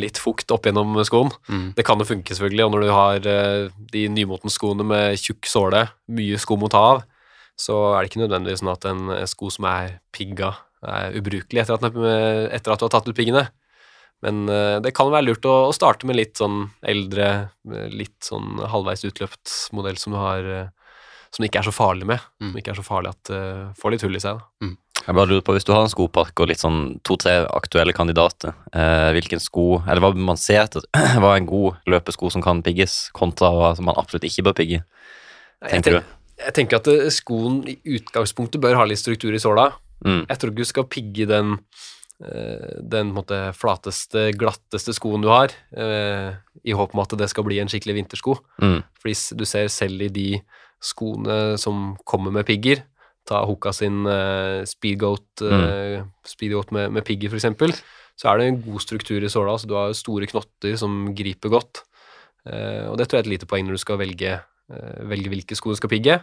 Litt 0.01 0.17
fukt 0.17 0.49
opp 0.55 0.65
gjennom 0.65 0.95
skoen. 1.05 1.29
Mm. 1.49 1.65
Det 1.77 1.85
kan 1.85 2.01
jo 2.01 2.07
funke, 2.09 2.33
selvfølgelig, 2.33 2.65
og 2.65 2.71
når 2.73 2.85
du 2.87 2.93
har 2.95 3.27
eh, 3.29 3.67
de 3.93 4.05
nymotens 4.09 4.55
skoene 4.57 4.87
med 4.89 5.19
tjukk 5.21 5.45
såle, 5.51 5.83
mye 6.09 6.39
sko 6.41 6.57
må 6.57 6.71
ta 6.73 6.81
av, 6.95 7.03
så 7.61 7.77
er 7.93 8.01
det 8.03 8.11
ikke 8.13 8.23
nødvendigvis 8.23 8.63
sånn 8.63 8.73
at 8.73 8.87
en 8.89 9.03
eh, 9.19 9.27
sko 9.29 9.51
som 9.53 9.67
er 9.69 9.99
pigga, 10.17 10.55
er 10.85 11.15
ubrukelig 11.21 11.63
etter 11.63 11.77
at, 11.77 11.85
er- 11.85 12.49
etter 12.57 12.73
at 12.75 12.81
du 12.81 12.87
har 12.89 12.95
tatt 12.97 13.09
ut 13.13 13.17
piggene. 13.19 13.45
Men 14.25 14.47
eh, 14.49 14.79
det 14.81 14.95
kan 14.97 15.11
være 15.13 15.27
lurt 15.29 15.45
å, 15.45 15.53
å 15.69 15.75
starte 15.77 16.09
med 16.09 16.17
litt 16.17 16.41
sånn 16.41 16.71
eldre, 16.89 17.29
eh, 17.69 17.89
litt 17.93 18.17
sånn 18.25 18.63
halvveis 18.73 19.05
utløpt 19.05 19.53
modell 19.77 20.01
som 20.01 20.17
du 20.17 20.19
har 20.23 20.49
eh, 20.49 20.67
som 21.35 21.43
det 21.43 21.49
ikke 21.51 21.61
er 21.65 21.67
så 21.69 21.75
farlig 21.75 22.07
med. 22.09 22.25
Mm. 22.41 22.49
Som 22.55 22.59
ikke 22.63 22.73
er 22.73 22.79
så 22.79 22.87
farlig 22.87 23.11
at 23.13 23.29
det 23.29 23.43
får 23.81 23.93
litt 23.97 24.05
hull 24.07 24.17
i 24.17 24.23
seg. 24.23 24.39
Da. 24.41 24.69
Jeg 25.05 25.17
bare 25.17 25.29
lurer 25.29 25.45
på, 25.45 25.53
Hvis 25.53 25.67
du 25.69 25.73
har 25.75 25.85
en 25.85 25.93
skopark 25.93 26.41
og 26.41 26.49
litt 26.49 26.63
sånn 26.63 26.99
to-tre 27.05 27.43
aktuelle 27.53 27.93
kandidater, 27.97 28.55
eh, 28.73 29.11
hvilken 29.17 29.43
sko, 29.43 29.83
eller 29.85 30.01
hva 30.01 30.13
man 30.17 30.41
ser 30.41 30.63
etter, 30.65 30.85
hva 31.21 31.35
er 31.35 31.43
en 31.43 31.49
god 31.51 31.81
løpesko 31.91 32.31
som 32.33 32.45
kan 32.45 32.63
pigges, 32.65 33.11
kontra 33.17 33.53
hva 33.53 33.75
som 33.77 33.89
man 33.91 33.99
absolutt 34.01 34.25
ikke 34.29 34.47
bør 34.49 34.57
pigge? 34.63 34.85
Jeg 35.65 35.71
Tenker 35.71 35.99
du? 35.99 36.15
Jeg 36.41 36.57
tenker 36.57 36.81
at 36.81 36.89
eh, 36.91 37.11
skoen 37.15 37.61
i 37.69 37.77
utgangspunktet 37.99 38.63
bør 38.63 38.81
ha 38.81 38.87
litt 38.89 39.03
struktur 39.03 39.35
i 39.35 39.43
såla. 39.43 39.71
Mm. 40.05 40.25
Jeg 40.29 40.39
tror 40.39 40.53
ikke 40.53 40.65
du 40.65 40.71
skal 40.73 40.89
pigge 40.91 41.29
den 41.31 41.53
eh, 42.25 42.81
den 42.81 43.13
måte, 43.15 43.39
flateste, 43.57 44.31
glatteste 44.41 44.97
skoen 44.97 45.25
du 45.25 45.31
har, 45.33 45.55
eh, 45.77 46.33
i 46.65 46.75
håp 46.77 46.97
om 46.97 47.05
at 47.05 47.15
det 47.21 47.29
skal 47.33 47.47
bli 47.47 47.61
en 47.63 47.71
skikkelig 47.71 48.01
vintersko. 48.01 48.39
Mm. 48.63 48.81
Fordi 49.03 49.39
du 49.39 49.47
ser 49.49 49.69
selv 49.73 50.09
i 50.09 50.13
de 50.13 50.29
skoene 50.85 51.59
som 51.61 51.95
kommer 52.09 52.35
med 52.35 52.49
pigger, 52.49 52.83
ta 53.29 53.43
Hoka 53.49 53.73
sin 53.75 54.05
uh, 54.07 54.63
Speedgoat, 54.69 55.43
eh, 55.49 56.05
Speedgoat 56.29 56.73
med, 56.77 56.93
med 56.93 57.07
pigger 57.07 57.33
eksempel, 57.35 57.73
så 58.15 58.31
er 58.31 58.39
det 58.39 58.49
en 58.49 58.61
god 58.63 58.85
struktur 58.85 59.25
i 59.25 59.33
såla, 59.33 59.57
så 59.59 59.69
du 59.69 59.75
har 59.79 59.97
store 59.97 60.29
knotter 60.31 60.77
som 60.81 61.09
griper 61.17 61.53
godt. 61.53 61.83
Uh, 62.45 62.93
og 62.93 62.99
det 63.01 63.09
tror 63.09 63.19
jeg 63.19 63.25
er 63.25 63.29
et 63.29 63.35
lite 63.39 63.51
poeng 63.51 63.67
når 63.67 63.79
du 63.79 63.85
skal 63.85 64.01
velge, 64.01 64.39
velge 65.09 65.33
hvilke 65.33 65.57
sko 65.57 65.73
du 65.73 65.81
skal 65.81 65.93
pigge. 65.93 66.21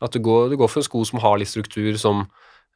At 0.00 0.14
du 0.14 0.22
går, 0.24 0.50
du 0.50 0.58
går 0.58 0.70
for 0.70 0.82
en 0.82 0.88
sko 0.88 1.04
som 1.06 1.22
har 1.22 1.38
litt 1.38 1.50
struktur, 1.50 1.92
som, 2.00 2.24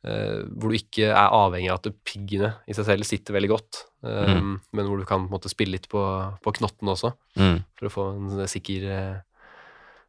hvor 0.05 0.69
du 0.69 0.77
ikke 0.77 1.07
er 1.09 1.37
avhengig 1.39 1.71
av 1.73 1.79
at 1.79 1.95
piggene 2.05 2.51
i 2.69 2.75
seg 2.77 2.85
selv 2.91 3.09
sitter 3.09 3.33
veldig 3.39 3.49
godt, 3.55 3.79
mm. 4.05 4.51
men 4.77 4.91
hvor 4.91 5.01
du 5.01 5.07
kan 5.09 5.23
på 5.23 5.31
en 5.31 5.37
måte, 5.39 5.49
spille 5.49 5.79
litt 5.79 5.89
på, 5.89 6.03
på 6.45 6.57
knottene 6.59 6.93
også, 6.93 7.15
Mm. 7.41 7.63
for 7.79 7.89
å 7.89 7.95
få 7.95 8.05
en 8.13 8.45
sikker 8.51 8.85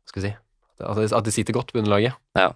Skal 0.06 0.20
vi 0.20 0.28
si 0.28 0.34
at 0.84 1.24
det, 1.24 1.34
sitter 1.34 1.56
godt 1.56 1.72
på 1.72 1.80
underlaget. 1.80 2.18
Ja. 2.36 2.50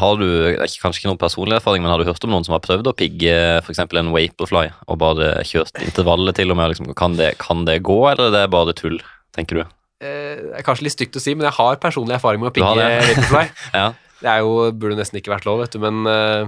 Har 0.00 0.16
du 0.16 0.24
kanskje 0.56 1.02
ikke 1.02 1.10
noen 1.10 1.20
personlig 1.20 1.58
erfaring, 1.58 1.82
men 1.84 1.92
har 1.92 2.00
du 2.00 2.08
hørt 2.08 2.24
om 2.24 2.32
noen 2.32 2.46
som 2.46 2.54
har 2.56 2.62
prøvd 2.64 2.88
å 2.88 2.94
pigge 2.96 3.34
f.eks. 3.60 3.82
en 3.84 4.12
Vaporfly 4.14 4.70
og 4.86 5.00
bare 5.02 5.34
kjørt 5.44 5.76
intervallet 5.84 6.38
til 6.40 6.54
og 6.54 6.56
med? 6.56 6.72
Liksom, 6.72 6.88
kan, 6.96 7.18
det, 7.20 7.34
kan 7.42 7.66
det 7.68 7.82
gå, 7.84 7.98
eller 8.08 8.32
det 8.32 8.40
er 8.40 8.48
det 8.48 8.54
bare 8.56 8.76
tull, 8.78 8.96
tenker 9.36 9.60
du? 9.60 9.66
Eh, 10.00 10.32
det 10.48 10.56
er 10.60 10.64
kanskje 10.66 10.86
litt 10.88 10.96
stygt 10.96 11.16
å 11.16 11.22
si, 11.22 11.36
men 11.36 11.48
jeg 11.48 11.56
har 11.58 11.78
personlig 11.80 12.16
erfaring 12.18 12.42
med 12.42 12.52
å 12.52 12.56
pigge? 12.56 12.90
Vaporfly. 13.12 13.46
Ja. 13.82 13.92
Det 14.16 14.30
er 14.32 14.40
jo, 14.40 14.70
burde 14.72 14.96
nesten 14.96 15.18
ikke 15.20 15.34
vært 15.34 15.44
lov, 15.44 15.58
vet 15.60 15.74
du, 15.76 15.80
men 15.82 16.08
eh, 16.08 16.46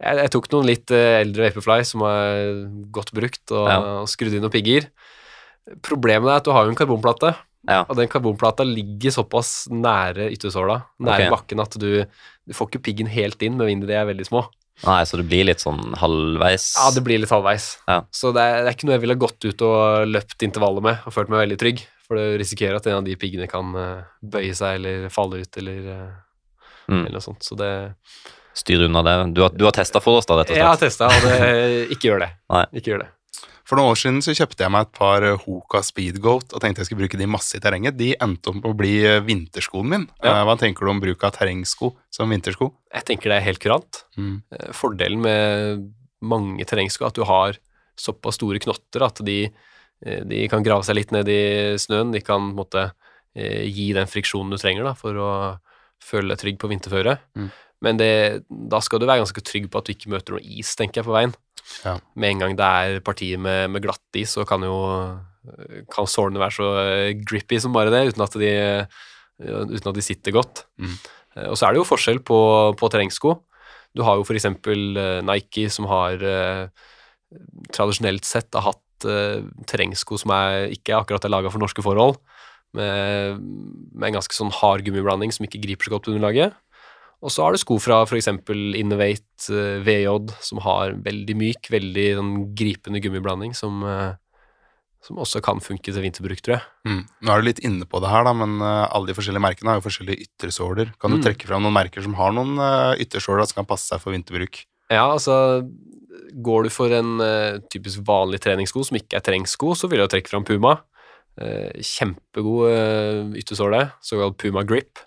jeg, 0.00 0.22
jeg 0.22 0.30
tok 0.32 0.46
noen 0.54 0.70
litt 0.70 0.92
eh, 0.96 1.18
eldre 1.20 1.50
Vaporfly 1.50 1.82
som 1.84 2.04
er 2.08 2.62
godt 2.96 3.12
brukt, 3.16 3.44
og, 3.52 3.66
Ja. 3.68 3.76
og 4.00 4.08
skrudd 4.08 4.32
inn 4.32 4.40
noen 4.40 4.54
pigger. 4.54 4.88
Problemet 5.84 6.32
er 6.32 6.40
at 6.40 6.48
du 6.48 6.52
har 6.56 6.64
jo 6.64 6.72
en 6.72 6.78
karbonplate, 6.80 7.34
Ja. 7.68 7.82
og 7.84 7.96
den 7.98 8.08
karbonplata 8.08 8.64
ligger 8.64 9.12
såpass 9.12 9.66
nære 9.68 10.30
yttersåla, 10.32 10.78
nære 11.02 11.26
okay. 11.26 11.30
bakken, 11.34 11.60
at 11.60 11.74
du, 11.76 12.04
du 12.48 12.54
får 12.56 12.70
ikke 12.70 12.82
piggen 12.86 13.10
helt 13.12 13.42
inn, 13.44 13.58
med 13.60 13.68
mindre 13.68 13.90
de 13.90 13.98
er 13.98 14.06
veldig 14.08 14.24
små. 14.30 14.46
Nei, 14.86 15.02
så 15.04 15.18
det 15.20 15.26
blir 15.28 15.44
litt 15.44 15.60
sånn 15.60 15.92
halvveis? 16.00 16.70
Ja, 16.78 16.86
det 16.96 17.02
blir 17.04 17.20
litt 17.20 17.28
halvveis. 17.34 17.66
Ja. 17.84 17.98
Så 18.16 18.30
det 18.32 18.40
er, 18.40 18.62
det 18.64 18.70
er 18.70 18.78
ikke 18.78 18.88
noe 18.88 18.96
jeg 18.96 19.02
ville 19.04 19.18
gått 19.20 19.44
ut 19.44 19.60
og 19.66 20.08
løpt 20.08 20.40
intervallet 20.46 20.86
med 20.86 21.04
og 21.04 21.12
følt 21.12 21.28
meg 21.28 21.42
veldig 21.44 21.58
trygg, 21.60 21.82
for 22.08 22.16
du 22.16 22.38
risikerer 22.40 22.78
at 22.80 22.88
en 22.88 23.02
av 23.02 23.04
de 23.04 23.18
piggene 23.20 23.44
kan 23.50 23.76
eh, 23.76 24.08
bøye 24.24 24.56
seg 24.56 24.78
eller 24.80 25.10
falle 25.12 25.42
ut 25.44 25.60
eller, 25.60 25.86
eh, 25.98 26.10
Mm. 26.90 27.04
eller 27.06 27.20
noe 27.20 27.22
sånt. 27.22 27.44
Så 27.46 27.54
det 27.60 27.68
Styr 28.56 28.80
unna 28.88 29.02
det. 29.06 29.12
Du 29.36 29.42
har, 29.44 29.52
du 29.54 29.62
har 29.64 29.70
testa 29.76 30.00
for 30.02 30.18
oss, 30.18 30.26
da, 30.26 30.40
rett 30.40 30.50
og 30.50 30.56
Jeg 30.58 30.64
har 30.66 30.74
slett? 30.74 30.90
testa, 30.90 31.06
og 31.06 31.22
det, 31.22 31.84
ikke 31.94 32.08
gjør 32.08 32.24
det. 32.24 32.30
Nei. 32.50 32.64
Ikke 32.80 32.90
gjør 32.90 33.04
det. 33.04 33.08
For 33.70 33.78
noen 33.78 33.92
år 33.92 33.98
siden 34.00 34.16
så 34.18 34.32
kjøpte 34.34 34.64
jeg 34.64 34.72
meg 34.74 34.88
et 34.88 34.96
par 34.98 35.22
eh, 35.22 35.42
Hoka 35.44 35.78
Speedgoat 35.86 36.56
og 36.56 36.62
tenkte 36.62 36.82
jeg 36.82 36.88
skulle 36.88 37.04
bruke 37.04 37.20
de 37.20 37.28
masse 37.30 37.54
i 37.54 37.60
terrenget. 37.62 37.94
De 37.94 38.08
endte 38.18 38.50
opp 38.50 38.64
å 38.66 38.72
bli 38.74 38.96
eh, 39.06 39.20
vinterskoen 39.22 39.86
min. 39.92 40.06
Ja. 40.24 40.40
Eh, 40.40 40.42
Hva 40.48 40.56
tenker 40.58 40.82
du 40.82 40.90
om 40.90 41.02
bruk 41.02 41.22
av 41.28 41.36
terrengsko 41.36 41.92
som 42.10 42.34
vintersko? 42.34 42.72
Jeg 42.90 43.06
tenker 43.06 43.30
det 43.30 43.36
er 43.38 43.46
helt 43.46 43.62
kurant. 43.62 44.00
Mm. 44.18 44.40
Fordelen 44.74 45.22
med 45.22 45.86
mange 46.18 46.66
terrengsko 46.66 47.06
er 47.06 47.12
at 47.12 47.20
du 47.20 47.22
har 47.28 47.60
såpass 48.00 48.40
store 48.40 48.58
knotter 48.64 49.06
at 49.06 49.22
de, 49.22 49.38
de 50.02 50.42
kan 50.50 50.66
grave 50.66 50.82
seg 50.88 50.98
litt 50.98 51.14
ned 51.14 51.30
i 51.30 51.40
snøen. 51.78 52.10
De 52.10 52.24
kan 52.26 52.50
måte 52.56 52.88
gi 53.38 53.92
den 53.94 54.10
friksjonen 54.10 54.50
du 54.50 54.58
trenger 54.58 54.88
da, 54.88 54.96
for 54.98 55.14
å 55.14 55.32
føle 56.02 56.32
deg 56.32 56.40
trygg 56.42 56.58
på 56.58 56.72
vinterføre. 56.72 57.20
Mm. 57.38 57.50
Men 57.84 58.00
det, 58.00 58.10
da 58.48 58.80
skal 58.84 59.00
du 59.00 59.06
være 59.06 59.22
ganske 59.22 59.44
trygg 59.46 59.70
på 59.70 59.80
at 59.80 59.86
du 59.86 59.94
ikke 59.94 60.10
møter 60.12 60.36
noe 60.36 60.42
is, 60.58 60.74
tenker 60.76 61.00
jeg, 61.00 61.06
på 61.06 61.14
veien. 61.14 61.36
Ja. 61.84 61.96
Med 62.14 62.34
en 62.34 62.42
gang 62.44 62.56
det 62.58 62.66
er 62.66 63.00
partier 63.04 63.40
med, 63.40 63.70
med 63.74 63.84
glattis, 63.84 64.34
så 64.36 64.44
kan 64.48 64.64
jo 64.66 64.76
eh, 64.90 65.84
kan 65.92 66.08
sårene 66.10 66.42
være 66.42 66.56
så 66.56 66.68
eh, 66.82 67.14
grippy 67.26 67.60
som 67.62 67.74
bare 67.76 67.92
det, 67.92 68.02
uten 68.12 68.24
at 68.26 68.36
de, 68.40 68.52
uten 69.40 69.92
at 69.92 69.96
de 69.96 70.04
sitter 70.04 70.36
godt. 70.36 70.64
Mm. 70.80 70.96
Eh, 71.36 71.48
Og 71.48 71.56
så 71.56 71.68
er 71.68 71.74
det 71.74 71.82
jo 71.82 71.88
forskjell 71.88 72.20
på, 72.26 72.40
på 72.80 72.92
terrengsko. 72.92 73.38
Du 73.96 74.04
har 74.06 74.20
jo 74.20 74.26
for 74.28 74.38
eksempel 74.38 74.98
eh, 75.00 75.18
Nike 75.26 75.68
som 75.72 75.88
har 75.90 76.20
tradisjonelt 77.70 78.26
sett 78.26 78.50
har 78.58 78.72
hatt 78.72 79.04
terrengsko 79.70 80.18
som 80.20 80.32
er, 80.34 80.66
ikke 80.74 80.96
akkurat 80.98 81.24
er 81.24 81.30
laga 81.32 81.48
for 81.48 81.62
norske 81.62 81.80
forhold, 81.80 82.18
med, 82.76 83.38
med 83.40 84.08
en 84.10 84.16
ganske 84.18 84.34
sånn 84.34 84.50
hard 84.52 84.82
gummiblanding 84.84 85.32
som 85.32 85.46
ikke 85.46 85.62
griper 85.62 85.86
så 85.86 85.94
godt 85.94 86.04
på 86.08 86.12
underlaget. 86.12 86.58
Og 87.20 87.28
så 87.34 87.44
har 87.44 87.52
du 87.52 87.60
sko 87.60 87.76
fra 87.82 87.98
f.eks. 88.06 88.30
Innovate 88.80 89.52
uh, 89.52 89.82
VJ, 89.84 90.08
som 90.40 90.60
har 90.64 90.94
veldig 91.04 91.34
myk, 91.36 91.68
veldig 91.72 92.06
sånn 92.16 92.32
gripende 92.56 93.02
gummiblanding, 93.04 93.52
som, 93.56 93.82
uh, 93.84 94.14
som 95.04 95.20
også 95.20 95.42
kan 95.44 95.60
funke 95.60 95.92
til 95.92 96.00
vinterbruk, 96.00 96.40
tror 96.40 96.56
jeg. 96.56 96.64
Mm. 96.88 97.02
Nå 97.20 97.32
er 97.34 97.40
du 97.42 97.48
litt 97.50 97.60
inne 97.66 97.84
på 97.88 98.00
det 98.00 98.08
her, 98.12 98.24
da, 98.24 98.32
men 98.36 98.56
uh, 98.64 98.86
alle 98.88 99.10
de 99.12 99.16
forskjellige 99.18 99.44
merkene 99.44 99.74
har 99.74 99.80
jo 99.82 99.86
forskjellige 99.90 100.24
yttersåler. 100.28 100.94
Kan 101.00 101.12
du 101.12 101.18
Mm. 101.20 101.26
trekke 101.28 101.48
fram 101.50 101.62
noen 101.66 101.76
merker 101.76 102.02
som 102.04 102.16
har 102.16 102.32
noen 102.32 102.56
yttersåler 103.00 103.44
som 103.48 103.60
kan 103.60 103.68
passe 103.68 103.90
seg 103.92 104.00
for 104.00 104.16
vinterbruk? 104.16 104.64
Ja, 104.90 105.04
altså 105.12 105.66
Går 106.30 106.64
du 106.66 106.70
for 106.70 106.92
en 106.94 107.18
eh, 107.22 107.58
typisk 107.72 108.02
vanlig 108.06 108.38
treningssko 108.44 108.82
som 108.86 108.96
ikke 108.98 109.16
er 109.18 109.22
terrengsko, 109.26 109.72
så 109.74 109.88
vil 109.90 109.98
jeg 109.98 110.10
trekke 110.12 110.30
fram 110.30 110.44
Puma. 110.46 110.76
Eh, 111.40 111.72
kjempegod 111.82 113.34
yttersåle, 113.40 113.80
såkalt 114.04 114.36
Puma 114.38 114.62
Grip. 114.66 115.00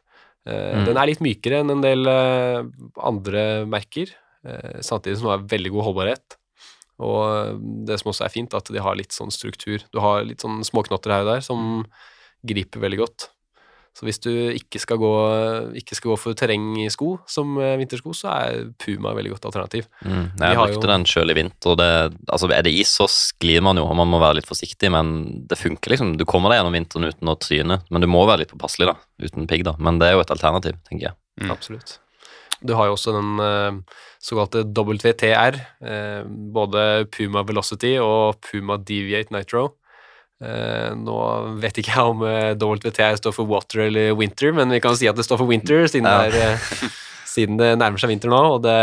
Eh, 0.45 0.75
Mm. 0.75 0.85
Den 0.85 0.97
er 0.97 1.07
litt 1.07 1.23
mykere 1.23 1.61
enn 1.61 1.71
en 1.71 1.83
del 1.83 2.07
eh, 2.07 2.63
andre 2.99 3.65
merker, 3.65 4.11
eh, 4.45 4.79
samtidig 4.81 5.17
som 5.17 5.29
den 5.29 5.37
har 5.39 5.47
veldig 5.47 5.71
god 5.71 5.85
holdbarhet. 5.87 6.37
Og 6.99 7.59
det 7.87 7.99
som 7.99 8.11
også 8.11 8.25
er 8.25 8.33
fint, 8.33 8.53
at 8.53 8.65
de 8.71 8.79
har 8.79 8.95
litt 8.95 9.11
sånn 9.15 9.31
struktur. 9.31 9.83
Du 9.91 9.99
har 9.99 10.23
litt 10.23 10.43
sånn 10.43 10.61
småknotter 10.63 11.11
her 11.11 11.23
og 11.25 11.31
der 11.33 11.41
som 11.41 11.85
griper 12.45 12.83
veldig 12.83 12.99
godt. 12.99 13.29
Så 13.93 14.07
hvis 14.07 14.17
du 14.23 14.29
ikke 14.57 14.79
skal 14.81 14.97
gå, 14.97 15.09
ikke 15.77 15.93
skal 15.93 16.09
gå 16.11 16.17
for 16.17 16.33
terrengsko 16.33 17.11
som 17.29 17.51
eh, 17.61 17.75
vintersko, 17.77 18.09
så 18.17 18.31
er 18.33 18.63
Puma 18.81 19.11
et 19.11 19.19
veldig 19.19 19.33
godt 19.35 19.45
alternativ. 19.51 19.85
Mm. 20.01 20.31
Nei, 20.39 20.49
Jeg 20.49 20.57
har 20.57 20.67
brukte 20.71 20.87
jo- 20.87 20.91
den 20.93 21.05
sjøl 21.05 21.29
i 21.29 21.35
vinter. 21.37 21.69
og 21.69 21.77
Det, 21.77 21.89
altså 22.27 22.49
er 22.51 22.63
det 22.65 22.73
is, 22.73 22.89
så 22.89 23.05
sklir 23.07 23.61
man 23.61 23.77
jo, 23.77 23.85
og 23.85 23.95
man 23.95 24.09
må 24.09 24.19
være 24.19 24.39
litt 24.41 24.49
forsiktig, 24.49 24.89
men 24.91 25.45
det 25.47 25.59
funker 25.61 25.93
liksom. 25.93 26.17
Du 26.17 26.25
kommer 26.25 26.49
deg 26.49 26.57
gjennom 26.63 26.73
vinteren 26.73 27.05
uten 27.11 27.29
å 27.29 27.37
tryne, 27.37 27.81
men 27.91 28.01
du 28.01 28.07
må 28.09 28.25
være 28.25 28.39
litt 28.43 28.51
påpasselig, 28.55 28.87
da, 28.89 28.95
uten 29.21 29.45
pigg, 29.47 29.63
da. 29.63 29.75
Men 29.77 29.99
det 30.01 30.09
er 30.09 30.17
jo 30.17 30.21
et 30.25 30.33
alternativ, 30.33 30.73
tenker 30.89 31.11
jeg. 31.11 31.15
Mm. 31.41 31.51
Absolutt. 31.53 31.99
Du 32.65 32.73
har 32.79 32.87
jo 32.87 32.93
også 32.95 33.11
den 33.13 33.39
eh, 33.43 33.77
såkalte 34.23 34.63
WTR, 34.73 35.57
eh, 35.83 36.23
både 36.25 37.05
Puma 37.11 37.43
Velocity 37.43 37.97
og 37.99 38.39
Puma 38.41 38.77
Deviate 38.77 39.29
Nitro. 39.35 39.73
Eh, 40.41 40.89
nå 40.97 41.17
vet 41.61 41.77
ikke 41.79 41.93
jeg 41.93 42.13
om 42.15 42.23
eh, 42.27 42.53
WTR 42.57 43.15
står 43.19 43.35
for 43.35 43.45
water 43.47 43.85
eller 43.85 44.13
winter, 44.17 44.51
men 44.55 44.69
vi 44.73 44.79
kan 44.83 44.95
si 44.97 45.07
at 45.07 45.15
det 45.19 45.23
står 45.27 45.37
for 45.43 45.47
winter, 45.47 45.85
siden, 45.87 46.07
Ja. 46.09 46.29
det, 46.29 46.41
er, 46.41 46.53
eh, 46.57 46.89
siden 47.35 47.57
det 47.61 47.73
nærmer 47.79 48.01
seg 48.01 48.09
vinter 48.15 48.29
nå. 48.33 48.41
Og 48.57 48.61
det, 48.65 48.77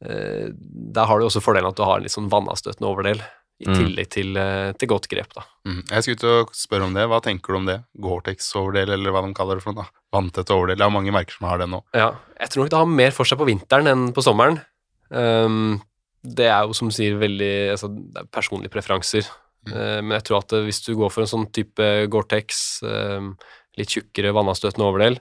der 0.00 1.04
har 1.06 1.18
du 1.20 1.26
også 1.26 1.42
fordelen 1.44 1.68
at 1.70 1.76
du 1.76 1.84
har 1.84 1.98
en 2.00 2.04
litt 2.06 2.14
sånn 2.14 2.30
vannavstøtende 2.32 2.88
overdel, 2.88 3.20
i 3.60 3.66
Mm. 3.68 3.74
tillegg 3.76 4.08
til, 4.08 4.38
til 4.80 4.88
godt 4.88 5.06
grep. 5.12 5.34
da. 5.36 5.42
Mm. 5.68 5.82
Jeg 5.90 6.02
skulle 6.02 6.16
til 6.22 6.30
å 6.32 6.46
spørre 6.56 6.86
om 6.86 6.94
det. 6.96 7.02
Hva 7.12 7.18
tenker 7.20 7.52
du 7.52 7.56
om 7.58 7.66
det? 7.68 7.74
Gore-Tex-overdel, 8.00 8.94
eller 8.94 9.12
hva 9.12 9.20
de 9.26 9.34
kaller 9.36 9.56
det 9.60 9.64
for 9.66 9.76
noe? 9.76 9.84
Vanntett 10.16 10.48
overdel. 10.48 10.78
Det 10.80 10.86
er 10.86 10.94
mange 10.94 11.12
merker 11.12 11.36
som 11.36 11.46
har 11.50 11.58
det 11.60 11.66
nå. 11.68 11.82
Ja, 11.92 12.14
jeg 12.40 12.48
tror 12.54 12.64
nok 12.64 12.70
det 12.72 12.78
har 12.80 12.86
mer 12.88 13.10
for 13.12 13.28
seg 13.28 13.36
på 13.42 13.44
vinteren 13.50 13.90
enn 13.92 14.06
på 14.16 14.24
sommeren. 14.24 14.62
Um, 15.12 15.82
det 16.24 16.48
er 16.48 16.64
jo 16.64 16.72
som 16.72 16.88
du 16.88 16.94
sier 16.96 17.18
veldig 17.20 17.52
altså, 17.76 17.90
er 18.16 18.24
personlige 18.32 18.72
preferanser. 18.72 19.28
Mm. 19.68 19.74
Uh, 19.74 19.98
men 20.04 20.16
jeg 20.16 20.26
tror 20.28 20.40
at 20.40 20.54
uh, 20.56 20.64
hvis 20.66 20.82
du 20.86 20.94
går 20.98 21.12
for 21.12 21.24
en 21.24 21.30
sånn 21.30 21.46
type 21.54 21.88
Gore-Tex, 22.12 22.64
um, 22.86 23.34
litt 23.78 23.92
tjukkere 23.92 24.32
vannavstøtende 24.36 24.86
overdel, 24.86 25.20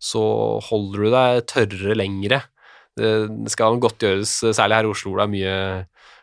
så 0.00 0.22
holder 0.70 1.04
du 1.04 1.12
deg 1.12 1.42
tørrere 1.50 1.98
lengre. 1.98 2.40
Det, 2.96 3.10
skal 3.52 3.78
godt 3.80 4.02
gjøres, 4.02 4.32
særlig 4.56 4.78
her 4.78 4.88
i 4.88 4.90
Oslo 4.90 5.12
hvor 5.12 5.20
det 5.20 5.26
er 5.26 5.34
mye 5.34 5.58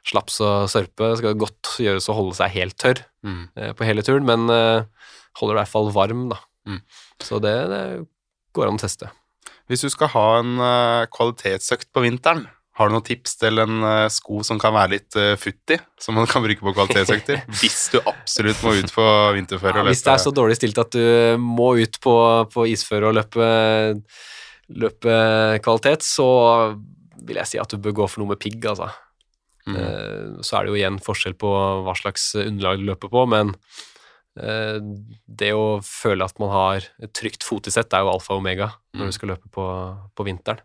slaps 0.08 0.39
og 0.43 0.67
sørpe, 0.71 1.12
det 1.12 1.19
skal 1.21 1.38
godt 1.39 1.75
gjøres 1.84 2.10
å 2.10 2.15
holde 2.17 2.38
seg 2.39 2.53
helt 2.58 2.77
tørr 2.80 3.03
Mm. 3.27 3.49
på 3.75 3.84
hele 3.84 4.03
turen, 4.08 4.23
men 4.23 4.45
holder 4.47 5.49
deg 5.51 5.58
i 5.58 5.60
hvert 5.60 5.71
fall 5.73 5.89
varm, 5.91 6.27
da. 6.32 6.38
Mm. 6.69 6.77
Så 7.23 7.41
det, 7.43 7.56
det 7.71 7.82
går 8.56 8.69
an 8.69 8.80
å 8.80 8.84
teste. 8.84 9.10
Hvis 9.67 9.84
du 9.84 9.89
skal 9.91 10.12
ha 10.13 10.27
en 10.39 10.60
eh, 10.63 11.08
kvalitetsøkt 11.12 11.89
på 11.91 12.03
vinteren, 12.06 12.45
har 12.78 12.90
du 12.90 12.94
noen 12.94 13.06
tips 13.08 13.36
til 13.42 13.58
en 13.63 13.80
eh, 13.90 14.08
sko 14.13 14.44
som 14.46 14.60
kan 14.62 14.73
være 14.75 14.92
litt 14.94 15.15
uh, 15.17 15.32
futti, 15.42 15.80
som 16.00 16.13
man 16.19 16.28
kan 16.30 16.44
bruke 16.46 16.62
på 16.62 16.73
kvalitetsøkter? 16.78 17.42
hvis 17.62 17.88
du 17.94 17.98
absolutt 18.04 18.62
må 18.62 18.75
ut 18.78 18.94
på 18.94 19.06
vinterføre 19.38 19.80
Ja, 19.82 19.86
og 19.86 19.90
hvis 19.90 20.04
det 20.06 20.13
er 20.13 20.21
så 20.21 20.34
dårlig 20.38 20.60
stilt 20.60 20.78
at 20.82 20.94
du 20.94 21.42
må 21.42 21.71
ut 21.82 21.98
på, 22.04 22.13
på 22.54 22.67
isføre 22.69 23.10
og 23.10 23.17
løpe, 23.17 23.48
løpe 24.78 25.17
kvalitet, 25.65 26.06
så 26.06 26.28
vil 27.28 27.40
jeg 27.42 27.50
si 27.54 27.60
at 27.62 27.73
du 27.73 27.82
bør 27.82 27.96
gå 28.04 28.08
for 28.12 28.21
noe 28.23 28.34
med 28.36 28.42
pigg, 28.44 28.62
altså. 28.69 28.90
Mm. 29.67 29.75
Eh, 29.75 30.25
Så 30.46 30.58
er 30.60 30.63
det 30.67 30.71
jo 30.71 30.80
igjen 30.80 31.02
forskjell 31.04 31.36
på 31.40 31.50
hva 31.84 31.96
slags 31.98 32.30
underlag 32.40 32.80
du 32.80 32.88
løper 32.88 33.12
på, 33.12 33.25
men 33.34 33.56
eh, 34.40 34.78
det 35.28 35.50
å 35.58 35.80
føle 35.84 36.23
at 36.28 36.38
man 36.40 36.54
har 36.54 36.88
et 37.04 37.13
trygt 37.17 37.44
fotisett, 37.48 37.92
er 37.92 38.06
jo 38.06 38.13
alfa 38.13 38.36
og 38.38 38.44
omega 38.46 38.71
Mm. 38.98 39.02
når 39.02 39.10
du 39.12 39.13
skal 39.17 39.30
løpe 39.34 39.50
på, 39.54 39.63
på 40.15 40.25
vinteren. 40.25 40.62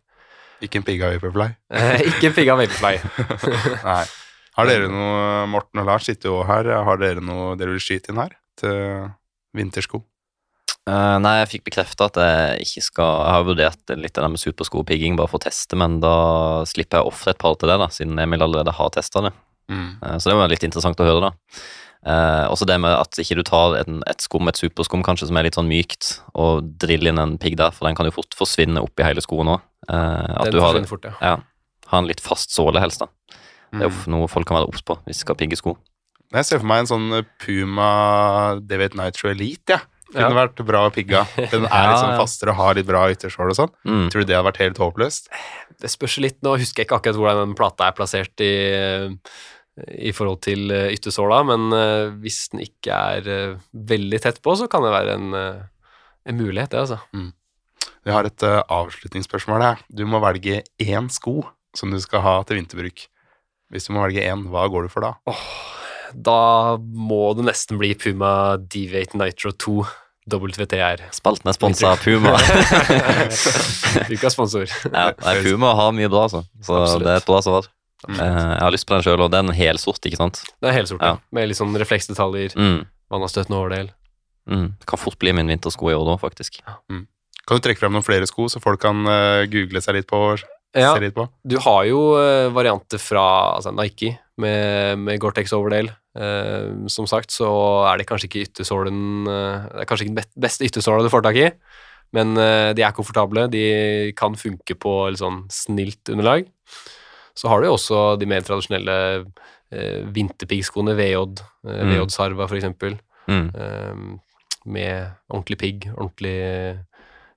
Ikke 0.63 0.79
en 0.81 0.87
pigga 0.87 1.11
Vaporfly. 1.13 1.49
Eh, 1.75 2.05
Ikke 2.13 2.31
en 2.31 2.37
pigga 2.37 2.57
Vaporfly. 2.59 2.95
Nei. 3.89 4.05
Har 4.53 4.69
dere 4.69 4.89
noe, 4.93 5.47
Morten 5.49 5.81
og 5.81 5.89
Lars 5.89 6.07
sitter 6.07 6.29
jo 6.29 6.43
her, 6.45 6.69
har 6.87 6.99
dere 7.01 7.25
noe 7.25 7.55
dere 7.57 7.73
vil 7.73 7.83
skyte 7.83 8.13
inn 8.13 8.21
her 8.21 8.35
til 8.61 9.07
vintersko? 9.57 10.03
Uh, 10.83 11.17
nei, 11.23 11.37
jeg 11.39 11.49
fikk 11.53 11.65
bekrefta 11.69 12.09
at 12.09 12.17
jeg 12.19 12.65
ikke 12.65 12.83
skal 12.83 13.11
Jeg 13.23 13.35
har 13.37 13.45
vurdert 13.47 13.93
litt 13.95 14.17
av 14.19 14.25
det 14.25 14.31
med 14.33 14.43
supersko 14.43 14.81
og 14.81 14.89
pigging 14.89 15.15
bare 15.15 15.31
for 15.31 15.39
å 15.39 15.45
teste, 15.45 15.79
men 15.79 16.01
da 16.03 16.15
slipper 16.67 16.99
jeg 16.99 17.07
å 17.07 17.13
ofre 17.13 17.37
et 17.37 17.39
par 17.39 17.55
til 17.55 17.71
det, 17.71 17.77
da, 17.79 17.87
siden 17.95 18.19
Emil 18.19 18.43
allerede 18.43 18.75
har 18.75 18.91
testa 18.95 19.23
det. 19.29 19.33
Mm. 19.71 19.87
Uh, 20.03 20.17
så 20.19 20.33
det 20.33 20.37
var 20.41 20.51
litt 20.51 20.67
interessant 20.67 20.99
å 21.01 21.07
høre, 21.07 21.31
da. 21.31 21.63
Eh, 22.03 22.47
også 22.51 22.67
det 22.67 22.81
med 22.83 22.91
at 22.99 23.19
ikke 23.23 23.37
du 23.39 23.43
tar 23.47 23.77
en, 23.83 24.01
et 24.11 24.21
skum, 24.25 24.49
et 24.51 24.59
superskum 24.59 25.05
kanskje, 25.07 25.29
som 25.31 25.37
er 25.39 25.47
litt 25.47 25.55
sånn 25.59 25.69
mykt, 25.71 26.17
og 26.35 26.65
driller 26.83 27.13
inn 27.13 27.19
en 27.23 27.37
pigg 27.39 27.55
der, 27.61 27.71
for 27.71 27.87
den 27.87 27.95
kan 27.99 28.09
jo 28.09 28.15
fort 28.17 28.35
forsvinne 28.35 28.83
opp 28.83 28.99
i 28.99 29.07
hele 29.07 29.23
skoen 29.23 29.53
òg. 29.55 29.61
at 29.89 30.45
Den 30.49 30.53
du 30.57 30.61
har, 30.61 30.81
fort, 30.87 31.05
ja. 31.05 31.15
ja, 31.21 31.37
har 31.93 31.99
en 32.03 32.09
litt 32.11 32.21
fast 32.21 32.51
såle, 32.55 32.81
helst. 32.83 33.01
da. 33.05 33.07
Det 33.73 33.87
er 33.87 33.89
Mm. 33.89 34.03
jo 34.05 34.11
noe 34.13 34.29
folk 34.29 34.45
kan 34.47 34.59
være 34.59 34.69
obs 34.69 34.83
på 34.85 34.99
hvis 35.07 35.17
de 35.17 35.25
skal 35.25 35.35
pigge 35.41 35.57
sko. 35.57 35.79
Jeg 36.35 36.45
ser 36.45 36.59
for 36.61 36.67
meg 36.67 36.81
en 36.83 36.87
sånn 36.91 37.27
Puma 37.41 38.59
David 38.61 38.95
Nitro 38.99 39.31
Elite, 39.31 39.81
ja. 40.13 40.27
Kunne 40.29 40.37
vært 40.37 40.61
bra 40.69 40.91
pigga. 40.93 41.23
Den 41.51 41.65
er 41.73 41.87
litt 41.89 42.03
sånn 42.03 42.19
fastere 42.21 42.53
og 42.53 42.57
har 42.59 42.75
litt 42.77 42.85
bra 42.87 43.07
yttersål 43.09 43.49
og 43.49 43.57
sånn. 43.57 43.71
Mm. 43.89 44.11
Tror 44.13 44.21
du 44.21 44.27
det 44.29 44.37
hadde 44.37 44.45
vært 44.51 44.61
helt 44.61 44.77
håpløst? 44.83 45.31
Det 45.81 45.89
spørs 45.89 46.19
litt. 46.21 46.37
Nå 46.45 46.59
husker 46.61 46.83
jeg 46.83 46.87
ikke 46.91 46.99
akkurat 47.01 47.17
hvordan 47.17 47.41
den 47.47 47.55
plata 47.57 47.87
er 47.89 47.97
plassert 47.97 48.45
i, 48.45 48.51
i 49.81 50.13
forhold 50.13 50.43
til 50.45 50.73
eh, 50.75 50.91
yttersåla, 50.93 51.43
men 51.49 51.73
eh, 51.77 52.11
hvis 52.21 52.45
den 52.53 52.65
ikke 52.67 52.97
er 53.17 53.31
eh, 53.31 53.61
veldig 53.73 54.21
tett 54.21 54.43
på, 54.45 54.57
så 54.59 54.69
kan 54.71 54.85
det 54.85 54.93
være 54.93 55.17
en, 55.17 55.39
en 56.29 56.39
mulighet, 56.39 56.75
det, 56.75 56.83
altså. 56.85 57.01
Vi 58.03 58.13
har 58.13 58.27
et 58.27 58.45
avslutningsspørsmål 58.45 59.63
her. 59.65 59.83
Du 59.89 60.05
må 60.11 60.21
velge 60.23 60.61
én 60.83 61.09
sko 61.13 61.41
som 61.77 61.93
du 61.93 62.01
skal 62.03 62.25
ha 62.25 62.35
til 62.45 62.59
vinterbruk. 62.59 63.07
Hvis 63.73 63.87
du 63.89 63.95
må 63.95 64.03
velge 64.05 64.25
én, 64.27 64.45
hva 64.53 64.67
går 64.69 64.85
du 64.87 64.93
for 64.93 65.07
da? 65.07 65.37
Da 66.13 66.77
må 66.77 67.31
det 67.39 67.47
nesten 67.47 67.79
bli 67.81 67.95
Puma 67.97 68.59
Deviate 68.61 69.17
Nitro 69.17 69.55
2 69.55 69.77
WTR. 70.29 71.07
Spalten 71.15 71.51
er 71.51 71.57
sponsa 71.57 71.95
av 71.95 72.03
Puma. 72.03 72.35
Ukas 74.13 74.35
sponsor. 74.37 74.69
ja, 74.69 75.09
nei, 75.17 75.39
Puma 75.47 75.73
har 75.79 75.95
mye 75.97 76.11
bra, 76.13 76.27
altså. 76.29 76.45
Så 76.61 76.77
Absolutt. 76.77 77.07
det 77.07 77.15
er 77.15 77.23
et 77.23 77.31
bra 77.31 77.41
svar. 77.47 77.71
Mm. 78.09 78.19
Eh, 78.19 78.39
jeg 78.57 78.63
har 78.65 78.73
lyst 78.75 78.87
på 78.89 78.95
den 78.97 79.05
sjøl, 79.07 79.21
og 79.23 79.31
det 79.31 79.39
er 79.39 79.47
en 79.47 79.55
helsort, 79.55 80.01
ikke 80.09 80.19
sant? 80.19 80.41
Det 80.61 80.71
er 80.71 80.79
helsort, 80.81 81.03
Ja. 81.03 81.17
med 81.31 81.49
litt 81.49 81.57
sånn 81.59 81.77
refleksdetaljer, 81.79 82.57
Mm. 82.57 82.87
vannavstøtende 83.11 83.59
overdel. 83.59 83.91
Mm. 84.51 84.75
Det 84.81 84.87
kan 84.87 84.99
fort 84.99 85.19
bli 85.19 85.33
min 85.33 85.47
vintersko 85.47 85.91
i 85.91 85.95
år 85.95 86.05
da, 86.11 86.17
faktisk. 86.19 86.61
Kan 87.47 87.59
du 87.59 87.61
trekke 87.63 87.79
frem 87.79 87.93
noen 87.93 88.03
flere 88.07 88.27
sko, 88.27 88.47
så 88.51 88.61
folk 88.63 88.81
kan 88.81 89.07
uh, 89.07 89.47
google 89.47 89.81
seg 89.81 89.95
litt 89.95 90.07
på 90.11 90.39
Ja, 90.75 90.95
se 90.95 91.01
litt 91.01 91.15
på? 91.15 91.29
du 91.47 91.59
har 91.59 91.85
jo 91.85 92.15
uh, 92.17 92.49
varianter 92.51 92.99
fra 92.99 93.57
altså 93.57 93.73
Nike 93.75 94.19
med, 94.39 94.99
med 94.99 95.21
Gore-Tex 95.21 95.53
overdel. 95.53 95.91
Eh, 96.15 96.89
som 96.93 97.07
sagt 97.07 97.31
så 97.33 97.49
er 97.89 97.97
det 97.97 98.07
kanskje 98.07 98.29
ikke 98.29 98.43
yttersålen 98.45 99.25
Det 99.25 99.81
er 99.81 99.87
kanskje 99.89 100.05
ikke 100.05 100.15
den 100.15 100.41
beste 100.45 100.67
yttersåla 100.67 101.03
du 101.03 101.09
får 101.09 101.23
tak 101.25 101.37
i, 101.41 101.47
men 102.13 102.35
de 102.35 102.83
er 102.85 102.93
komfortable. 102.93 103.47
De 103.49 104.13
kan 104.13 104.35
funke 104.37 104.75
på 104.77 105.09
litt 105.09 105.21
sånn 105.23 105.47
snilt 105.49 106.05
underlag. 106.13 106.45
Så 107.39 107.49
har 107.49 107.61
du 107.63 107.67
jo 107.71 107.77
også 107.79 108.19
de 108.21 108.27
mer 108.29 108.45
tradisjonelle 108.45 108.97
eh, 109.73 110.03
vinterpiggskoene, 110.13 110.95
VJ, 110.99 111.15
eh, 111.67 111.83
Mm. 111.85 111.95
VJ 111.95 112.11
Sarva 112.13 112.49
for 112.49 112.59
eksempel. 112.59 112.99
Mm. 113.29 113.49
eh, 113.55 114.19
med 114.67 115.11
ordentlig 115.31 115.59
pigg, 115.59 115.89
ordentlig 115.97 116.35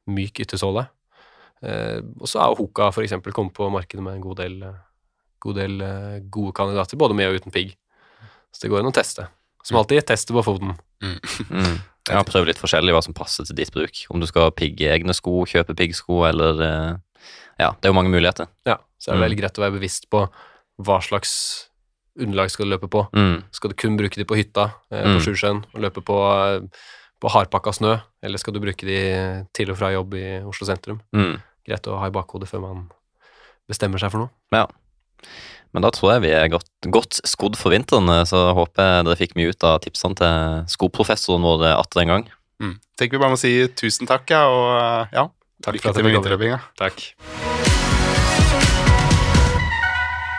myk 0.07 0.39
yttersåle. 0.43 0.87
Eh, 1.65 2.01
og 2.19 2.27
så 2.29 2.41
er 2.41 2.51
jo 2.51 2.59
Hoka 2.65 2.91
for 2.93 3.01
eksempel 3.05 3.33
kommet 3.33 3.55
på 3.57 3.69
markedet 3.73 4.03
med 4.03 4.17
en 4.19 4.21
god 4.21 4.37
del, 4.43 4.59
god 5.41 5.55
del 5.57 5.81
eh, 5.81 6.19
gode 6.29 6.53
kandidater, 6.57 6.97
både 6.97 7.15
med 7.17 7.29
og 7.31 7.39
uten 7.39 7.51
pigg. 7.55 7.75
Så 8.53 8.61
det 8.65 8.71
går 8.71 8.83
an 8.83 8.91
å 8.91 8.95
teste. 8.95 9.27
Som 9.65 9.79
alltid, 9.79 10.03
teste 10.05 10.33
på 10.35 10.43
foten. 10.45 10.75
Mm. 11.01 11.19
Jeg 12.05 12.13
Ja, 12.13 12.21
prøvd 12.21 12.45
litt 12.51 12.59
forskjellig 12.61 12.93
hva 12.93 13.01
som 13.01 13.15
passer 13.17 13.47
til 13.47 13.55
ditt 13.57 13.71
bruk. 13.73 14.03
Om 14.13 14.21
du 14.21 14.27
skal 14.29 14.51
pigge 14.53 14.91
egne 14.93 15.13
sko, 15.17 15.39
kjøpe 15.49 15.73
piggsko, 15.73 16.19
eller 16.29 16.61
eh, 16.61 16.91
Ja, 17.57 17.71
det 17.81 17.87
er 17.87 17.93
jo 17.93 17.97
mange 17.97 18.11
muligheter. 18.13 18.45
Ja, 18.69 18.75
så 19.05 19.11
er 19.11 19.15
det 19.15 19.21
Mm. 19.21 19.25
veldig 19.29 19.37
greit 19.43 19.57
å 19.59 19.61
være 19.61 19.75
bevisst 19.77 20.09
på 20.09 20.23
hva 20.81 20.97
slags 21.05 21.67
underlag 22.17 22.49
skal 22.49 22.65
du 22.65 22.71
løpe 22.73 22.89
på. 22.89 23.05
Mm. 23.13 23.43
Skal 23.53 23.69
du 23.69 23.75
kun 23.75 23.97
bruke 23.99 24.15
de 24.17 24.25
på 24.25 24.35
hytta, 24.39 24.71
eh, 24.89 25.03
Mm. 25.05 25.17
på 25.19 25.21
Sjusjøen, 25.27 25.63
og 25.75 25.81
løpe 25.81 26.01
på, 26.01 26.17
eh, 26.17 26.67
på 27.21 27.29
hardpakka 27.29 27.71
snø, 27.75 28.01
eller 28.23 28.37
skal 28.39 28.53
du 28.53 28.59
bruke 28.59 28.81
de 28.85 29.45
til 29.53 29.69
og 29.69 29.77
fra 29.77 29.91
jobb 29.93 30.13
i 30.15 30.41
Oslo 30.43 30.65
sentrum? 30.65 31.01
Mm. 31.13 31.41
Greit 31.67 31.83
å 31.87 31.99
ha 31.99 32.07
i 32.07 32.11
bakhodet 32.11 32.47
før 32.49 32.61
man 32.61 32.89
bestemmer 33.69 33.99
seg 33.99 34.11
for 34.11 34.17
noe. 34.25 34.29
Ja. 34.51 34.65
Men 35.73 35.81
da 35.81 35.89
tror 35.91 36.13
jeg 36.13 36.21
vi 36.21 36.29
er 36.31 36.47
godt, 36.47 36.69
godt 36.89 37.19
skodd 37.27 37.57
for 37.57 37.69
vinteren, 37.71 38.07
eh, 38.09 38.23
så 38.23 38.53
håper 38.55 38.75
jeg 38.79 39.05
dere 39.05 39.15
fikk 39.19 39.35
mye 39.35 39.49
ut 39.49 39.63
av 39.63 39.81
tipsene 39.81 40.15
til 40.15 40.65
skoprofessoren 40.71 41.41
vår 41.43 41.65
eh, 41.65 41.75
atter 41.79 42.01
en 42.01 42.07
gang. 42.07 42.29
Mm. 42.61 42.79
Tenker 42.97 43.11
vi 43.11 43.17
bare 43.19 43.31
må 43.31 43.37
si 43.37 43.67
tusen 43.67 44.07
takk, 44.07 44.29
ja, 44.29 44.47
og 44.47 45.09
ja, 45.11 45.27
Takk 45.61 45.75
lykke 45.75 45.93
til 45.93 46.03
med 46.03 46.15
vinterløpinga. 46.15 46.61
Takk. 46.77 47.44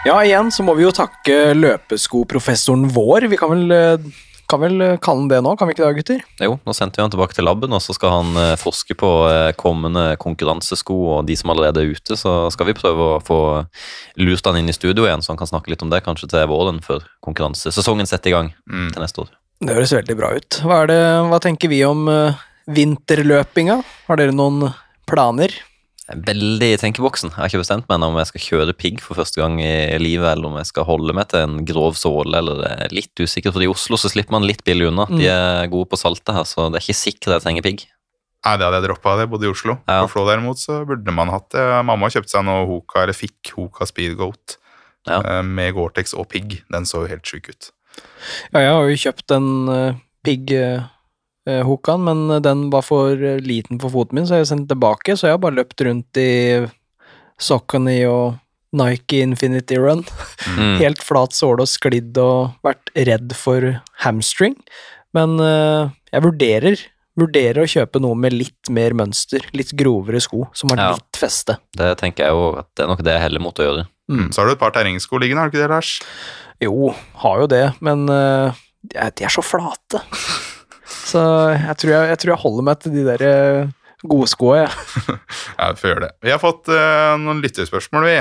Ja, 0.07 0.20
igjen 0.22 0.52
så 0.54 0.62
må 0.62 0.76
vi 0.78 0.84
jo 0.84 0.92
takke 0.94 1.50
løpeskoprofessoren 1.57 2.86
vår. 2.94 3.26
Vi 3.32 3.38
kan 3.40 3.50
vel, 3.50 3.72
eh, 3.74 4.04
kan 4.46 4.61
vel 4.62 4.76
eh, 4.84 4.98
kalle 5.02 5.24
han 5.24 5.30
det 5.32 5.40
nå, 5.42 5.54
kan 5.59 5.66
vi 5.66 5.74
ikke 5.74 5.82
det, 5.82 5.96
gutter? 5.98 6.20
Jo, 6.46 6.52
nå 6.62 6.74
sendte 6.78 7.00
vi 7.00 7.02
han 7.02 7.11
tilbake 7.11 7.34
til 7.34 7.46
laben, 7.48 7.72
og 7.74 7.82
så 7.82 7.96
skal 7.96 8.12
han 8.14 8.38
eh, 8.38 8.52
forske 8.61 8.94
på 8.98 9.11
eh, 9.26 9.50
kommende 9.59 10.12
konkurransesko 10.22 10.94
og 11.16 11.26
de 11.26 11.34
som 11.40 11.50
allerede 11.50 11.82
er 11.82 11.90
ute. 11.96 12.14
Så 12.20 12.36
skal 12.54 12.70
vi 12.70 12.76
prøve 12.78 13.09
å 13.16 13.18
få 13.24 13.40
lurt 14.22 14.46
han 14.46 14.61
inn 14.61 14.70
i 14.70 14.76
studio 14.76 15.09
igjen, 15.09 15.24
så 15.26 15.34
han 15.34 15.40
kan 15.42 15.50
snakke 15.50 15.74
litt 15.74 15.82
om 15.82 15.90
det 15.90 16.04
kanskje 16.07 16.30
til 16.30 16.46
våren 16.52 16.78
før 16.86 17.02
konkurransesesongen 17.26 18.07
setter 18.07 18.30
i 18.30 18.36
gang 18.36 18.52
Mm. 18.70 18.92
til 18.94 19.02
neste 19.02 19.24
år. 19.26 19.34
Det 19.59 19.74
høres 19.74 19.92
veldig 19.96 20.16
bra 20.18 20.30
ut. 20.36 20.61
Hva, 20.62 20.82
er 20.84 20.92
det, 20.92 21.02
hva 21.32 21.38
tenker 21.42 21.72
vi 21.72 21.82
om 21.88 22.07
eh, 22.12 22.38
vinterløpinga? 22.70 23.80
Har 24.07 24.20
dere 24.22 24.34
noen 24.36 24.68
planer? 25.09 25.50
Veldig 26.07 26.68
i 26.70 26.78
tenkeboksen. 26.78 27.32
Jeg 27.32 27.40
har 27.40 27.50
ikke 27.50 27.62
bestemt 27.64 27.88
meg 27.90 28.04
om 28.07 28.16
jeg 28.20 28.28
skal 28.30 28.42
kjøre 28.44 28.74
pigg 28.78 29.00
for 29.02 29.18
første 29.18 29.40
gang 29.40 29.57
i 29.59 29.98
livet, 29.98 30.28
eller 30.30 30.46
om 30.52 30.59
jeg 30.61 30.68
skal 30.68 30.86
holde 30.86 31.14
meg 31.16 31.26
til 31.32 31.42
en 31.42 31.57
grov 31.66 31.96
såle, 31.98 32.30
eller 32.38 32.61
det 32.62 32.68
er 32.86 32.94
litt 32.94 33.22
usikker, 33.22 33.50
for 33.54 33.64
i 33.64 33.70
Oslo 33.70 33.98
så 33.98 34.11
slipper 34.12 34.36
man 34.36 34.46
litt 34.46 34.62
billig 34.66 34.86
unna. 34.92 35.09
De 35.11 35.26
er 35.26 35.66
gode 35.72 35.90
på 35.90 35.98
saltet 35.98 36.30
her, 36.36 36.46
så 36.46 36.68
det 36.70 36.78
er 36.78 36.86
ikke 36.86 37.00
sikkert 37.00 37.34
jeg 37.34 37.44
trenger 37.48 37.66
pigg. 37.66 37.86
Nei, 38.46 38.54
det 38.54 38.68
hadde 38.68 38.78
jeg 38.78 38.86
droppa. 38.86 39.16
Jeg 39.18 39.30
bodde 39.32 39.48
i 39.48 39.50
Oslo. 39.50 39.74
Ja. 39.88 40.04
På 40.04 40.12
Flå 40.12 40.22
derimot 40.28 40.61
så 40.62 40.84
burde 40.86 41.14
man 41.14 41.32
hatt 41.34 41.48
det. 41.57 41.64
Mamma 41.88 42.07
kjøpte 42.14 42.30
seg 42.36 42.44
noe 42.46 42.66
Hoka, 42.70 43.02
eller 43.02 43.16
fikk 43.16 43.50
Hoka 43.57 43.88
Speedgoat 43.90 44.59
Ja. 45.11 45.18
eh, 45.18 45.42
med 45.42 45.74
Gore-Tex 45.74 46.14
og 46.14 46.28
pigg. 46.30 46.61
Den 46.70 46.86
så 46.86 47.02
jo 47.02 47.11
helt 47.11 47.26
sjuk 47.26 47.50
ut. 47.50 47.72
Ja, 48.52 48.61
jeg 48.61 48.70
har 48.76 48.86
jo 48.92 49.00
kjøpt 49.09 49.34
en 49.34 49.50
uh, 49.72 49.98
pigg 50.22 50.52
uh, 50.54 50.86
Hokan, 51.47 52.03
men 52.07 52.42
den 52.42 52.66
var 52.72 52.82
for 52.82 53.12
eh, 53.14 53.38
liten 53.44 53.78
for 53.82 53.92
foten 53.94 54.18
min, 54.18 54.26
så 54.26 54.38
jeg 54.40 54.47
har 54.47 54.51
sendt 54.51 54.68
tilbake. 54.72 55.14
Så 55.16 55.28
jeg 55.28 55.36
har 55.36 55.42
bare 55.44 55.59
løpt 55.61 55.84
rundt 55.86 56.18
i 56.18 56.30
Saucony 57.38 58.01
og 58.09 58.38
Nike 58.76 59.20
Infinity 59.24 59.78
Run. 59.80 60.03
Mm. 60.57 60.76
Helt 60.82 61.03
flat 61.05 61.36
såle 61.36 61.64
og 61.64 61.70
sklidd 61.70 62.18
og 62.20 62.57
vært 62.66 62.90
redd 62.97 63.32
for 63.38 63.68
hamstring. 64.05 64.57
Men 65.16 65.38
uh, 65.40 65.88
jeg 66.12 66.24
vurderer, 66.26 66.82
vurderer 67.16 67.62
å 67.62 67.68
kjøpe 67.70 68.03
noe 68.05 68.18
med 68.18 68.34
litt 68.36 68.68
mer 68.74 68.92
mønster, 68.99 69.47
litt 69.57 69.70
grovere 69.78 70.20
sko, 70.20 70.49
som 70.57 70.74
har 70.74 70.82
Ja. 70.82 70.88
litt 70.99 71.20
feste. 71.20 71.57
Det 71.78 71.94
tenker 72.03 72.26
jeg 72.26 72.36
jo 72.36 72.51
at 72.61 72.68
det 72.76 72.84
er 72.84 72.90
nok 72.90 73.05
det 73.07 73.14
jeg 73.16 73.24
heller 73.28 73.44
måtte 73.47 73.64
gjøre. 73.64 73.86
Mm. 74.12 74.26
Så 74.34 74.42
har 74.42 74.51
du 74.51 74.57
et 74.57 74.61
par 74.61 74.74
terrengsko 74.76 75.18
liggende, 75.22 75.40
har 75.40 75.49
du 75.49 75.57
ikke 75.57 75.64
det, 75.64 75.72
Lars? 75.72 75.94
Jo, 76.62 76.90
har 77.22 77.40
jo 77.44 77.49
det, 77.55 77.64
men 77.84 78.05
uh, 78.11 78.53
de 78.84 79.24
er 79.24 79.32
så 79.32 79.44
flate. 79.44 80.03
Så 80.87 81.22
jeg 81.55 81.76
tror 81.80 81.93
jeg, 81.93 82.09
jeg 82.12 82.20
tror 82.22 82.32
jeg 82.32 82.43
holder 82.45 82.66
meg 82.68 82.80
til 82.82 82.95
de 82.95 83.05
der 83.07 83.26
eh, 83.26 83.74
gode 84.07 84.30
skoa, 84.30 84.62
jeg. 84.64 84.70
Ja, 85.59 85.70
vi 85.72 85.80
får 85.80 85.91
gjøre 85.91 86.05
det. 86.07 86.12
Vi 86.24 86.32
har 86.34 86.41
fått 86.43 86.70
uh, 86.70 87.14
noen 87.20 87.43
lytterspørsmål, 87.45 88.09
vi. 88.09 88.16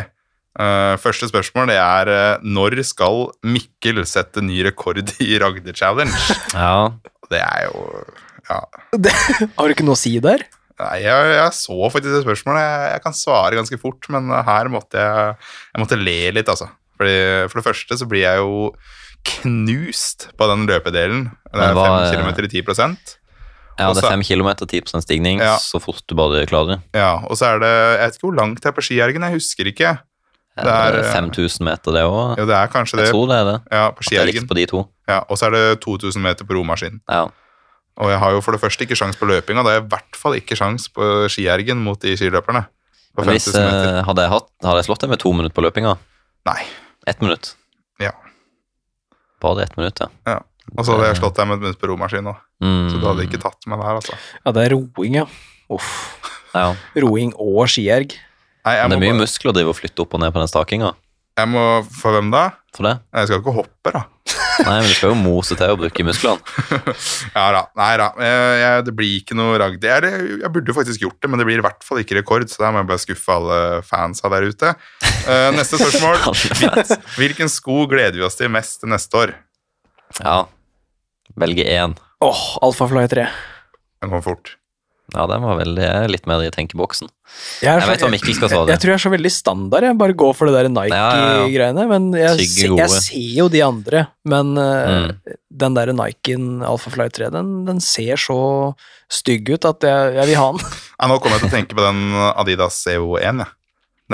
Uh, 0.55 0.95
første 1.03 1.27
spørsmål 1.27 1.67
det 1.67 1.75
er 1.81 2.11
uh, 2.11 2.43
når 2.47 2.77
skal 2.87 3.25
Mikkel 3.43 3.99
sette 4.07 4.39
ny 4.39 4.61
rekord 4.63 5.01
i 5.03 5.33
Ragde 5.41 5.75
Challenge? 5.75 6.15
Ja, 6.55 6.93
Det 7.27 7.41
er 7.43 7.65
jo 7.67 7.81
ja. 8.45 8.61
Har 9.57 9.65
du 9.65 9.73
ikke 9.73 9.83
noe 9.83 9.97
å 9.97 9.99
si 9.99 10.13
der? 10.21 10.45
Nei, 10.79 10.99
jeg, 11.01 11.29
jeg 11.33 11.53
så 11.57 11.75
faktisk 11.89 12.13
det 12.13 12.25
spørsmålet. 12.25 12.61
Jeg, 12.61 12.89
jeg 12.93 13.03
kan 13.03 13.15
svare 13.17 13.57
ganske 13.57 13.79
fort, 13.81 14.07
men 14.13 14.29
her 14.29 14.69
måtte 14.71 15.01
jeg, 15.01 15.37
jeg 15.73 15.81
måtte 15.81 15.99
le 15.99 16.17
litt, 16.35 16.51
altså. 16.51 16.67
Fordi, 16.99 17.15
for 17.49 17.59
det 17.59 17.65
første 17.65 17.97
så 17.99 18.07
blir 18.07 18.23
jeg 18.23 18.43
jo 18.43 18.69
knust 19.25 20.27
på 20.37 20.47
den 20.51 20.65
løpedelen. 20.69 21.27
Det 21.51 21.61
er 21.61 21.73
hva- 21.77 21.85
fem 21.85 22.15
kilometer 22.15 22.47
i 22.47 22.51
10% 22.61 23.15
ja 23.75 23.89
det 23.91 23.99
er 24.05 24.07
fem 24.07 24.21
kilometer, 24.23 24.65
10% 24.71 25.03
stigning, 25.03 25.39
Ja. 25.43 25.57
så 25.59 25.81
fort 25.83 25.99
du 26.07 26.15
bare 26.15 26.45
klarer. 26.47 26.81
Ja, 26.95 27.17
og 27.27 27.35
så 27.35 27.49
er 27.55 27.59
det 27.59 27.71
Jeg 27.99 27.99
vet 28.07 28.15
ikke 28.15 28.27
hvor 28.29 28.35
langt 28.39 28.61
det 28.63 28.69
er 28.69 28.71
på 28.71 28.81
Skiergen, 28.85 29.21
jeg 29.21 29.33
husker 29.33 29.65
ikke. 29.67 29.89
Det 30.55 30.71
er, 30.71 30.95
er 30.95 31.11
5000 31.11 31.59
meter, 31.67 31.91
det 31.91 32.03
òg. 32.07 32.37
Ja, 32.39 32.45
det 32.47 32.55
er 32.55 32.67
kanskje 32.71 32.95
Jeg 32.95 33.05
det. 33.07 33.11
tror 33.11 33.27
det 33.27 33.35
er 33.35 33.43
det. 33.51 33.57
Ja, 33.75 33.89
på 33.91 33.99
At 33.99 34.07
det 34.09 34.17
er 34.21 34.25
likt 34.25 34.35
Skiergen. 34.39 34.47
på 34.47 34.55
de 34.55 34.65
to. 34.71 34.87
Ja, 35.09 35.19
og 35.29 35.35
så 35.37 35.47
er 35.47 35.51
det 35.51 35.81
2000 35.83 36.21
meter 36.23 36.45
på 36.47 36.55
romaskin. 36.55 37.01
Ja. 37.11 37.25
Og 37.97 38.07
jeg 38.09 38.19
har 38.19 38.31
jo 38.31 38.39
for 38.41 38.51
det 38.55 38.61
første 38.61 38.87
ikke 38.87 38.95
sjans 38.95 39.17
på 39.19 39.27
løpinga, 39.27 39.63
da 39.63 39.69
har 39.71 39.79
jeg 39.81 39.83
i 39.83 39.87
hvert 39.91 40.15
fall 40.15 40.33
ikke 40.39 40.55
sjans 40.55 40.87
på 40.87 41.27
Skiergen 41.27 41.83
mot 41.83 41.99
de 41.99 42.15
skiløperne. 42.15 42.65
På 43.17 43.25
Men 43.25 43.35
hvis, 43.35 43.47
meter. 43.51 43.59
eh, 43.99 44.03
hadde, 44.07 44.21
jeg 44.23 44.29
hatt, 44.31 44.47
hadde 44.63 44.77
jeg 44.79 44.85
slått 44.87 44.99
deg 45.03 45.09
med 45.09 45.19
to 45.19 45.33
minutter 45.33 45.55
på 45.55 45.63
løpinga? 45.67 45.97
Nei. 46.45 46.63
Ett 47.07 47.19
minutt? 47.21 47.55
Ja. 49.35 49.41
Bare 49.41 49.63
ett 49.63 49.75
minutt, 49.77 49.99
ja. 49.99 50.39
Og 50.77 50.85
så 50.85 50.95
hadde 50.95 51.07
jeg 51.11 51.17
slått 51.21 51.35
deg 51.37 51.47
med 51.47 51.57
et 51.59 51.61
minutt 51.61 51.79
på 51.79 51.87
romaskin 51.91 52.25
òg, 52.31 52.37
Mm. 52.63 52.89
så 52.89 52.99
du 52.99 53.05
hadde 53.05 53.25
ikke 53.27 53.41
tatt 53.41 53.67
meg 53.67 53.79
der, 53.79 53.95
altså. 53.99 54.15
Ja, 54.45 54.51
det 54.51 54.63
er 54.65 54.75
roing, 54.75 55.13
ja. 55.15 55.25
Uff. 55.69 56.19
ja. 56.55 56.75
Roing 56.95 57.33
og 57.37 57.67
skierg. 57.67 58.15
Nei, 58.65 58.73
jeg 58.75 58.89
Men 58.89 58.89
det 58.89 58.95
er 58.97 59.01
mye 59.13 59.13
bare- 59.19 59.21
muskler 59.27 59.51
å 59.51 59.53
drive 59.53 59.69
og 59.69 59.75
flytte 59.75 59.99
opp 60.01 60.13
og 60.13 60.19
ned 60.21 60.33
på 60.33 60.39
den 60.39 60.47
stakinga. 60.47 60.93
jeg 61.37 61.47
må 61.47 61.85
For 61.91 62.11
hvem 62.15 62.31
da? 62.31 62.49
For 62.73 62.83
det. 62.83 62.99
Jeg 63.13 63.27
skal 63.27 63.39
ikke 63.41 63.53
hoppe, 63.53 63.91
da. 63.93 64.03
Nei, 64.63 64.75
men 64.79 64.87
du 64.87 64.93
skal 64.95 65.11
jo 65.11 65.17
mose 65.19 65.57
til 65.59 65.73
å 65.73 65.77
bruke 65.79 66.05
musklene. 66.07 66.39
Ja 67.35 67.45
da. 67.51 67.61
Nei 67.77 67.89
da. 67.99 68.07
Jeg, 68.23 68.55
jeg, 68.61 68.83
det 68.87 68.93
blir 68.95 69.15
ikke 69.19 69.37
noe 69.37 69.57
ragd. 69.59 69.83
Jeg, 69.83 70.05
jeg, 70.07 70.37
jeg 70.43 70.51
burde 70.55 70.75
faktisk 70.77 71.03
gjort 71.03 71.17
det, 71.19 71.31
men 71.31 71.41
det 71.41 71.47
blir 71.49 71.59
i 71.59 71.65
hvert 71.65 71.83
fall 71.85 71.99
ikke 72.01 72.17
rekord, 72.19 72.47
så 72.51 72.63
da 72.63 72.71
må 72.71 72.81
jeg 72.83 72.89
bare 72.93 73.03
skuffe 73.03 73.35
alle 73.35 73.59
fansa 73.85 74.31
der 74.31 74.47
ute. 74.47 74.73
Eh, 75.25 75.47
neste 75.57 75.79
spørsmål. 75.81 76.21
Hvilken 77.19 77.51
sko 77.51 77.83
gleder 77.91 78.19
vi 78.21 78.27
oss 78.27 78.39
til 78.39 78.51
mest 78.53 78.79
til 78.83 78.93
neste 78.93 79.21
år? 79.25 79.35
Ja. 80.21 80.37
Velge 81.35 81.65
én. 81.67 81.97
Åh, 82.23 82.43
Alfa 82.63 82.87
Fly 82.91 83.07
3. 83.11 83.27
Den 84.01 84.11
kommer 84.11 84.23
fort. 84.23 84.55
Ja, 85.13 85.27
den 85.29 85.43
var 85.45 85.59
veldig 85.59 85.83
jeg 85.83 86.05
er 86.07 86.09
litt 86.09 86.25
mer 86.25 86.41
i 86.41 86.49
tenkeboksen. 86.49 87.09
Jeg, 87.61 87.77
Jeg 87.77 87.87
vet 87.91 88.01
hva 88.01 88.09
Mikkel 88.09 88.33
skal 88.33 88.47
jeg, 88.47 88.53
svare. 88.55 88.71
jeg 88.73 88.81
tror 88.81 88.91
jeg 88.91 88.97
er 88.97 89.03
så 89.03 89.11
veldig 89.13 89.31
standard. 89.35 89.85
Jeg 89.85 89.97
bare 89.99 90.15
går 90.17 90.31
for 90.33 90.49
det 90.49 90.55
der 90.57 90.69
Nike-greiene. 90.73 91.83
Men 91.91 92.07
jeg, 92.17 92.47
se, 92.49 92.69
jeg 92.79 92.89
ser 92.95 93.35
jo 93.37 93.45
de 93.53 93.61
andre. 93.65 94.01
Men 94.25 94.55
mm. 94.57 95.11
uh, 95.13 95.35
den 95.61 95.77
der 95.77 95.91
Niken 95.93 96.47
Alphafly 96.65 97.07
3, 97.19 97.29
den, 97.35 97.51
den 97.69 97.83
ser 97.85 98.17
så 98.21 98.39
stygg 99.13 99.53
ut 99.53 99.67
at 99.69 99.85
jeg, 99.85 100.15
jeg 100.17 100.31
vil 100.31 100.41
ha 100.41 100.49
den. 100.57 100.65
Ja, 100.95 101.09
nå 101.11 101.19
kommer 101.19 101.37
jeg 101.37 101.43
til 101.45 101.51
å 101.51 101.55
tenke 101.59 101.75
på 101.77 101.83
den 101.85 102.01
Adidas 102.33 102.77
CO1. 102.87 103.43
Ja. 103.45 103.49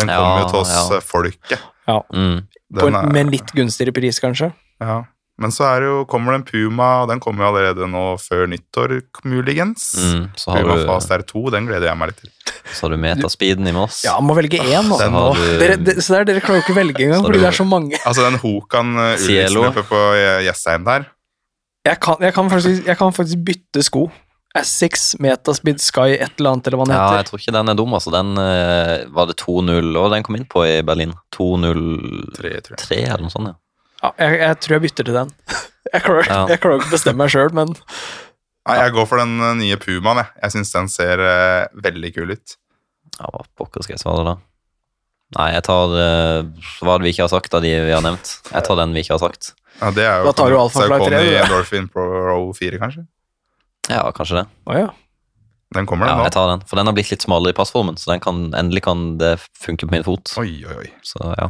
Den 0.01 0.09
Ja, 0.11 0.17
kommer 0.17 0.43
jo 0.43 0.51
til 0.51 0.59
oss 0.63 0.75
ja. 0.75 0.99
folket. 1.05 1.65
Ja. 1.87 1.99
Mm. 2.11 2.37
Er- 2.81 3.11
med 3.11 3.21
en 3.25 3.31
litt 3.33 3.51
gunstigere 3.55 3.93
pris, 3.95 4.19
kanskje. 4.23 4.51
ja. 4.83 5.01
Men 5.41 5.53
så 5.55 5.65
er 5.67 5.81
det 5.83 5.87
jo, 5.89 5.97
kommer 6.09 6.35
det 6.35 6.39
en 6.41 6.45
Puma, 6.51 6.87
og 7.03 7.09
den 7.09 7.19
kommer 7.23 7.43
jo 7.43 7.49
allerede 7.51 7.87
nå 7.89 8.03
før 8.21 8.45
nyttår, 8.51 8.93
muligens. 9.25 9.87
Mm. 9.97 10.27
Så, 10.37 10.51
har 10.53 10.61
Puma 10.63 10.75
du, 10.77 10.85
Fast 10.89 11.09
R2, 11.17 11.43
den 11.55 11.69
gleder 11.69 11.89
jeg 11.89 11.97
meg 11.97 12.11
litt 12.13 12.21
til. 12.21 12.31
så 12.77 12.85
har 12.85 12.93
du 12.95 12.99
metaspeeden 13.01 13.67
i 13.67 13.73
Moss. 13.75 14.03
Ja, 14.05 14.19
må 14.21 14.35
velge 14.37 14.61
én 14.61 14.85
nå. 14.87 14.99
Den 15.01 15.17
du- 15.17 15.57
Dere, 15.61 15.77
de, 15.81 15.97
så 16.01 16.19
der, 16.19 16.29
dere 16.29 16.43
klarer 16.45 16.61
jo 16.61 16.65
ikke 16.67 16.77
velge 16.77 17.07
engang, 17.07 17.25
fordi 17.25 17.39
du- 17.39 17.45
det 17.45 17.51
er 17.53 17.59
så 17.63 17.67
mange. 17.67 17.97
Altså 18.07 18.27
den 18.29 18.39
Hokan 18.43 18.95
uh, 18.97 19.15
Ulriksen-løpet 19.17 19.89
på 19.89 20.01
eh, 20.15 20.43
Jessheim 20.45 20.85
der. 20.85 21.09
Jeg 21.87 21.97
kan, 21.99 22.15
jeg 22.21 22.33
kan, 22.37 22.49
faktisk, 22.49 22.85
jeg 22.85 22.97
kan 22.99 23.13
faktisk 23.17 23.41
bytte 23.47 23.81
sko. 23.83 24.11
Essex, 24.53 25.15
Metaspeed, 25.23 25.79
Sky, 25.79 26.09
et 26.19 26.33
eller 26.37 26.51
annet, 26.51 26.67
eller 26.67 26.77
hva 26.81 26.85
den 26.89 26.93
Ja, 26.97 27.05
jeg 27.21 27.25
tror 27.29 27.39
ikke 27.39 27.53
den 27.55 27.71
er 27.71 27.77
dum. 27.79 27.93
altså. 27.95 28.11
Den 28.11 28.33
eh, 28.37 29.05
var 29.15 29.29
det 29.29 29.37
2-0, 29.39 29.95
og 29.97 30.11
den 30.11 30.23
kom 30.27 30.35
inn 30.35 30.45
på 30.51 30.65
i 30.67 30.81
Berlin. 30.85 31.13
2-0-3 31.33 32.35
Tre, 32.35 32.51
tror 32.67 32.91
jeg. 32.97 33.07
eller 33.07 33.23
noe 33.25 33.33
sånt, 33.33 33.51
ja. 33.53 33.55
Ja, 34.01 34.11
jeg, 34.17 34.39
jeg 34.41 34.59
tror 34.63 34.75
jeg 34.77 34.83
bytter 34.87 35.07
til 35.09 35.17
den. 35.19 35.31
Jeg 35.91 36.03
klarer, 36.05 36.27
Ja. 36.29 36.41
jeg 36.47 36.59
klarer 36.61 36.77
ikke 36.79 36.87
å 36.87 36.93
bestemme 36.93 37.19
meg 37.23 37.31
sjøl, 37.33 37.49
men 37.57 37.71
Nei, 38.69 38.75
jeg 38.77 38.91
går 38.93 39.07
for 39.09 39.17
den 39.19 39.31
uh, 39.41 39.49
nye 39.57 39.75
Pumaen, 39.81 40.19
jeg. 40.21 40.29
Jeg 40.45 40.53
syns 40.53 40.69
den 40.75 40.87
ser 40.93 41.19
uh, 41.25 41.65
veldig 41.83 42.11
kul 42.15 42.29
ut. 42.35 42.53
ja 43.17 43.31
hva 43.33 43.41
pokker 43.57 43.83
skal 43.83 43.95
jeg 43.97 44.03
svare 44.03 44.23
da? 44.27 44.35
Nei, 45.35 45.47
jeg 45.55 45.63
tar 45.65 45.95
uh, 45.97 46.43
Hva 46.85 46.95
vi 47.01 47.11
ikke 47.11 47.25
har 47.25 47.31
sagt 47.33 47.57
av 47.57 47.65
de 47.65 47.71
vi 47.87 47.91
har 47.95 48.05
nevnt? 48.05 48.31
Jeg 48.53 48.63
tar 48.67 48.77
den 48.79 48.93
vi 48.95 49.01
ikke 49.03 49.17
har 49.17 49.23
sagt. 49.25 49.51
Ja, 49.81 49.89
det 49.97 50.05
er 50.05 50.21
jo 50.21 50.29
Da 50.29 50.33
tar 50.37 50.53
du 50.53 50.57
Alpha 50.61 50.85
Flight 50.85 51.03
3, 51.07 51.09
Saucony 51.09 51.31
du. 51.33 51.37
Endorphin 51.41 51.89
Pro 51.91 52.37
4, 52.61 52.79
kanskje? 52.85 53.03
Ja, 53.89 54.03
kanskje 54.15 54.37
det. 54.43 54.45
Oh, 54.69 54.77
ja. 54.77 54.91
Den 55.75 55.89
kommer, 55.89 56.07
Ja, 56.11 56.19
nå. 56.21 56.27
jeg 56.29 56.35
tar 56.37 56.51
den, 56.53 56.63
For 56.69 56.77
den 56.79 56.87
har 56.91 56.95
blitt 56.95 57.09
litt 57.11 57.25
smalere 57.25 57.55
i 57.55 57.57
passformen, 57.57 57.97
så 57.99 58.13
den 58.13 58.21
kan, 58.23 58.45
endelig 58.53 58.85
kan 58.85 59.17
det 59.19 59.33
funke 59.59 59.87
på 59.89 59.95
min 59.97 60.05
fot. 60.07 60.35
Oi, 60.39 60.61
oi, 60.69 60.77
oi. 60.85 60.89
Så 61.03 61.19
ja. 61.39 61.49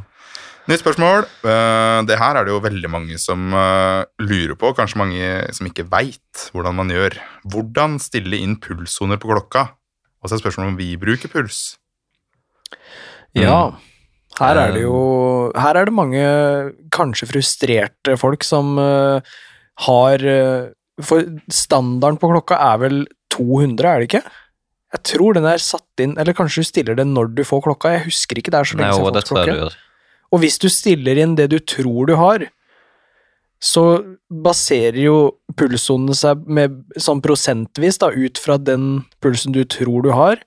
Nytt 0.70 0.84
spørsmål. 0.84 1.26
Eh, 1.41 1.99
det 2.07 2.18
her 2.22 2.38
er 2.38 2.45
det 2.45 2.53
jo 2.53 2.62
veldig 2.64 2.89
mange 2.93 3.18
som 3.20 3.53
eh, 3.57 4.03
lurer 4.22 4.53
på, 4.59 4.72
kanskje 4.78 4.99
mange 5.01 5.30
som 5.57 5.68
ikke 5.68 5.88
veit 5.89 6.43
hvordan 6.53 6.78
man 6.78 6.91
gjør. 6.93 7.18
Hvordan 7.49 7.97
stille 8.01 8.38
inn 8.38 8.59
pulssoner 8.62 9.18
på 9.22 9.32
klokka? 9.32 9.72
Og 10.22 10.30
så 10.30 10.38
er 10.38 10.43
spørsmålet 10.43 10.74
om 10.76 10.78
vi 10.80 10.91
bruker 11.01 11.32
puls. 11.34 11.78
ja. 13.38 13.72
Her 14.39 14.55
er 14.55 14.72
det 14.72 14.80
Eh. 14.80 14.86
jo 14.86 15.51
Her 15.59 15.76
er 15.76 15.86
det 15.86 15.93
mange 15.93 16.22
kanskje 16.89 17.28
frustrerte 17.28 18.14
folk 18.18 18.45
som 18.47 18.78
eh, 18.80 19.20
har 19.84 20.24
eh, 20.24 20.70
For 21.03 21.26
standarden 21.51 22.18
på 22.18 22.30
klokka 22.32 22.55
er 22.55 22.78
vel 22.80 23.01
200, 23.30 23.84
er 23.84 23.99
det 23.99 24.07
ikke? 24.07 24.24
Jeg 24.95 25.03
tror 25.03 25.34
den 25.36 25.45
er 25.45 25.57
satt 25.59 25.99
inn 25.99 26.16
Eller 26.18 26.34
kanskje 26.34 26.64
du 26.64 26.70
stiller 26.70 26.95
den 26.95 27.14
når 27.14 27.36
du 27.36 27.43
får 27.43 27.62
klokka? 27.68 27.91
Jeg 27.97 28.05
husker 28.07 28.39
ikke, 28.39 28.51
det 28.55 28.62
er 28.62 28.70
så 28.72 28.78
lenge 28.80 28.93
siden 28.95 29.12
det 29.12 29.20
jeg 29.20 29.28
har 29.28 29.43
fått 29.43 29.51
klokke. 29.51 29.91
Og 30.32 30.43
hvis 30.43 30.57
du 30.61 30.69
stiller 30.71 31.19
inn 31.19 31.36
det 31.36 31.49
du 31.51 31.59
tror 31.59 32.07
du 32.07 32.15
har, 32.19 32.47
så 33.61 33.84
baserer 34.32 34.97
jo 35.03 35.15
pulssonene 35.59 36.15
seg 36.17 36.47
med, 36.49 36.79
sånn 36.97 37.21
prosentvis 37.21 37.99
da, 38.01 38.09
ut 38.09 38.39
fra 38.41 38.57
den 38.57 39.03
pulsen 39.21 39.53
du 39.53 39.61
tror 39.69 40.01
du 40.07 40.09
har. 40.17 40.41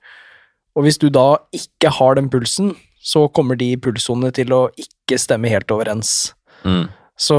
Og 0.75 0.83
hvis 0.83 0.99
du 0.99 1.07
da 1.13 1.37
ikke 1.55 1.93
har 1.95 2.17
den 2.19 2.27
pulsen, 2.33 2.73
så 2.99 3.27
kommer 3.31 3.55
de 3.55 3.69
pulssonene 3.79 4.33
til 4.35 4.51
å 4.51 4.65
ikke 4.81 5.19
stemme 5.21 5.51
helt 5.53 5.71
overens. 5.71 6.33
Mm. 6.65 6.89
Så 7.15 7.37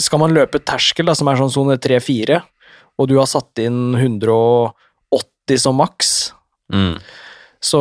skal 0.00 0.22
man 0.22 0.34
løpe 0.34 0.58
terskel, 0.64 1.06
da, 1.06 1.14
som 1.14 1.28
er 1.30 1.38
sånn 1.38 1.52
sone 1.52 1.76
3-4, 1.78 2.40
og 2.98 3.08
du 3.08 3.18
har 3.20 3.28
satt 3.30 3.60
inn 3.62 3.92
180 3.94 5.60
som 5.60 5.78
maks, 5.80 6.32
Mm. 6.70 7.00
så, 7.58 7.80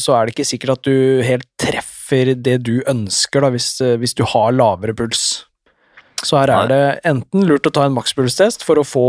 så 0.00 0.14
er 0.16 0.24
det 0.24 0.32
ikke 0.32 0.46
sikkert 0.48 0.70
at 0.78 0.86
du 0.88 1.20
helt 1.20 1.44
treffer 1.60 1.89
det 2.10 2.62
du 2.66 2.82
ønsker, 2.90 3.40
da, 3.40 3.50
hvis, 3.54 3.80
eh, 3.80 3.96
hvis 3.96 4.14
du 4.18 4.24
har 4.24 4.52
lavere 4.52 4.94
puls. 4.94 5.44
Så 6.22 6.36
her 6.36 6.50
er 6.52 6.68
det 6.68 7.00
enten 7.08 7.46
lurt 7.48 7.64
å 7.64 7.72
ta 7.72 7.86
en 7.86 7.94
makspulstest 7.96 8.62
for 8.66 8.76
å 8.76 8.84
få 8.84 9.06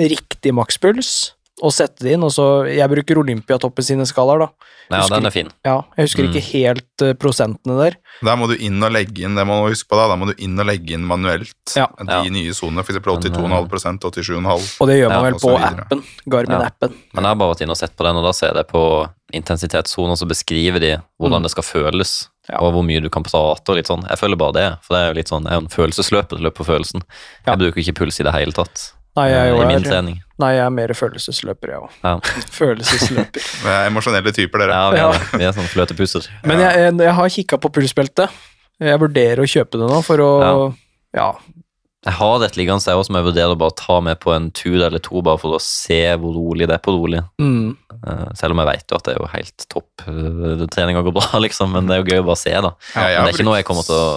riktig 0.00 0.54
makspuls, 0.56 1.32
og 1.62 1.70
sette 1.72 2.02
det 2.02 2.14
inn, 2.16 2.24
og 2.24 2.30
så 2.34 2.66
Jeg 2.66 2.88
bruker 2.90 3.16
Olympiatoppen 3.20 3.84
sine 3.84 4.02
skalaer, 4.08 4.38
da. 4.38 4.48
Ja, 4.90 4.98
Husker- 5.00 5.14
den 5.16 5.26
er 5.26 5.30
fin. 5.30 5.48
Ja, 5.64 5.82
jeg 5.96 6.06
husker 6.08 6.24
Mm. 6.24 6.32
ikke 6.34 6.52
helt 6.52 7.02
eh, 7.02 7.12
prosentene 7.14 7.76
der. 7.78 7.96
Der 8.22 8.36
må 8.36 8.48
du 8.48 8.54
inn 8.56 8.82
og 8.82 8.92
legge 8.92 9.22
inn 9.24 9.34
det 9.34 9.46
må 9.46 9.64
du 9.64 9.72
huske 9.72 9.88
på 9.88 9.96
da, 9.96 10.08
da 10.08 10.16
må 10.16 10.26
du 10.26 10.34
inn 10.42 10.58
og 10.60 10.66
legge 10.66 10.90
inn 10.92 11.06
manuelt 11.06 11.54
Ja. 11.76 11.86
de 11.98 12.04
Ja. 12.10 12.22
nye 12.24 12.52
sonene, 12.52 12.80
f.eks. 12.84 12.98
82,5 12.98 13.98
87,5 14.00 14.76
Og 14.80 14.88
det 14.88 14.96
gjør 15.00 15.08
man 15.08 15.24
Ja, 15.24 15.30
vel 15.30 15.34
på 15.40 15.56
appen. 15.58 16.04
Garmin-appen. 16.28 16.92
Men 17.14 17.24
jeg 17.24 17.30
har 17.30 17.34
bare 17.34 17.54
vært 17.54 17.62
inne 17.62 17.70
og 17.70 17.76
sett 17.78 17.96
på 17.96 18.04
den, 18.04 18.16
og 18.16 18.24
da 18.24 18.32
ser 18.32 18.52
jeg 18.54 18.66
på 18.68 19.08
intensitetssoner, 19.32 20.16
så 20.16 20.26
beskriver 20.28 20.80
de 20.80 21.02
hvordan 21.20 21.40
Mm. 21.40 21.42
det 21.44 21.50
skal 21.52 21.62
føles, 21.64 22.28
Ja. 22.50 22.58
og 22.60 22.74
hvor 22.74 22.82
mye 22.84 23.00
du 23.00 23.08
kan 23.08 23.24
prate 23.24 23.72
og 23.72 23.78
litt 23.78 23.88
sånn. 23.88 24.02
Jeg 24.10 24.20
føler 24.20 24.36
bare 24.36 24.52
det, 24.52 24.66
for 24.84 24.96
det 24.96 25.00
er 25.00 25.06
jo 25.08 25.16
litt 25.16 25.30
sånn, 25.32 25.46
jeg 25.48 25.56
er 25.56 25.62
en 25.62 25.70
følelsesløper, 25.72 26.42
løper 26.44 26.60
på 26.60 26.66
følelsen. 26.68 27.04
Ja. 27.46 27.54
Jeg 27.54 27.62
bruker 27.62 27.80
ikke 27.80 27.96
puls 28.02 28.20
i 28.20 28.26
det 28.26 28.34
hele 28.36 28.52
tatt 28.52 28.90
Nei, 29.14 29.28
jeg, 29.30 29.38
eh, 29.38 29.48
jo 29.52 29.58
i 29.62 29.66
min 29.70 29.78
er, 29.78 29.84
trening. 29.86 30.16
nei, 30.42 30.48
jeg 30.56 30.64
er 30.64 30.72
mer 30.74 30.92
følelsesløper, 30.98 31.70
jeg 31.70 31.82
òg. 31.86 31.92
Ja. 32.02 32.14
Følelsesløper. 32.58 33.44
Vi 33.64 33.70
er 33.70 33.86
emosjonelle 33.88 34.32
typer, 34.34 34.64
dere. 34.64 34.74
Ja, 34.74 34.88
vi 34.90 35.02
er, 35.04 35.20
det. 35.20 35.38
vi 35.38 35.46
er 35.46 35.54
sånn 35.54 35.70
fløtepusser. 35.70 36.26
Men 36.42 36.64
jeg, 36.64 36.80
jeg, 36.82 36.96
jeg 37.06 37.14
har 37.20 37.34
kikka 37.36 37.60
på 37.62 37.70
pulsbeltet. 37.78 38.40
Jeg 38.82 38.98
vurderer 38.98 39.44
å 39.44 39.46
kjøpe 39.46 39.78
det 39.78 39.86
nå 39.86 40.00
for 40.02 40.20
å 40.24 40.32
ja. 41.14 41.28
Jeg 42.04 42.12
har 42.18 42.42
et 42.44 42.56
liggende 42.60 42.84
jeg 42.84 42.98
også, 43.00 43.08
som 43.08 43.16
jeg 43.16 43.24
vurderer 43.30 43.54
å 43.54 43.58
bare 43.60 43.76
ta 43.80 43.96
med 44.04 44.18
på 44.20 44.32
en 44.34 44.50
tur 44.52 44.76
eller 44.84 45.00
to, 45.00 45.22
bare 45.24 45.40
for 45.40 45.56
å 45.56 45.60
se 45.64 46.02
hvor 46.20 46.34
rolig 46.36 46.68
det 46.68 46.76
er 46.76 46.82
på 46.84 46.92
rolig. 46.92 47.22
Mm. 47.40 47.74
Eh, 47.96 48.26
Selv 48.36 48.52
om 48.52 48.60
jeg 48.60 48.68
vet 48.74 48.92
jo 48.92 48.98
at 48.98 49.06
det 49.08 49.14
er 49.14 49.20
jo 49.22 49.30
helt 49.32 49.66
topp. 49.72 50.04
eh, 50.06 50.64
Treninga 50.74 51.00
går 51.06 51.16
bra, 51.16 51.28
liksom, 51.46 51.72
men 51.72 51.88
det 51.88 51.96
er 51.96 52.02
jo 52.02 52.10
gøy 52.12 52.20
å 52.24 52.26
bare 52.28 52.42
se, 52.42 52.52
da. 52.52 52.74
Ja, 52.92 53.06
Men 53.22 53.28
det 53.30 53.32
er 53.32 53.38
ikke 53.38 53.48
noe 53.48 53.60
jeg 53.62 53.68
kommer 53.70 53.86
til 53.88 53.96
å 53.96 54.08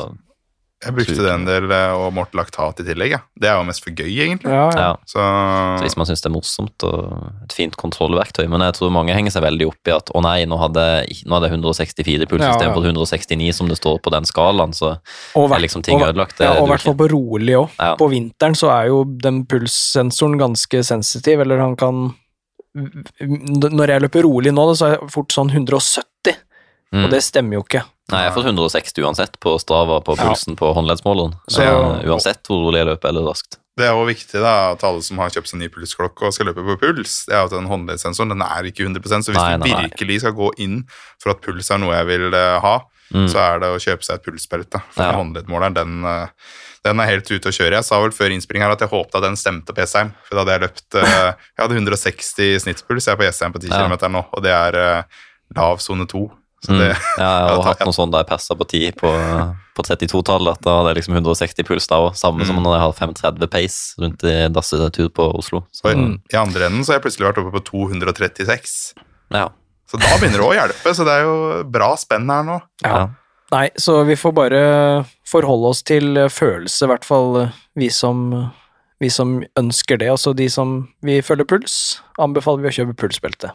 Jeg 0.86 0.93
brukte 0.93 1.15
det 1.25 1.32
en 1.34 1.45
del 1.47 1.71
eh, 1.73 1.91
og 1.97 2.11
målte 2.13 2.38
laktat 2.38 2.84
i 2.84 2.86
tillegg. 2.86 3.09
Ja. 3.15 3.19
Det 3.34 3.47
er 3.49 3.55
jo 3.57 3.63
mest 3.65 3.82
for 3.82 3.89
gøy, 3.97 4.11
egentlig. 4.13 4.51
Ja, 4.53 4.67
ja. 4.69 4.82
Ja. 4.84 4.89
Så 5.09 5.17
Så 5.17 5.82
hvis 5.88 5.95
man 5.97 6.05
syns 6.05 6.21
det 6.21 6.30
er 6.30 6.34
morsomt 6.36 6.84
og 6.86 7.32
et 7.47 7.55
fint 7.57 7.73
kontrollverktøy. 7.82 8.45
Men 8.47 8.61
jeg 8.61 8.75
tror 8.78 8.91
mange 8.93 9.15
henger 9.17 9.34
seg 9.34 9.41
veldig 9.41 9.67
opp 9.71 9.89
i 9.89 9.95
at 9.95 10.11
å 10.13 10.21
nei, 10.21 10.45
nå 10.45 10.59
hadde 10.61 10.84
nå 11.25 11.34
hadde 11.34 11.49
jeg 11.49 11.57
164 11.57 12.28
puls 12.30 12.43
Ja, 12.45 12.51
ja. 12.51 12.53
istedenfor 12.59 12.86
169 12.86 13.49
som 13.57 13.67
det 13.73 13.80
står 13.82 13.97
på 14.05 14.13
den 14.13 14.30
skalaen, 14.30 14.75
så 14.78 14.99
Og, 15.34 15.49
er 15.51 15.59
liksom 15.65 15.82
ting 15.82 15.97
og- 15.97 16.11
ødelagt. 16.13 16.38
Det 16.38 16.45
og 16.47 16.67
i 16.67 16.69
hvert 16.69 16.86
fall 16.86 16.99
på 17.01 17.09
rolig 17.09 17.57
òg. 17.57 17.69
Ja. 17.80 17.95
På 17.97 18.11
vinteren 18.13 18.53
så 18.53 18.69
er 18.69 18.88
jo 18.93 19.03
den 19.03 19.45
pulssensoren 19.49 20.38
ganske 20.38 20.84
sensitiv, 20.86 21.41
eller 21.41 21.57
han 21.59 21.75
kan 21.75 22.13
Når 22.78 23.88
jeg 23.89 24.01
løper 24.03 24.21
rolig 24.28 24.51
nå, 24.53 24.63
så 24.78 24.86
er 24.86 24.91
jeg 24.99 25.09
fort 25.09 25.34
sånn 25.34 25.49
170, 25.49 26.36
Mm. 26.93 27.03
og 27.03 27.09
det 27.11 27.19
stemmer 27.23 27.53
jo 27.57 27.63
ikke. 27.63 27.82
Nei, 28.07 28.21
jeg 28.23 28.31
har 28.31 28.35
fått 28.37 28.47
160 28.47 29.03
uansett 29.03 29.33
på 29.43 29.57
Strava 29.59 29.97
på 30.01 30.15
Ja. 30.15 30.29
pulsen 30.29 30.55
på 30.55 30.69
håndleddsmåleren. 30.73 31.33
Så- 31.49 31.61
Eh, 31.61 32.05
uansett 32.07 32.41
hvor 32.47 32.63
rolig 32.63 32.79
jeg 32.79 32.87
løper 32.87 33.09
eller 33.09 33.21
raskt. 33.33 33.57
det 33.77 33.85
er 33.85 33.91
jo 33.93 34.05
viktig 34.05 34.39
da, 34.41 34.71
at 34.71 34.83
alle 34.83 35.01
som 35.03 35.17
har 35.17 35.29
kjøpt 35.29 35.47
seg 35.51 35.59
ny 35.59 35.67
pulsklokke 35.67 36.23
og 36.25 36.33
skal 36.33 36.47
løpe 36.47 36.63
på 36.65 36.79
puls, 36.79 37.25
det 37.27 37.35
er 37.35 37.43
at 37.43 37.51
den 37.51 37.67
håndleddssensoren 37.67 38.29
den 38.29 38.41
er 38.41 38.63
ikke 38.63 38.85
100% 38.87 39.25
Så 39.25 39.31
hvis 39.33 39.35
Nei, 39.35 39.57
du 39.57 39.63
nei, 39.65 39.73
nei. 39.73 39.89
virkelig 39.89 40.19
skal 40.21 40.31
gå 40.31 40.51
inn 40.57 40.85
for 41.19 41.31
at 41.31 41.41
puls 41.41 41.69
er 41.69 41.77
noe 41.77 41.91
jeg 41.93 42.05
vil 42.07 42.33
eh, 42.33 42.59
ha, 42.59 42.79
Mm. 43.13 43.27
så 43.27 43.35
er 43.39 43.59
det 43.59 43.67
å 43.67 43.77
kjøpe 43.79 44.03
seg 44.03 44.15
et 44.15 44.23
pulsbelte. 44.23 44.81
For 44.91 45.03
Ja. 45.03 45.11
håndleddmåleren, 45.13 45.73
den, 45.75 46.03
eh, 46.05 46.27
den 46.83 46.99
er 46.99 47.05
helt 47.07 47.25
ute 47.29 47.49
å 47.49 47.51
kjøre. 47.55 47.71
Jeg 47.75 47.83
sa 47.85 47.99
vel 48.01 48.11
før 48.11 48.31
innspilling 48.31 48.61
her 48.63 48.71
at 48.71 48.79
jeg 48.79 48.89
håpet 48.89 49.15
at 49.15 49.21
den 49.21 49.35
stemte 49.35 49.73
på 49.73 49.79
Jessheim. 49.83 50.13
For 50.23 50.35
da 50.35 50.43
hadde 50.45 50.59
jeg 50.59 50.61
løpt 50.61 51.03
Jeg 51.03 51.35
hadde 51.59 51.75
160 51.75 52.59
snittspuls, 52.59 53.05
jeg 53.05 53.13
er 53.13 53.17
på 53.17 53.27
Jessheim 53.27 53.51
på 53.53 53.59
10 53.59 53.69
Ja. 53.69 53.87
km 53.87 54.11
nå, 54.11 54.25
og 54.33 54.43
det 54.43 54.51
er 54.51 55.05
lav 55.55 55.77
sone 55.79 56.05
2. 56.07 56.31
Så 56.65 56.73
det, 56.73 56.87
Ja, 57.19 57.27
jeg 57.47 57.55
har 57.57 57.63
hatt 57.69 57.83
noe 57.85 57.93
sånt 57.93 58.11
da 58.11 58.23
jeg 58.23 58.29
persa 58.31 58.55
på 58.57 58.65
10 58.65 58.91
på, 58.97 59.11
på 59.77 59.83
32-tallet. 59.85 60.57
at 60.57 60.63
Da 60.65 60.77
hadde 60.79 60.89
jeg 60.93 60.97
liksom 61.03 61.17
160 61.19 61.67
puls 61.67 61.85
da 61.87 61.99
òg. 62.07 62.15
Samme 62.17 62.45
som 62.49 62.57
Mm. 62.57 62.63
når 62.65 62.73
jeg 62.77 62.83
hadde 62.85 62.97
530 62.97 63.51
pace 63.53 64.01
rundt 64.01 64.23
i 64.25 64.35
dassetur 64.49 65.09
på 65.13 65.27
Oslo. 65.37 65.63
Så, 65.71 65.85
og 65.91 65.95
Mm. 65.97 66.17
I 66.33 66.37
andre 66.41 66.65
enden 66.65 66.81
så 66.83 66.93
har 66.93 66.99
jeg 66.99 67.05
plutselig 67.05 67.27
vært 67.29 67.43
oppe 67.43 67.53
på 67.59 67.63
236. 67.69 68.93
ja. 69.31 69.47
Så 69.87 69.95
da 70.01 70.17
begynner 70.19 70.41
det 70.41 70.43
å 70.43 70.51
hjelpe, 70.51 70.91
så 70.93 71.05
det 71.07 71.13
er 71.15 71.21
jo 71.23 71.63
bra 71.71 71.93
spenn 71.95 72.27
her 72.27 72.43
nå. 72.43 72.57
Ja. 72.83 72.89
Ja. 72.91 73.07
Nei, 73.53 73.69
så 73.79 74.01
vi 74.03 74.17
får 74.19 74.33
bare 74.35 75.05
forholde 75.23 75.69
oss 75.71 75.79
til 75.87 76.17
eh, 76.19 76.27
følelse, 76.27 76.83
i 76.83 76.89
hvert 76.91 77.05
fall 77.07 77.37
eh, 77.45 77.53
vi 77.79 77.87
som, 77.87 78.25
vi 78.99 79.07
som 79.07 79.37
ønsker 79.55 79.97
det. 80.01 80.09
Altså 80.11 80.33
de 80.35 80.49
som 80.51 80.89
vi 81.01 81.21
følger 81.23 81.47
puls, 81.47 82.01
anbefaler 82.19 82.65
vi 82.65 82.67
å 82.73 82.75
kjøpe 82.81 82.97
pulsbelte. 82.99 83.53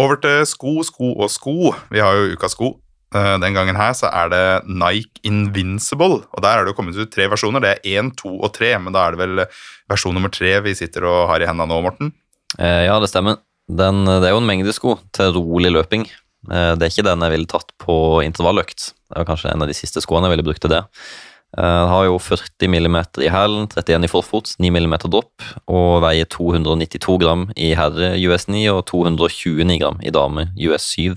Over 0.00 0.20
til 0.22 0.46
sko, 0.48 0.78
sko 0.86 1.10
og 1.20 1.28
sko. 1.32 1.74
Vi 1.92 2.00
har 2.00 2.16
jo 2.16 2.32
ukas 2.36 2.54
sko. 2.56 2.70
Eh, 3.14 3.36
Den 3.42 3.56
gangen 3.56 3.76
her 3.76 3.92
så 3.98 4.08
er 4.08 4.30
det 4.32 4.44
Nike 4.70 5.20
Invincible, 5.26 6.22
og 6.30 6.42
der 6.44 6.60
er 6.60 6.64
det 6.64 6.72
jo 6.72 6.78
kommet 6.78 6.96
ut 6.96 7.10
tre 7.12 7.26
versjoner. 7.28 7.60
Det 7.64 7.72
er 7.74 7.98
én, 7.98 8.12
to 8.16 8.32
og 8.38 8.52
tre, 8.56 8.72
men 8.78 8.94
da 8.94 9.08
er 9.08 9.16
det 9.16 9.20
vel 9.20 9.44
versjon 9.90 10.14
nummer 10.16 10.32
tre 10.32 10.56
vi 10.64 10.76
sitter 10.78 11.06
og 11.10 11.28
har 11.32 11.42
i 11.42 11.48
hendene 11.50 11.68
nå, 11.72 11.80
Morten. 11.84 12.12
Eh, 12.58 12.86
ja, 12.86 12.96
det 13.02 13.10
stemmer. 13.12 13.40
Den, 13.70 14.02
det 14.08 14.26
er 14.26 14.34
jo 14.34 14.40
en 14.42 14.48
mengde 14.48 14.72
sko 14.74 14.96
til 15.14 15.34
rolig 15.36 15.70
løping. 15.74 16.06
Eh, 16.50 16.72
det 16.78 16.86
er 16.86 16.94
ikke 16.94 17.06
den 17.10 17.26
jeg 17.26 17.34
ville 17.34 17.50
tatt 17.50 17.74
på 17.82 17.96
intervalløkt. 18.24 18.92
Det 19.10 19.18
var 19.18 19.28
kanskje 19.28 19.52
en 19.52 19.66
av 19.66 19.70
de 19.70 19.76
siste 19.76 20.02
skoene 20.02 20.30
jeg 20.30 20.36
ville 20.36 20.46
brukt 20.46 20.62
til 20.64 20.72
det. 20.72 20.84
Eh, 21.58 21.62
Den 21.62 21.88
har 21.90 22.04
jo 22.06 22.18
40 22.18 22.68
mm 22.70 22.96
i 23.24 23.30
hælen, 23.32 23.66
31 23.68 24.04
i 24.06 24.10
forfot, 24.10 24.54
9 24.58 24.70
mm 24.70 24.96
dropp, 25.10 25.42
og 25.66 26.02
veier 26.04 26.28
292 26.30 27.18
gram 27.18 27.48
i 27.56 27.72
herre 27.74 28.12
US 28.28 28.46
9 28.48 28.66
og 28.70 28.84
229 28.86 29.78
gram 29.80 29.98
i 30.02 30.10
dame 30.14 30.48
US 30.68 30.86
7. 30.94 31.16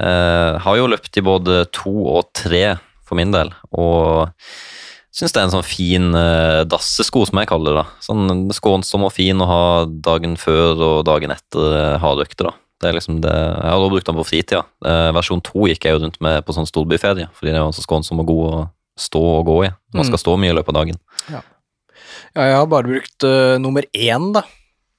Eh, 0.00 0.58
har 0.64 0.76
jo 0.76 0.88
løpt 0.88 1.16
i 1.16 1.24
både 1.24 1.64
to 1.72 1.92
og 2.16 2.30
tre 2.36 2.76
for 3.04 3.16
min 3.16 3.32
del, 3.32 3.50
og 3.76 4.30
syns 5.12 5.34
det 5.34 5.40
er 5.40 5.44
en 5.48 5.52
sånn 5.52 5.66
fin 5.68 6.14
eh, 6.16 6.62
dassesko, 6.64 7.26
som 7.28 7.40
jeg 7.40 7.48
kaller 7.50 7.76
det. 7.76 7.82
da. 7.84 8.04
Sånn 8.04 8.48
skånsom 8.56 9.04
og 9.08 9.12
fin 9.12 9.40
å 9.40 9.48
ha 9.48 9.62
dagen 9.86 10.36
før 10.40 10.76
og 10.80 11.04
dagen 11.08 11.32
etter 11.34 11.76
eh, 11.76 11.98
hardøkter. 12.00 12.48
da. 12.48 12.54
Det 12.82 12.88
er 12.90 12.96
liksom 12.96 13.20
det, 13.22 13.30
Jeg 13.30 13.68
har 13.70 13.78
også 13.78 13.92
brukt 13.92 14.08
den 14.08 14.16
på 14.18 14.24
fritida. 14.26 14.62
Eh, 14.84 15.10
versjon 15.14 15.44
to 15.44 15.68
gikk 15.70 15.84
jeg 15.86 15.94
jo 15.96 16.00
rundt 16.06 16.16
med 16.24 16.40
på 16.44 16.56
sånn 16.56 16.66
storbyferie, 16.66 17.28
fordi 17.36 17.52
det 17.52 17.60
var 17.62 17.76
så 17.76 17.84
skånsom 17.84 18.24
og 18.24 18.32
god 18.32 18.46
å 18.48 18.62
stå 18.98 19.20
og 19.38 19.46
gå 19.48 19.56
i. 19.66 19.70
Man 19.94 20.04
skal 20.04 20.18
Mm. 20.18 20.24
stå 20.24 20.34
mye 20.38 20.50
i 20.52 20.56
løpet 20.56 20.68
av 20.68 20.78
dagen. 20.82 20.98
Ja, 21.30 21.40
jeg 22.48 22.56
har 22.56 22.66
bare 22.66 22.88
brukt 22.88 23.24
uh, 23.24 23.58
nummer 23.60 23.82
én, 23.94 24.32
da. 24.32 24.42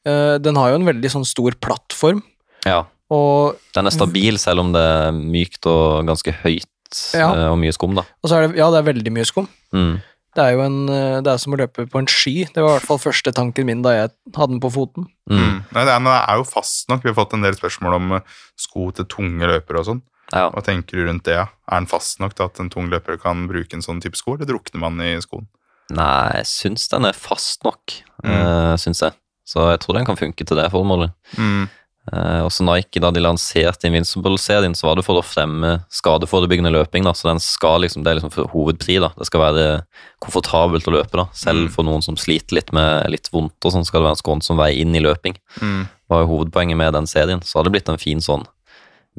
Uh, 0.08 0.38
den 0.38 0.56
har 0.60 0.70
jo 0.74 0.76
en 0.82 0.86
veldig 0.90 1.10
sånn 1.12 1.26
stor 1.26 1.52
plattform, 1.62 2.22
Ja, 2.66 2.86
og, 3.12 3.58
Den 3.76 3.86
er 3.88 3.92
stabil 3.92 4.38
selv 4.40 4.60
om 4.64 4.72
det 4.74 4.82
er 4.82 5.12
mykt 5.12 5.66
og 5.68 6.06
ganske 6.08 6.32
høyt 6.44 6.66
Ja. 7.14 7.30
uh, 7.34 7.52
og 7.54 7.58
mye 7.60 7.74
skum, 7.74 7.96
da. 7.96 8.04
og 8.24 8.30
så 8.30 8.38
er 8.38 8.48
det, 8.48 8.58
ja, 8.58 8.70
det 8.72 8.80
er 8.82 8.94
veldig 8.94 9.12
mye 9.14 9.26
skum. 9.26 9.48
Mm. 9.74 10.02
Det 10.34 10.42
er 10.44 10.52
jo 10.56 10.62
en, 10.66 10.78
det 11.22 11.28
er 11.30 11.38
som 11.38 11.54
å 11.54 11.58
løpe 11.60 11.86
på 11.86 12.00
en 12.00 12.08
sky. 12.10 12.46
Det 12.50 12.58
var 12.58 12.72
i 12.72 12.80
hvert 12.80 12.88
fall 12.90 12.98
første 12.98 13.32
tanken 13.38 13.68
min 13.68 13.84
da 13.86 13.92
jeg 13.94 14.10
hadde 14.34 14.50
den 14.56 14.60
på 14.64 14.72
foten. 14.74 15.06
Mm. 15.30 15.60
Nei, 15.76 15.84
det 15.86 15.94
er, 15.94 16.00
det 16.02 16.16
er 16.26 16.40
jo 16.40 16.44
fast 16.50 16.90
nok. 16.90 17.04
Vi 17.04 17.12
har 17.12 17.18
fått 17.20 17.36
en 17.38 17.44
del 17.46 17.54
spørsmål 17.54 17.94
om 18.00 18.16
sko 18.58 18.88
til 18.98 19.06
tunge 19.06 19.46
løpere 19.46 19.84
og 19.84 19.86
sånn. 19.92 20.02
Ja. 20.34 20.50
Hva 20.50 20.64
tenker 20.66 20.98
du 20.98 21.06
rundt 21.08 21.24
det? 21.28 21.38
Er 21.38 21.80
den 21.80 21.86
fast 21.88 22.20
nok 22.20 22.34
til 22.36 22.46
at 22.48 22.60
en 22.60 22.70
tung 22.74 22.90
løper 22.90 23.20
kan 23.22 23.48
bruke 23.48 23.74
en 23.78 23.82
sånn 23.86 24.02
type 24.02 24.18
sko, 24.18 24.34
eller 24.36 24.50
drukner 24.50 24.80
man 24.82 24.98
i 25.06 25.14
skoen? 25.22 25.46
Nei, 25.94 26.40
jeg 26.40 26.46
syns 26.50 26.88
den 26.90 27.06
er 27.06 27.14
fast 27.14 27.64
nok, 27.64 28.02
Mm. 28.24 28.32
Uh, 28.32 28.76
syns 28.80 29.02
jeg. 29.04 29.12
Så 29.46 29.60
jeg 29.70 29.80
tror 29.84 29.96
den 29.98 30.06
kan 30.06 30.16
funke 30.16 30.46
til 30.48 30.56
det 30.56 30.70
formålet. 30.72 31.12
Mm. 31.38 31.68
Uh, 32.12 32.44
også 32.48 32.64
Nike, 32.64 33.00
da 33.04 33.12
de 33.12 33.20
lanserte 33.20 33.88
Invincible-serien, 33.90 34.74
så 34.76 34.88
var 34.88 34.96
det 34.96 35.04
for 35.06 35.20
å 35.20 35.24
fremme 35.24 35.86
skadeforebyggende 35.92 36.72
løping. 36.72 37.04
da, 37.04 37.12
Så 37.12 37.28
den 37.30 37.40
skal 37.40 37.82
liksom, 37.82 38.04
det 38.04 38.12
er 38.12 38.20
liksom 38.22 38.48
hovedpri. 38.52 39.00
da, 39.02 39.10
Det 39.18 39.26
skal 39.28 39.42
være 39.42 39.84
komfortabelt 40.22 40.88
å 40.88 40.92
løpe. 40.96 41.12
da, 41.18 41.26
Selv 41.34 41.68
Mm. 41.68 41.72
for 41.72 41.84
noen 41.84 42.02
som 42.04 42.16
sliter 42.16 42.54
litt 42.56 42.72
med 42.74 43.10
litt 43.12 43.30
vondt, 43.32 43.54
og 43.64 43.72
sånn 43.72 43.86
skal 43.86 44.02
det 44.02 44.08
være 44.08 44.18
en 44.18 44.24
skånsom 44.24 44.58
vei 44.58 44.80
inn 44.80 44.96
i 44.96 45.00
løping. 45.00 45.36
Mm. 45.62 45.88
var 46.10 46.22
jo 46.28 46.28
hovedpoenget 46.46 46.78
med 46.78 46.94
den 46.94 47.06
serien. 47.08 47.40
Så 47.42 47.56
hadde 47.58 47.72
det 47.72 47.82
blitt 47.82 47.90
en 47.90 47.98
fin 47.98 48.20
sånn 48.20 48.46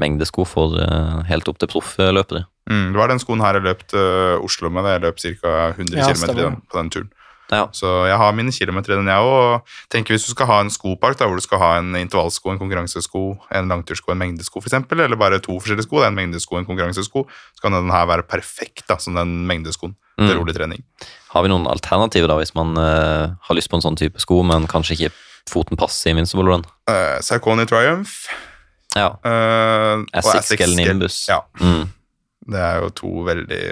mengdesko 0.01 0.45
for 0.49 0.79
eh, 0.81 1.21
helt 1.31 1.49
opp 1.49 1.59
til 1.63 1.69
proffløpere. 1.71 2.45
Mm. 2.71 2.93
Det 2.95 2.99
var 2.99 3.09
den 3.13 3.21
skoen 3.21 3.43
her 3.45 3.59
jeg 3.59 3.67
løp 3.67 3.83
til 3.91 4.41
Oslo 4.45 4.71
med. 4.73 4.87
Jeg 4.89 5.03
løp 5.05 5.21
ca. 5.21 5.53
100 5.77 5.99
Ja, 6.01 6.09
km 6.13 6.33
den, 6.39 6.63
på 6.73 6.79
den 6.81 6.91
turen. 6.91 7.11
Ja. 7.53 7.67
Så 7.77 8.07
jeg 8.09 8.17
har 8.17 8.33
mine 8.33 8.51
kilometer 8.57 8.95
i 8.95 8.97
den, 8.97 9.07
jeg 9.13 9.21
òg. 9.21 9.61
Tenker 9.93 10.15
hvis 10.17 10.25
du 10.25 10.31
skal 10.33 10.49
ha 10.49 10.57
en 10.65 10.71
skopark 10.73 11.19
da, 11.21 11.27
hvor 11.29 11.37
du 11.37 11.45
skal 11.45 11.61
ha 11.61 11.69
en 11.79 11.91
intervallsko, 12.01 12.55
en 12.55 12.59
konkurransesko, 12.59 13.21
en 13.53 13.69
langtursko, 13.69 14.15
en 14.15 14.23
mengdesko 14.23 14.63
f.eks., 14.65 14.79
eller 14.97 15.17
bare 15.21 15.39
to 15.45 15.59
forskjellige 15.61 15.85
sko, 15.85 16.01
det 16.01 16.07
er 16.09 16.15
en 16.15 16.17
mengdesko 16.17 16.57
en 16.59 16.65
konkurransesko, 16.67 17.27
så 17.29 17.61
kan 17.67 17.77
den 17.77 17.93
her 17.93 18.09
være 18.09 18.25
perfekt 18.27 18.89
da, 18.89 18.97
som 18.97 19.15
den 19.21 19.45
mengdeskoen 19.47 19.93
til 20.17 20.31
Mm. 20.31 20.39
rolig 20.41 20.55
trening. 20.55 20.83
Har 21.35 21.43
vi 21.43 21.49
noen 21.51 21.67
alternativer 21.67 22.29
da, 22.31 22.37
hvis 22.39 22.55
man 22.55 22.77
uh, 22.79 23.35
har 23.43 23.55
lyst 23.59 23.69
på 23.69 23.77
en 23.77 23.83
sånn 23.83 23.97
type 23.99 24.19
sko, 24.23 24.41
men 24.47 24.65
kanskje 24.71 24.95
ikke 24.97 25.13
foten 25.51 25.77
passer 25.77 26.09
i 26.09 26.15
Invincible 26.15 26.47
Run? 26.49 26.63
Uh, 26.89 27.19
Sarkoni 27.21 27.67
Triumph 27.67 28.31
Ja. 28.95 29.09
Uh, 29.25 30.05
Essex 30.15 30.61
eller 30.61 30.77
Nimbus. 30.77 31.27
Ja, 31.29 31.41
Mm. 31.61 31.89
det 32.51 32.61
er 32.61 32.81
jo 32.83 32.91
to 32.91 33.09
veldig 33.27 33.63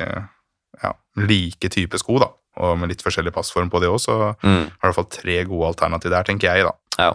ja, 0.82 0.92
like 1.16 1.68
type 1.70 1.98
sko, 2.00 2.18
da. 2.18 2.30
Og 2.62 2.76
med 2.78 2.90
litt 2.92 3.02
forskjellig 3.04 3.32
passform 3.32 3.70
på 3.72 3.80
de 3.80 3.86
òg, 3.88 4.00
så 4.00 4.34
Mm. 4.42 4.64
har 4.68 4.68
du 4.68 4.88
i 4.88 4.92
hvert 4.92 4.94
fall 4.94 5.10
tre 5.10 5.44
gode 5.44 5.68
alternativ 5.74 6.10
der, 6.10 6.22
tenker 6.24 6.52
jeg, 6.54 6.64
da. 6.64 6.72
Ja. 6.98 7.12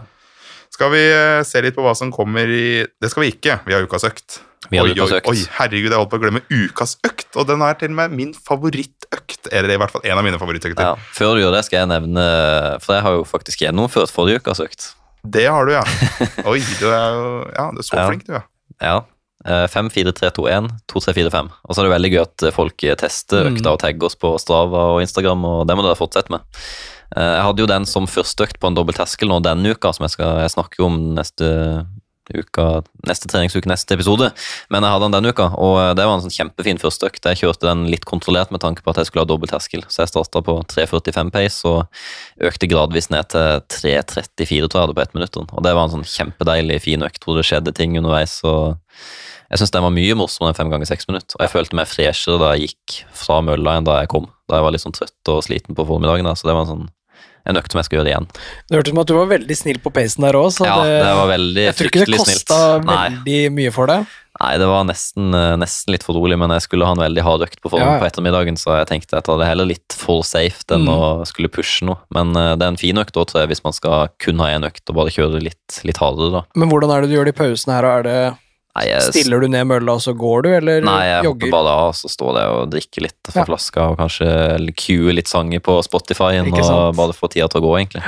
Skal 0.70 0.90
vi 0.92 1.00
eh, 1.10 1.42
se 1.44 1.60
litt 1.64 1.74
på 1.74 1.82
hva 1.82 1.94
som 1.96 2.10
kommer 2.12 2.46
i 2.46 2.86
Det 3.00 3.10
skal 3.10 3.22
vi 3.24 3.32
ikke, 3.32 3.60
vi 3.66 3.72
har 3.74 3.82
ukas 3.86 4.04
økt. 4.04 4.40
Vi 4.70 4.76
har 4.76 4.84
oi, 4.84 4.92
ukas 4.92 5.12
oi, 5.12 5.18
økt. 5.20 5.28
oi, 5.30 5.36
herregud, 5.58 5.90
jeg 5.90 5.96
holdt 5.98 6.10
på 6.10 6.18
å 6.18 6.22
glemme 6.22 6.42
ukas 6.50 6.96
økt, 7.06 7.36
og 7.36 7.46
den 7.46 7.62
er 7.62 7.74
til 7.78 7.88
og 7.88 7.94
med 7.94 8.10
min 8.12 8.34
favorittøkt. 8.34 9.48
Eller 9.52 9.70
i 9.74 9.78
hvert 9.78 9.90
fall 9.90 10.02
en 10.04 10.18
av 10.18 10.24
mine 10.26 10.38
favorittøkter. 10.38 10.82
Ja. 10.82 10.94
Før 11.14 11.34
du 11.38 11.42
gjør 11.44 11.54
det, 11.56 11.64
skal 11.64 11.78
jeg 11.86 11.88
nevne 11.88 12.24
For 12.82 12.94
jeg 12.98 13.02
har 13.06 13.12
jo 13.16 13.24
faktisk 13.24 13.58
gjennomført 13.64 14.10
forrige 14.12 14.42
ukas 14.42 14.60
økt. 14.60 14.94
Det 15.24 15.46
har 15.50 15.66
du, 15.66 15.72
ja. 15.72 15.82
Oi, 16.50 16.58
du 16.80 16.86
er 16.88 17.14
jo 17.16 17.28
Ja, 17.56 17.70
du 17.74 17.78
er 17.82 17.86
så 17.86 17.96
Ja. 17.98 18.08
flink, 18.10 18.26
du, 18.26 18.32
ja. 18.36 18.42
Ja. 18.80 18.96
Eh, 19.46 19.66
5, 19.70 19.88
4, 19.90 20.12
3, 20.12 20.30
2, 20.34 20.46
1, 20.50 20.68
2, 20.90 21.00
3, 21.00 21.14
4, 21.14 21.30
5. 21.30 21.48
Og 21.64 21.74
så 21.74 21.80
er 21.80 21.88
det 21.88 21.94
veldig 21.94 22.10
gøy 22.14 22.20
at 22.22 22.54
folk 22.54 22.76
tester 22.98 23.44
Mm. 23.48 23.56
økta 23.56 23.72
og 23.72 23.78
tagger 23.80 24.06
oss 24.06 24.16
på 24.18 24.32
Strava 24.38 24.82
og 24.94 25.00
Instagram, 25.02 25.44
og 25.44 25.66
det 25.66 25.76
må 25.78 25.82
dere 25.86 25.96
fortsette 25.98 26.30
med. 26.30 26.40
Eh, 27.16 27.34
Jeg 27.38 27.42
hadde 27.46 27.62
jo 27.62 27.66
den 27.66 27.86
som 27.86 28.06
første 28.06 28.44
økt 28.46 28.58
på 28.60 28.66
en 28.68 28.74
dobbel 28.74 28.94
terskel 28.94 29.28
nå 29.30 29.40
denne 29.42 29.70
uka, 29.74 29.92
som 29.94 30.04
jeg 30.04 30.10
skal 30.10 30.48
snakke 30.50 30.82
om 30.84 31.14
neste 31.14 31.86
uka, 32.34 32.82
neste 33.08 33.30
treningsuke, 33.30 33.70
neste 33.70 33.96
episode. 33.96 34.30
Men 34.72 34.84
jeg 34.84 34.94
hadde 34.94 35.06
den 35.06 35.16
denne 35.18 35.32
uka, 35.34 35.50
og 35.56 35.78
det 35.98 36.06
var 36.06 36.18
en 36.18 36.24
sånn 36.24 36.34
kjempefin 36.34 36.80
første 36.82 37.08
økt. 37.08 37.28
Jeg 37.30 37.42
kjørte 37.42 37.68
den 37.68 37.86
litt 37.92 38.06
kontrollert 38.08 38.52
med 38.54 38.62
tanke 38.64 38.84
på 38.84 38.92
at 38.92 39.00
jeg 39.00 39.10
skulle 39.10 39.24
ha 39.26 39.30
dobbel 39.30 39.50
terskel, 39.50 39.86
så 39.88 40.04
jeg 40.04 40.12
starta 40.12 40.42
på 40.44 40.58
3.45 40.74 41.32
pace 41.34 41.68
og 41.68 42.48
økte 42.50 42.70
gradvis 42.70 43.10
ned 43.14 43.30
til 43.32 43.62
3.34 43.78 44.28
tror 44.38 44.52
jeg 44.52 44.62
jeg 44.68 44.74
hadde 44.74 44.98
på 44.98 45.04
ett 45.04 45.16
minutt. 45.16 45.40
Og 45.40 45.64
det 45.64 45.74
var 45.74 45.86
en 45.86 45.96
sånn 45.98 46.06
kjempedeilig 46.08 46.82
fin 46.84 47.06
økt 47.06 47.24
hvor 47.24 47.38
det 47.38 47.46
skjedde 47.48 47.74
ting 47.76 47.96
underveis. 47.98 48.38
og 48.44 48.78
jeg 49.48 49.62
syns 49.62 49.72
den 49.72 49.84
var 49.86 49.94
mye 49.94 50.16
morsommere 50.18 50.52
enn 50.52 50.58
fem 50.58 50.72
ganger 50.72 50.90
seks 50.90 51.08
minutter. 51.08 51.38
Og 51.38 51.46
jeg 51.46 51.52
følte 51.54 51.78
meg 51.78 51.88
freshere 51.88 52.40
da 52.40 52.52
jeg 52.52 52.68
gikk 52.68 52.98
fra 53.16 53.40
mølla 53.44 53.78
enn 53.78 53.86
da 53.88 54.02
jeg 54.02 54.10
kom. 54.12 54.28
Da 54.48 54.58
jeg 54.58 54.66
var 54.66 54.74
litt 54.74 54.84
sånn 54.84 54.96
trøtt 54.96 55.32
og 55.32 55.40
sliten 55.46 55.76
på 55.78 55.86
formiddagen. 55.88 56.28
Da. 56.28 56.34
Så 56.36 56.48
det 56.48 56.56
var 56.56 56.66
en 56.66 56.72
sånn 56.74 56.88
en 57.48 57.56
økt 57.60 57.72
som 57.72 57.80
jeg 57.80 57.88
skal 57.88 57.98
gjøre 58.02 58.12
igjen. 58.12 58.26
Det 58.68 58.76
hørtes 58.78 58.92
ut 58.92 58.94
som 58.94 59.02
at 59.02 59.10
du 59.10 59.14
var 59.18 59.28
veldig 59.34 59.56
snill 59.56 59.78
på 59.82 59.92
pacen 59.96 60.24
der 60.28 60.36
òg, 60.38 60.48
så 60.52 60.64
Ja, 60.68 60.78
det, 60.84 60.96
det 61.02 61.12
var 61.18 61.28
veldig 61.34 61.64
jeg 61.68 61.76
tror 61.78 61.90
ikke 61.92 62.06
det 62.06 62.18
kosta 62.22 62.58
veldig 62.84 63.38
mye 63.56 63.72
for 63.72 63.86
deg. 63.90 64.06
nei, 64.38 64.50
det 64.62 64.66
var 64.70 64.84
nesten, 64.86 65.32
eh, 65.34 65.54
nesten 65.58 65.90
litt 65.96 66.04
for 66.06 66.14
rolig, 66.14 66.36
men 66.38 66.52
jeg 66.54 66.62
skulle 66.68 66.86
ha 66.86 66.92
en 66.94 67.00
veldig 67.02 67.24
hard 67.26 67.42
økt 67.48 67.58
på 67.64 67.72
forhånd 67.72 67.88
Ja, 67.88 67.94
ja. 67.96 68.02
på 68.04 68.06
ettermiddagen, 68.06 68.56
så 68.60 68.76
jeg 68.78 68.86
tenkte 68.92 69.16
jeg 69.18 69.24
tar 69.26 69.38
det 69.40 69.48
heller 69.50 69.66
litt 69.66 69.96
for 69.98 70.22
safe 70.22 70.62
enn 70.70 70.84
Mm. 70.86 70.92
å 70.94 71.26
skulle 71.26 71.48
pushe 71.50 71.82
noe. 71.88 71.98
Men 72.14 72.30
eh, 72.36 72.54
det 72.54 72.62
er 72.62 72.68
en 72.74 72.76
fin 72.80 72.96
økt 73.02 73.16
også, 73.18 73.46
hvis 73.50 73.64
man 73.64 73.72
skal 73.74 74.08
kun 74.22 74.38
ha 74.38 74.46
én 74.54 74.64
økt 74.68 74.84
og 74.90 74.94
bare 75.00 75.10
kjøre 75.10 75.42
litt, 75.42 75.80
litt 75.84 75.98
hardere, 75.98 76.30
da. 76.38 76.42
Men 76.54 76.68
hvordan 76.70 76.92
er 76.94 77.00
det 77.02 77.10
du 77.10 77.16
gjør 77.16 77.24
det 77.32 77.34
i 77.34 77.40
pausen 77.42 77.72
her? 77.74 77.84
og 77.84 77.98
Er 77.98 78.02
det, 78.06 78.38
Nei, 78.78 78.84
jeg, 78.92 79.02
stiller 79.10 79.42
du 79.42 79.48
ned 79.50 79.66
mølla, 79.66 79.94
og 79.98 80.02
så 80.04 80.12
går 80.14 80.42
du, 80.46 80.48
eller 80.60 80.80
Nei, 80.86 80.96
jeg 81.08 81.18
hopper 81.24 81.28
jogger? 81.32 81.50
bare 81.56 81.74
av, 81.82 81.92
så 81.98 82.08
står 82.12 82.34
det 82.38 82.46
og 82.54 82.70
drikker 82.72 83.02
litt 83.08 83.18
fra 83.32 83.42
Ja. 83.42 83.46
flaska, 83.48 83.88
og 83.90 83.98
kanskje 83.98 84.30
cue 84.78 85.12
litt 85.18 85.26
sanger 85.30 85.60
på 85.60 85.78
Spotify, 85.82 86.38
og 86.38 86.94
bare 86.96 87.12
få 87.16 87.28
tida 87.32 87.48
til 87.50 87.60
å 87.60 87.66
gå, 87.66 87.76
egentlig. 87.82 88.04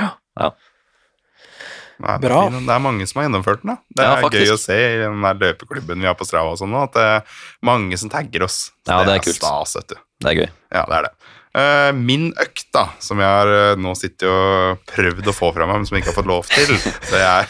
Nei, 2.01 2.15
det, 2.17 2.31
er 2.33 2.55
det 2.65 2.73
er 2.73 2.81
mange 2.81 3.05
som 3.05 3.19
har 3.21 3.27
gjennomført 3.27 3.61
den. 3.61 3.75
da. 3.75 3.77
Det 3.93 4.05
Ja, 4.07 4.13
er 4.15 4.23
faktisk. 4.23 4.47
gøy 4.47 4.53
å 4.55 4.57
se 4.57 4.77
i 4.81 4.97
den 5.03 5.21
der 5.21 5.35
løpeklubben 5.37 5.99
vi 6.01 6.07
har 6.09 6.15
på 6.17 6.25
Strava 6.25 6.49
og 6.55 6.57
sånn, 6.57 6.71
nå, 6.73 6.79
at 6.87 6.95
det 6.97 7.03
er 7.05 7.21
mange 7.67 7.97
som 8.01 8.09
tagger 8.09 8.41
oss. 8.47 8.71
Så 8.87 8.89
Ja, 8.95 9.03
det 9.05 9.13
er 9.19 9.21
kult. 9.27 9.37
stas, 9.37 9.75
vet 9.77 9.87
du. 9.93 9.95
Det 10.21 10.31
er 10.31 10.39
gøy. 10.39 10.49
Ja, 10.73 10.85
det 10.89 10.95
er 10.97 11.03
det. 11.03 11.11
Eh, 11.53 11.91
min 11.93 12.31
økt, 12.41 12.65
da, 12.73 12.87
som 13.03 13.19
jeg 13.21 13.27
har 13.27 13.45
eh, 13.53 13.75
nå 13.75 13.93
sittet 13.99 14.23
og 14.25 14.79
prøvd 14.87 15.27
å 15.29 15.33
få 15.35 15.51
fra 15.53 15.67
meg, 15.67 15.75
men 15.77 15.85
som 15.85 15.97
jeg 15.99 16.05
ikke 16.05 16.13
har 16.15 16.23
fått 16.23 16.31
lov 16.31 16.47
til, 16.49 16.73
det 17.11 17.21
er 17.21 17.45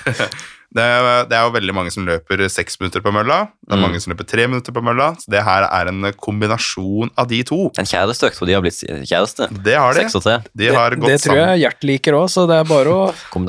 Det 0.71 0.79
er, 0.87 1.25
det 1.27 1.35
er 1.35 1.43
jo 1.43 1.51
veldig 1.51 1.73
mange 1.75 1.91
som 1.91 2.05
løper 2.07 2.45
seks 2.47 2.77
minutter 2.79 3.01
på 3.03 3.11
mølla. 3.11 3.41
Det 3.67 3.73
er 3.75 3.77
Mm. 3.77 3.81
mange 3.83 3.99
som 3.99 4.13
løper 4.13 4.27
tre 4.27 4.45
minutter 4.47 4.71
på 4.71 4.81
mølla. 4.81 5.09
Så 5.19 5.27
det 5.33 5.41
her 5.43 5.65
er 5.67 5.89
en 5.91 6.05
kombinasjon 6.15 7.11
av 7.17 7.27
de 7.27 7.41
to. 7.43 7.57
En 7.77 7.83
kjæresteøkt, 7.89 8.37
for 8.39 8.45
de 8.47 8.53
har 8.55 8.61
blitt 8.63 8.79
kjæreste. 9.09 9.49
Det 9.63 9.75
har 9.75 9.93
de. 9.93 10.05
Seks 10.05 10.15
og 10.15 10.23
tre. 10.23 10.37
De 10.55 10.69
har 10.71 10.89
det, 10.95 10.99
gått 11.01 11.09
det 11.11 11.19
tror 11.25 11.35
sammen. 11.35 11.49
jeg 11.51 11.59
Gjert 11.65 11.83
liker 11.83 12.13
òg, 12.21 12.29
så 12.31 12.47
det 12.47 12.55
er 12.61 12.63
bare 12.71 12.87
å 12.87 13.01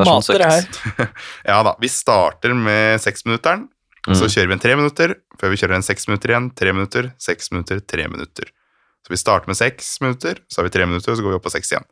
mate 0.02 0.38
det 0.38 0.50
her. 0.50 1.08
Ja 1.52 1.62
da, 1.62 1.76
vi 1.78 1.86
starter 1.88 2.54
med 2.58 2.98
seksminutteren. 3.00 3.68
Mm. 4.02 4.16
så 4.18 4.26
kjører 4.26 4.48
vi 4.50 4.52
en 4.58 4.58
tre 4.58 4.74
minutter, 4.74 5.14
før 5.38 5.50
vi 5.54 5.56
kjører 5.62 5.76
en 5.78 5.86
seks 5.86 6.08
minutter 6.10 6.32
igjen. 6.34 6.50
Tre 6.58 6.72
minutter, 6.74 7.12
seks 7.22 7.52
minutter, 7.54 7.78
tre 7.86 8.08
minutter. 8.10 8.50
Så 9.06 9.10
vi 9.14 9.16
starter 9.16 9.46
med 9.46 9.54
seks 9.56 10.00
minutter, 10.02 10.42
så 10.50 10.58
har 10.58 10.66
vi 10.66 10.74
tre 10.74 10.86
minutter, 10.90 11.12
og 11.12 11.18
så 11.18 11.22
går 11.22 11.30
vi 11.30 11.38
opp 11.38 11.46
på 11.46 11.52
seks 11.54 11.70
igjen. 11.70 11.86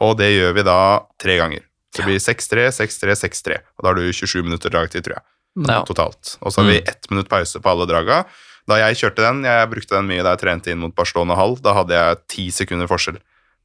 Og 0.00 0.16
det 0.16 0.30
gjør 0.32 0.54
vi 0.56 0.62
da 0.64 0.78
tre 1.20 1.36
ganger. 1.36 1.60
Så 1.94 2.02
det 2.02 2.04
blir 2.10 2.18
6-3, 2.20 2.66
6-3, 2.74 3.14
6-3. 3.16 3.58
Og 3.78 3.82
da 3.84 3.88
har 3.88 3.94
du 3.94 4.12
27 4.12 4.42
minutter 4.42 4.70
dragtid, 4.70 5.04
tror 5.06 5.14
jeg, 5.16 5.22
Ja. 5.68 5.82
totalt. 5.84 6.36
Og 6.42 6.52
så 6.52 6.60
har 6.62 6.70
vi 6.70 6.80
Mm. 6.80 6.88
ett 6.88 7.10
minutt 7.10 7.28
pause 7.28 7.60
på 7.60 7.70
alle 7.70 7.86
draga. 7.86 8.24
Da 8.68 8.74
jeg 8.76 8.96
kjørte 8.96 9.22
den, 9.22 9.42
jeg 9.44 9.70
brukte 9.70 9.94
den 9.96 10.08
mye 10.08 10.22
da 10.22 10.34
jeg 10.34 10.40
trente 10.40 10.66
inn 10.72 10.78
mot 10.80 10.94
Barcelona 10.94 11.36
halv, 11.36 11.62
da 11.62 11.72
hadde 11.72 11.90
jeg 11.94 12.18
ti 12.28 12.48
sekunder 12.50 12.86
forskjell 12.88 13.18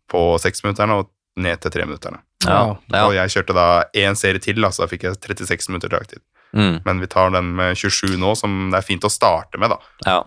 på 0.09 0.37
seksminutterne 0.39 0.91
og 0.99 1.09
ned 1.37 1.59
til 1.61 1.71
treminutterne. 1.71 2.19
Ja. 2.45 2.75
ja. 2.91 3.05
Og 3.07 3.13
jeg 3.13 3.29
kjørte 3.29 3.53
da 3.53 3.83
én 3.95 4.15
serie 4.15 4.39
til, 4.39 4.61
da, 4.61 4.69
så 4.69 4.83
da 4.83 4.87
fikk 4.87 5.03
jeg 5.03 5.15
36 5.19 5.69
minutter 5.69 5.89
dragtid. 5.89 6.19
Mm. 6.53 6.81
Men 6.85 6.99
vi 6.99 7.07
tar 7.07 7.31
den 7.31 7.55
med 7.55 7.75
27 7.77 8.17
nå, 8.17 8.35
som 8.37 8.69
det 8.71 8.77
er 8.77 8.81
fint 8.87 9.01
å 9.03 9.09
starte 9.11 9.57
med, 9.57 9.69
da. 9.71 9.77
ja. 10.05 10.23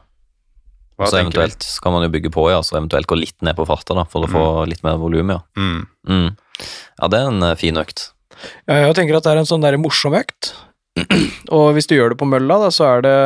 Hva 0.97 1.09
Så 1.11 1.18
eventuelt 1.18 1.61
skal 1.62 1.90
kan 1.90 1.92
man 1.92 2.03
jo 2.05 2.09
bygge 2.20 2.30
på, 2.30 2.51
ja, 2.53 2.61
så 2.62 2.76
eventuelt 2.78 3.07
gå 3.11 3.18
litt 3.18 3.42
ned 3.42 3.57
på 3.57 3.66
farta 3.66 3.97
da, 3.97 4.05
for 4.05 4.22
å 4.24 4.30
få 4.30 4.68
litt 4.68 4.82
mer 4.84 4.95
volum, 4.97 5.28
ja. 5.28 5.40
Mm. 5.59 6.36
Ja, 7.00 7.09
det 7.11 7.20
er 7.20 7.30
en 7.32 7.42
eh, 7.42 7.57
fin 7.61 7.80
økt. 7.80 8.11
Ja, 8.68 8.82
jeg 8.86 8.94
tenker 8.98 9.16
at 9.18 9.26
det 9.26 9.32
er 9.34 9.42
en 9.42 9.48
sånn 9.48 9.64
der 9.64 9.78
morsom 9.80 10.14
økt. 10.18 10.52
Og 11.55 11.72
hvis 11.74 11.88
du 11.90 11.96
gjør 11.96 12.14
det 12.14 12.20
på 12.20 12.28
mølla, 12.28 12.61
da, 12.62 12.70
så 12.74 12.86
er 12.96 13.05
det 13.07 13.16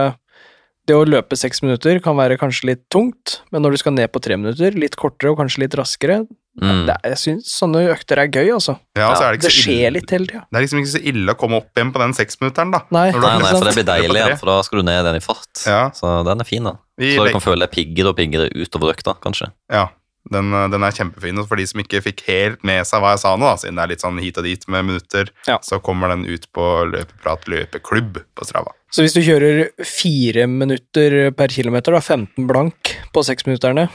Det 0.89 0.97
å 0.97 1.05
løpe 1.05 1.37
seks 1.37 1.61
minutter 1.61 1.99
kan 2.01 2.17
være 2.17 2.39
kanskje 2.41 2.71
litt 2.71 2.85
tungt, 2.89 3.43
men 3.53 3.61
når 3.61 3.75
du 3.77 3.81
skal 3.83 3.93
ned 3.93 4.09
på 4.09 4.23
tre 4.25 4.39
minutter, 4.41 4.73
litt 4.73 4.97
kortere 4.97 5.35
og 5.35 5.43
kanskje 5.43 5.67
litt 5.67 5.77
raskere 5.77 6.23
Mm. 6.59 6.87
det 6.89 6.97
Jeg 7.05 7.19
syns 7.23 7.51
sånne 7.55 7.85
økter 7.93 8.19
er 8.19 8.27
gøy, 8.35 8.49
altså. 8.51 8.73
Ja, 8.99 9.13
så 9.15 9.29
er 9.29 9.37
det, 9.37 9.39
ikke 9.39 9.47
Det 9.47 9.53
så 9.55 9.59
ille. 9.59 9.77
skjer 9.79 9.93
litt 9.95 10.11
hele 10.11 10.27
tida. 10.27 10.41
Det 10.51 10.59
er 10.59 10.65
liksom 10.65 10.81
ikke 10.81 10.91
så 10.91 11.01
ille 11.07 11.31
å 11.31 11.39
komme 11.39 11.59
opp 11.61 11.79
igjen 11.79 11.93
på 11.95 12.01
den 12.03 12.15
seksminutteren, 12.19 12.73
da. 12.75 12.81
Nei. 12.91 13.05
Nei, 13.15 13.35
nei, 13.39 13.53
for 13.55 13.69
det 13.69 13.75
blir 13.77 13.87
deilig 13.87 14.17
igjen, 14.19 14.39
for 14.41 14.51
da 14.51 14.57
skal 14.67 14.81
du 14.81 14.85
ned 14.89 15.05
den 15.07 15.19
i 15.21 15.23
fart. 15.23 15.63
Ja. 15.69 15.85
Så 15.95 16.17
den 16.27 16.43
er 16.43 16.49
fin, 16.49 16.67
da. 16.67 16.73
Så 16.99 17.27
du 17.29 17.31
kan 17.37 17.45
føle 17.45 17.63
deg 17.63 17.71
piggere 17.77 18.11
og 18.11 18.17
piggere 18.19 18.49
utover 18.59 18.91
økta, 18.91 19.15
kanskje. 19.23 19.53
Ja, 19.71 19.85
den, 20.31 20.53
eh, 20.55 20.69
den 20.69 20.83
er 20.85 20.91
kjempefin. 20.93 21.39
Og 21.39 21.49
for 21.49 21.57
de 21.57 21.67
som 21.67 21.81
ikke 21.81 22.03
fikk 22.05 22.23
helt 22.29 22.65
med 22.65 22.85
seg 22.87 23.01
hva 23.01 23.13
jeg 23.15 23.23
sa 23.25 23.37
nå, 23.37 23.47
da, 23.49 23.57
siden 23.57 23.77
det 23.77 23.85
er 23.85 23.93
litt 23.95 24.05
sånn 24.05 24.21
hit 24.23 24.39
og 24.39 24.45
dit 24.45 24.69
med 24.69 24.85
minutter, 24.85 25.31
Ja. 25.47 25.59
så 25.63 25.81
kommer 25.83 26.09
den 26.09 26.25
ut 26.27 26.47
på 26.53 26.67
Løpeprat 26.93 27.47
løpeklubb 27.49 28.23
på 28.37 28.45
Strava. 28.47 28.73
Så 28.91 29.03
hvis 29.05 29.13
du 29.15 29.21
kjører 29.21 29.69
fire 29.85 30.47
minutter 30.49 31.31
per 31.37 31.49
kilometer, 31.49 31.93
da, 31.93 32.01
15 32.01 32.47
blank 32.49 32.97
på 33.13 33.21
seksminutterne, 33.25 33.89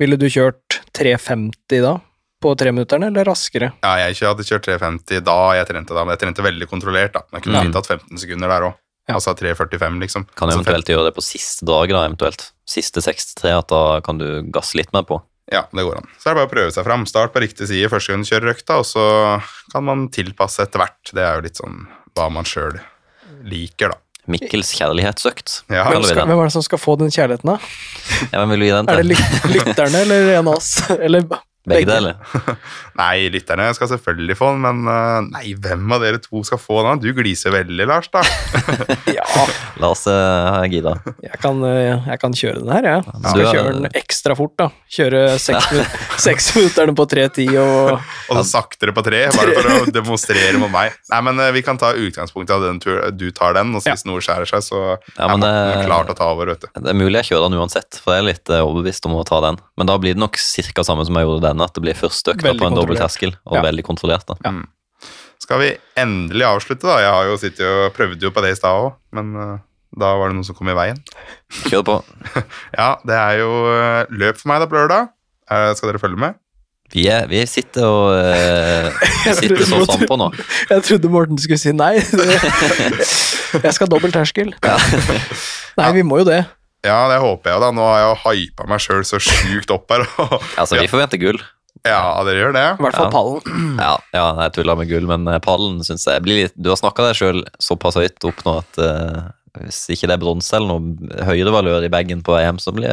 ville 0.00 0.16
du 0.18 0.26
kjørt 0.26 0.80
3,50 0.92 1.80
da? 1.82 2.00
På 2.42 2.52
treminutterne, 2.58 3.06
eller 3.08 3.24
raskere? 3.24 3.72
Ja, 3.82 3.94
jeg 4.04 4.16
hadde 4.20 4.44
kjørt 4.44 4.66
350 4.66 5.22
da 5.24 5.36
jeg 5.56 5.66
trente 5.70 5.94
da, 5.96 6.02
men 6.04 6.12
jeg 6.18 6.20
trente 6.26 6.42
veldig 6.44 6.66
kontrollert, 6.68 7.12
da. 7.14 7.22
Men 7.32 7.40
jeg 7.40 7.44
kunne 7.46 7.60
Mm. 7.62 7.64
fint 7.72 7.74
hatt 7.78 7.86
15 7.86 8.18
sekunder 8.18 8.48
der 8.48 8.60
òg. 8.68 8.74
Ja. 9.08 9.14
Altså 9.14 9.34
3.45, 9.36 10.00
liksom. 10.00 10.26
Kan 10.34 10.48
du 10.48 10.54
eventuelt 10.56 10.84
gjøre 10.88 11.04
det 11.08 11.14
på 11.14 11.22
siste 11.22 11.64
dag, 11.64 11.88
da, 11.88 12.04
eventuelt. 12.08 12.50
Siste 12.66 13.00
6-3, 13.00 13.50
at 13.58 13.68
da 13.68 14.00
kan 14.00 14.18
du 14.18 14.42
gasse 14.50 14.74
litt 14.76 14.92
mer 14.92 15.02
på. 15.04 15.22
Ja, 15.52 15.66
det 15.72 15.82
går 15.84 15.98
an. 16.00 16.06
Så 16.18 16.30
er 16.30 16.34
det 16.34 16.40
bare 16.40 16.48
å 16.48 16.52
prøve 16.54 16.72
seg 16.72 16.86
fram. 16.86 17.04
Start 17.08 17.34
på 17.34 17.42
riktig 17.44 17.68
side 17.68 17.90
første 17.92 18.14
gang 18.14 18.24
du 18.24 18.30
kjører 18.30 18.54
økta, 18.54 18.78
og 18.80 18.86
så 18.88 19.04
kan 19.74 19.84
man 19.84 20.06
tilpasse 20.14 20.64
etter 20.64 20.80
hvert. 20.80 21.12
Det 21.12 21.20
er 21.24 21.36
jo 21.38 21.44
litt 21.48 21.60
sånn 21.60 21.82
hva 22.16 22.30
man 22.32 22.48
sjøl 22.48 22.78
liker, 23.44 23.92
da. 23.92 24.00
Mikkels 24.30 24.70
kjærlighetsøkt, 24.78 25.64
Ja. 25.68 25.82
Hvem, 25.90 26.06
skal, 26.08 26.24
hvem 26.24 26.38
er 26.40 26.46
det 26.48 26.54
som 26.54 26.62
skal 26.64 26.80
få 26.80 26.94
den 26.96 27.10
kjærligheten, 27.12 27.50
da? 27.50 27.58
Ja, 28.32 28.38
Hvem 28.40 28.54
vil 28.54 28.62
du 28.62 28.66
gi 28.66 28.72
den 28.72 28.86
til? 28.88 28.94
Er 28.94 29.02
det 29.04 29.50
lytterne 29.52 30.00
eller 30.06 30.30
en 30.38 30.48
av 30.48 30.54
oss? 30.56 30.70
Eller 31.04 31.26
Begge 31.64 31.86
deler. 31.88 32.16
Nei, 33.00 33.28
lytterne 33.32 33.70
skal 33.74 33.88
selvfølgelig 33.90 34.36
få 34.36 34.50
den, 34.52 34.60
men 34.66 34.90
eh, 34.92 35.20
nei, 35.32 35.54
hvem 35.64 35.94
av 35.96 36.02
dere 36.04 36.18
to 36.22 36.42
skal 36.46 36.60
få 36.60 36.82
den? 36.86 37.00
Du 37.02 37.08
gliser 37.16 37.50
veldig, 37.54 37.86
Lars, 37.88 38.10
da. 38.12 38.20
Ja, 39.16 39.24
La 39.80 39.88
oss 39.90 40.04
uh, 40.06 40.60
gira. 40.70 40.92
jeg 41.24 41.40
kan, 41.42 41.58
eh, 41.66 42.04
jeg 42.10 42.20
kan 42.22 42.36
kjøre 42.36 42.60
den 42.62 42.70
her, 42.74 42.86
jeg. 42.90 43.00
Ja, 43.08 43.16
Skal 43.24 43.40
du 43.40 43.46
er- 43.46 43.56
kjøre 43.56 43.72
den 43.78 43.88
ekstra 43.98 44.36
fort, 44.38 44.54
da. 44.60 44.68
Kjøre 44.94 45.22
seksminutterne 45.42 46.92
minu- 46.92 46.98
på 47.00 47.06
3.10 47.10 47.56
og 47.58 47.94
Og 47.96 48.38
så 48.38 48.44
saktere 48.52 48.94
på 48.96 49.02
tre, 49.06 49.24
bare 49.34 49.56
for 49.56 49.70
å 49.72 49.90
demonstrere 49.94 50.60
mot 50.60 50.70
meg. 50.72 50.94
Nei, 51.10 51.20
men 51.26 51.40
eh, 51.46 51.50
vi 51.56 51.64
kan 51.66 51.80
ta 51.80 51.92
utgangspunkt 51.96 52.52
av 52.54 52.62
den 52.68 52.78
tur, 52.82 53.00
du 53.16 53.26
tar 53.34 53.56
den, 53.58 53.72
og 53.74 53.82
så 53.82 53.90
Ja. 53.92 53.96
hvis 53.96 54.06
noe 54.08 54.22
skjærer 54.24 54.48
seg, 54.52 54.62
så 54.68 54.82
Ja, 55.18 55.28
men 55.32 55.42
er 55.48 55.80
det- 55.80 55.88
klar 55.88 56.04
til 56.08 56.14
å 56.14 56.18
ta 56.20 56.30
over, 56.32 56.52
vet 56.54 56.60
du. 56.66 56.68
Det 56.76 56.92
er 56.94 56.98
mulig 57.00 57.18
jeg 57.24 57.32
kjører 57.32 57.48
den 57.50 57.58
uansett, 57.60 58.00
for 58.04 58.14
jeg 58.14 58.22
er 58.24 58.28
litt 58.32 58.50
eh, 58.54 58.62
overbevist 58.64 59.06
om 59.10 59.16
å 59.18 59.24
ta 59.26 59.40
den. 59.48 59.58
Men 59.80 59.90
da 59.90 59.98
blir 59.98 60.14
det 60.14 60.22
nok 60.22 60.36
ca. 60.38 60.84
samme 60.86 61.04
som 61.08 61.14
jeg 61.18 61.26
gjorde 61.26 61.53
denne, 61.54 61.64
at 61.70 61.74
det 61.78 61.82
blir 61.86 61.96
første 61.98 62.34
økta 62.34 62.52
på 62.58 62.66
en 62.68 62.76
dobbeltterskel, 62.76 63.36
og 63.46 63.56
Ja. 63.60 63.62
veldig 63.70 63.84
kontrollert. 63.86 64.26
da. 64.26 64.36
Ja. 64.44 64.54
Skal 65.44 65.58
vi 65.60 65.70
endelig 66.00 66.44
avslutte, 66.48 66.86
da? 66.88 66.98
Jeg 67.02 67.10
har 67.12 67.24
jo 67.30 67.36
sittet 67.40 67.66
og 67.68 67.92
prøvde 67.96 68.22
jo 68.22 68.30
på 68.34 68.42
det 68.44 68.52
i 68.54 68.58
stad 68.58 68.78
òg, 68.84 68.94
men 69.12 69.34
eh, 69.36 69.58
da 69.98 70.12
var 70.18 70.30
det 70.30 70.36
noe 70.38 70.46
som 70.46 70.56
kom 70.56 70.68
i 70.72 70.76
veien. 70.76 70.98
Kjør 71.70 71.84
på. 71.84 71.96
Ja, 72.78 72.96
det 73.06 73.14
er 73.18 73.38
jo 73.42 73.50
eh, 73.74 74.06
løp 74.10 74.38
for 74.40 74.48
meg 74.52 74.62
da 74.64 74.66
på 74.70 74.78
lørdag. 74.78 75.10
Eh, 75.50 75.74
skal 75.76 75.90
dere 75.92 76.00
følge 76.02 76.18
med? 76.22 76.40
Vi, 76.94 77.06
er, 77.10 77.26
vi 77.26 77.40
sitter 77.48 77.84
og 77.88 78.12
uh, 78.20 79.04
sitter 79.34 79.64
så 79.64 79.80
trodde- 79.80 79.86
frampå 79.98 80.16
nå. 80.20 80.28
Jeg 80.70 80.82
trodde 80.86 81.10
Morten 81.10 81.38
skulle 81.42 81.58
si 81.58 81.72
nei. 81.74 81.94
Jeg 81.98 83.72
skal 83.74 83.86
ha 83.86 83.90
dobbel 83.90 84.12
terskel. 84.14 84.52
Nei, 85.78 85.88
vi 85.96 86.04
må 86.06 86.20
jo 86.22 86.26
det. 86.28 86.42
Ja, 86.84 86.98
det 87.08 87.18
håper 87.22 87.54
jeg 87.54 87.62
da. 87.64 87.70
Nå 87.72 87.84
har 87.88 87.98
jeg 88.02 88.08
jo 88.10 88.16
hypa 88.28 88.66
meg 88.68 88.82
sjøl 88.84 89.04
så 89.08 89.20
sjukt 89.22 89.70
opp 89.74 89.90
her. 89.94 90.04
Altså, 90.60 90.76
vi 90.80 90.88
forventer 90.90 91.20
gull. 91.22 91.40
ja, 91.84 92.00
dere 92.28 92.42
gjør 92.42 92.52
det. 92.56 92.66
I 92.78 92.84
hvert 92.84 92.98
fall 92.98 93.08
Ja. 93.08 93.14
pallen. 93.14 93.78
Ja, 93.84 93.94
ja 94.16 94.26
jeg 94.44 94.52
tuller 94.58 94.76
med 94.80 94.88
gull, 94.92 95.08
men 95.10 95.26
eh, 95.32 95.40
pallen 95.44 95.80
syns 95.84 96.04
jeg 96.08 96.22
blir 96.24 96.42
litt 96.44 96.54
Du 96.56 96.68
har 96.72 96.78
snakka 96.80 97.08
deg 97.08 97.16
sjøl 97.18 97.40
såpass 97.62 97.96
høyt 98.00 98.28
opp 98.28 98.44
nå 98.46 98.58
at 98.62 98.78
eh, 98.84 99.22
hvis 99.54 99.84
ikke 99.94 100.08
det 100.10 100.16
er 100.16 100.22
bronse 100.22 100.56
eller 100.56 100.72
noe 100.72 101.24
høyere 101.28 101.52
valør 101.54 101.84
i 101.86 101.90
bagen 101.92 102.24
på 102.26 102.34
EM, 102.40 102.56
så 102.58 102.72
blir 102.74 102.90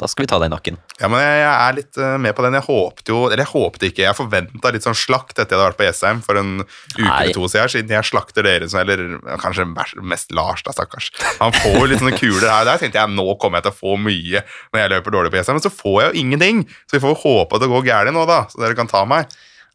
da 0.00 0.08
skal 0.08 0.24
vi 0.24 0.30
ta 0.30 0.38
deg 0.40 0.48
i 0.48 0.52
nakken. 0.54 0.78
Ja, 0.96 1.10
men 1.12 1.20
jeg, 1.20 1.34
jeg 1.42 1.50
er 1.52 1.76
litt 1.76 1.98
eh, 2.00 2.14
med 2.24 2.36
på 2.36 2.44
den. 2.46 2.56
Jeg 2.56 2.64
håpte 2.64 3.12
jo 3.12 3.18
Eller 3.26 3.42
jeg 3.44 3.52
håpte 3.52 3.90
ikke, 3.90 4.04
jeg 4.06 4.16
forventa 4.16 4.72
litt 4.72 4.86
sånn 4.86 4.96
slakt 4.96 5.34
etter 5.36 5.52
jeg 5.52 5.58
hadde 5.58 5.66
vært 5.66 5.80
på 5.80 5.86
Jessheim 5.86 6.22
for 6.24 6.40
en 6.40 6.62
uke 6.62 7.04
Nei. 7.04 7.18
eller 7.26 7.36
to 7.36 7.50
siden, 7.52 7.72
siden 7.74 7.94
jeg 7.98 8.08
slakter 8.08 8.48
dere 8.48 8.70
som 8.72 8.80
Eller 8.80 9.18
kanskje 9.42 9.68
mest 10.00 10.32
Lars, 10.36 10.64
da, 10.64 10.72
stakkars. 10.76 11.10
Han 11.42 11.52
får 11.58 11.76
jo 11.76 11.84
litt 11.92 12.00
sånne 12.00 12.16
kuler 12.16 12.48
her 12.48 12.64
og 12.64 12.70
der. 12.72 12.80
tenkte 12.80 13.02
jeg 13.02 13.16
nå 13.18 13.28
kommer 13.42 13.60
jeg 13.60 13.68
til 13.68 13.76
å 13.76 13.80
få 13.82 14.00
mye 14.00 14.44
når 14.72 14.82
jeg 14.82 14.94
løper 14.94 15.16
dårlig 15.18 15.34
på 15.34 15.40
Jessheim, 15.40 15.60
men 15.60 15.66
så 15.68 15.74
får 15.74 16.00
jeg 16.00 16.08
jo 16.08 16.24
ingenting. 16.24 16.64
Så 16.88 16.96
vi 16.96 17.04
får 17.04 17.20
håpe 17.26 17.58
at 17.58 17.66
det 17.66 17.72
går 17.74 17.88
gærent 17.90 18.16
nå, 18.16 18.24
da, 18.30 18.42
så 18.48 18.64
dere 18.64 18.78
kan 18.78 18.88
ta 18.90 19.04
meg. 19.08 19.28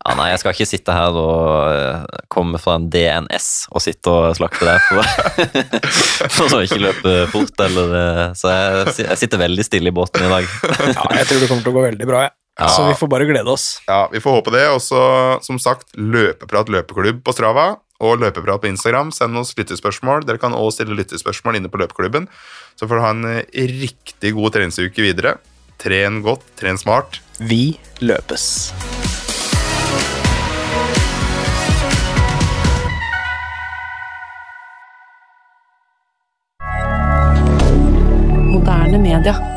Ja, 0.05 0.13
nei, 0.19 0.27
jeg 0.29 0.41
skal 0.41 0.53
ikke 0.53 0.67
sitte 0.69 0.93
her 0.93 1.15
og 1.17 1.71
eh, 1.71 2.21
komme 2.29 2.59
fra 2.61 2.75
en 2.77 2.87
DNS 2.93 3.47
og 3.71 3.81
sitte 3.81 4.11
og 4.11 4.35
slakte 4.37 4.67
der. 4.67 4.81
for, 4.85 5.01
for 6.35 6.57
å 6.59 6.63
ikke 6.65 6.81
løpe 6.83 7.13
fort, 7.33 7.63
eller 7.65 7.95
eh, 8.01 8.25
Så 8.37 8.51
jeg, 8.53 8.97
jeg 9.01 9.21
sitter 9.23 9.41
veldig 9.41 9.65
stille 9.65 9.89
i 9.89 9.95
båten 9.95 10.27
i 10.27 10.31
dag. 10.31 10.49
Ja, 10.91 11.07
jeg 11.21 11.29
tror 11.31 11.41
det 11.41 11.49
kommer 11.49 11.65
til 11.65 11.73
å 11.73 11.77
gå 11.79 11.85
veldig 11.87 12.09
bra, 12.11 12.25
jeg. 12.27 12.35
Ja. 12.59 12.67
Så 12.71 12.85
vi 12.87 12.93
får 12.95 13.09
bare 13.11 13.25
glede 13.27 13.51
oss. 13.51 13.65
Ja, 13.87 14.05
vi 14.11 14.21
får 14.23 14.37
håpe 14.37 14.53
det. 14.55 14.67
Og 14.71 14.79
så, 14.83 15.01
som 15.43 15.59
sagt, 15.59 15.89
Løpeprat 15.99 16.71
løpeklubb 16.71 17.19
på 17.25 17.35
Strava 17.35 17.73
og 18.03 18.21
Løpeprat 18.21 18.63
på 18.63 18.69
Instagram. 18.71 19.11
Send 19.15 19.35
oss 19.39 19.55
lyttespørsmål. 19.59 20.23
Dere 20.27 20.39
kan 20.41 20.55
også 20.55 20.79
stille 20.79 20.95
lyttespørsmål 21.01 21.59
inne 21.59 21.71
på 21.71 21.81
løpeklubben. 21.83 22.29
Så 22.79 22.87
får 22.87 22.99
du 22.99 23.03
ha 23.03 23.11
en 23.15 23.27
eh, 23.33 23.65
riktig 23.75 24.35
god 24.37 24.55
treningsuke 24.55 25.03
videre. 25.03 25.37
Tren 25.83 26.21
godt, 26.23 26.47
tren 26.59 26.79
smart. 26.79 27.19
Vi 27.43 27.75
løpes. 27.99 28.47
Moderne 38.97 39.19
media. 39.19 39.54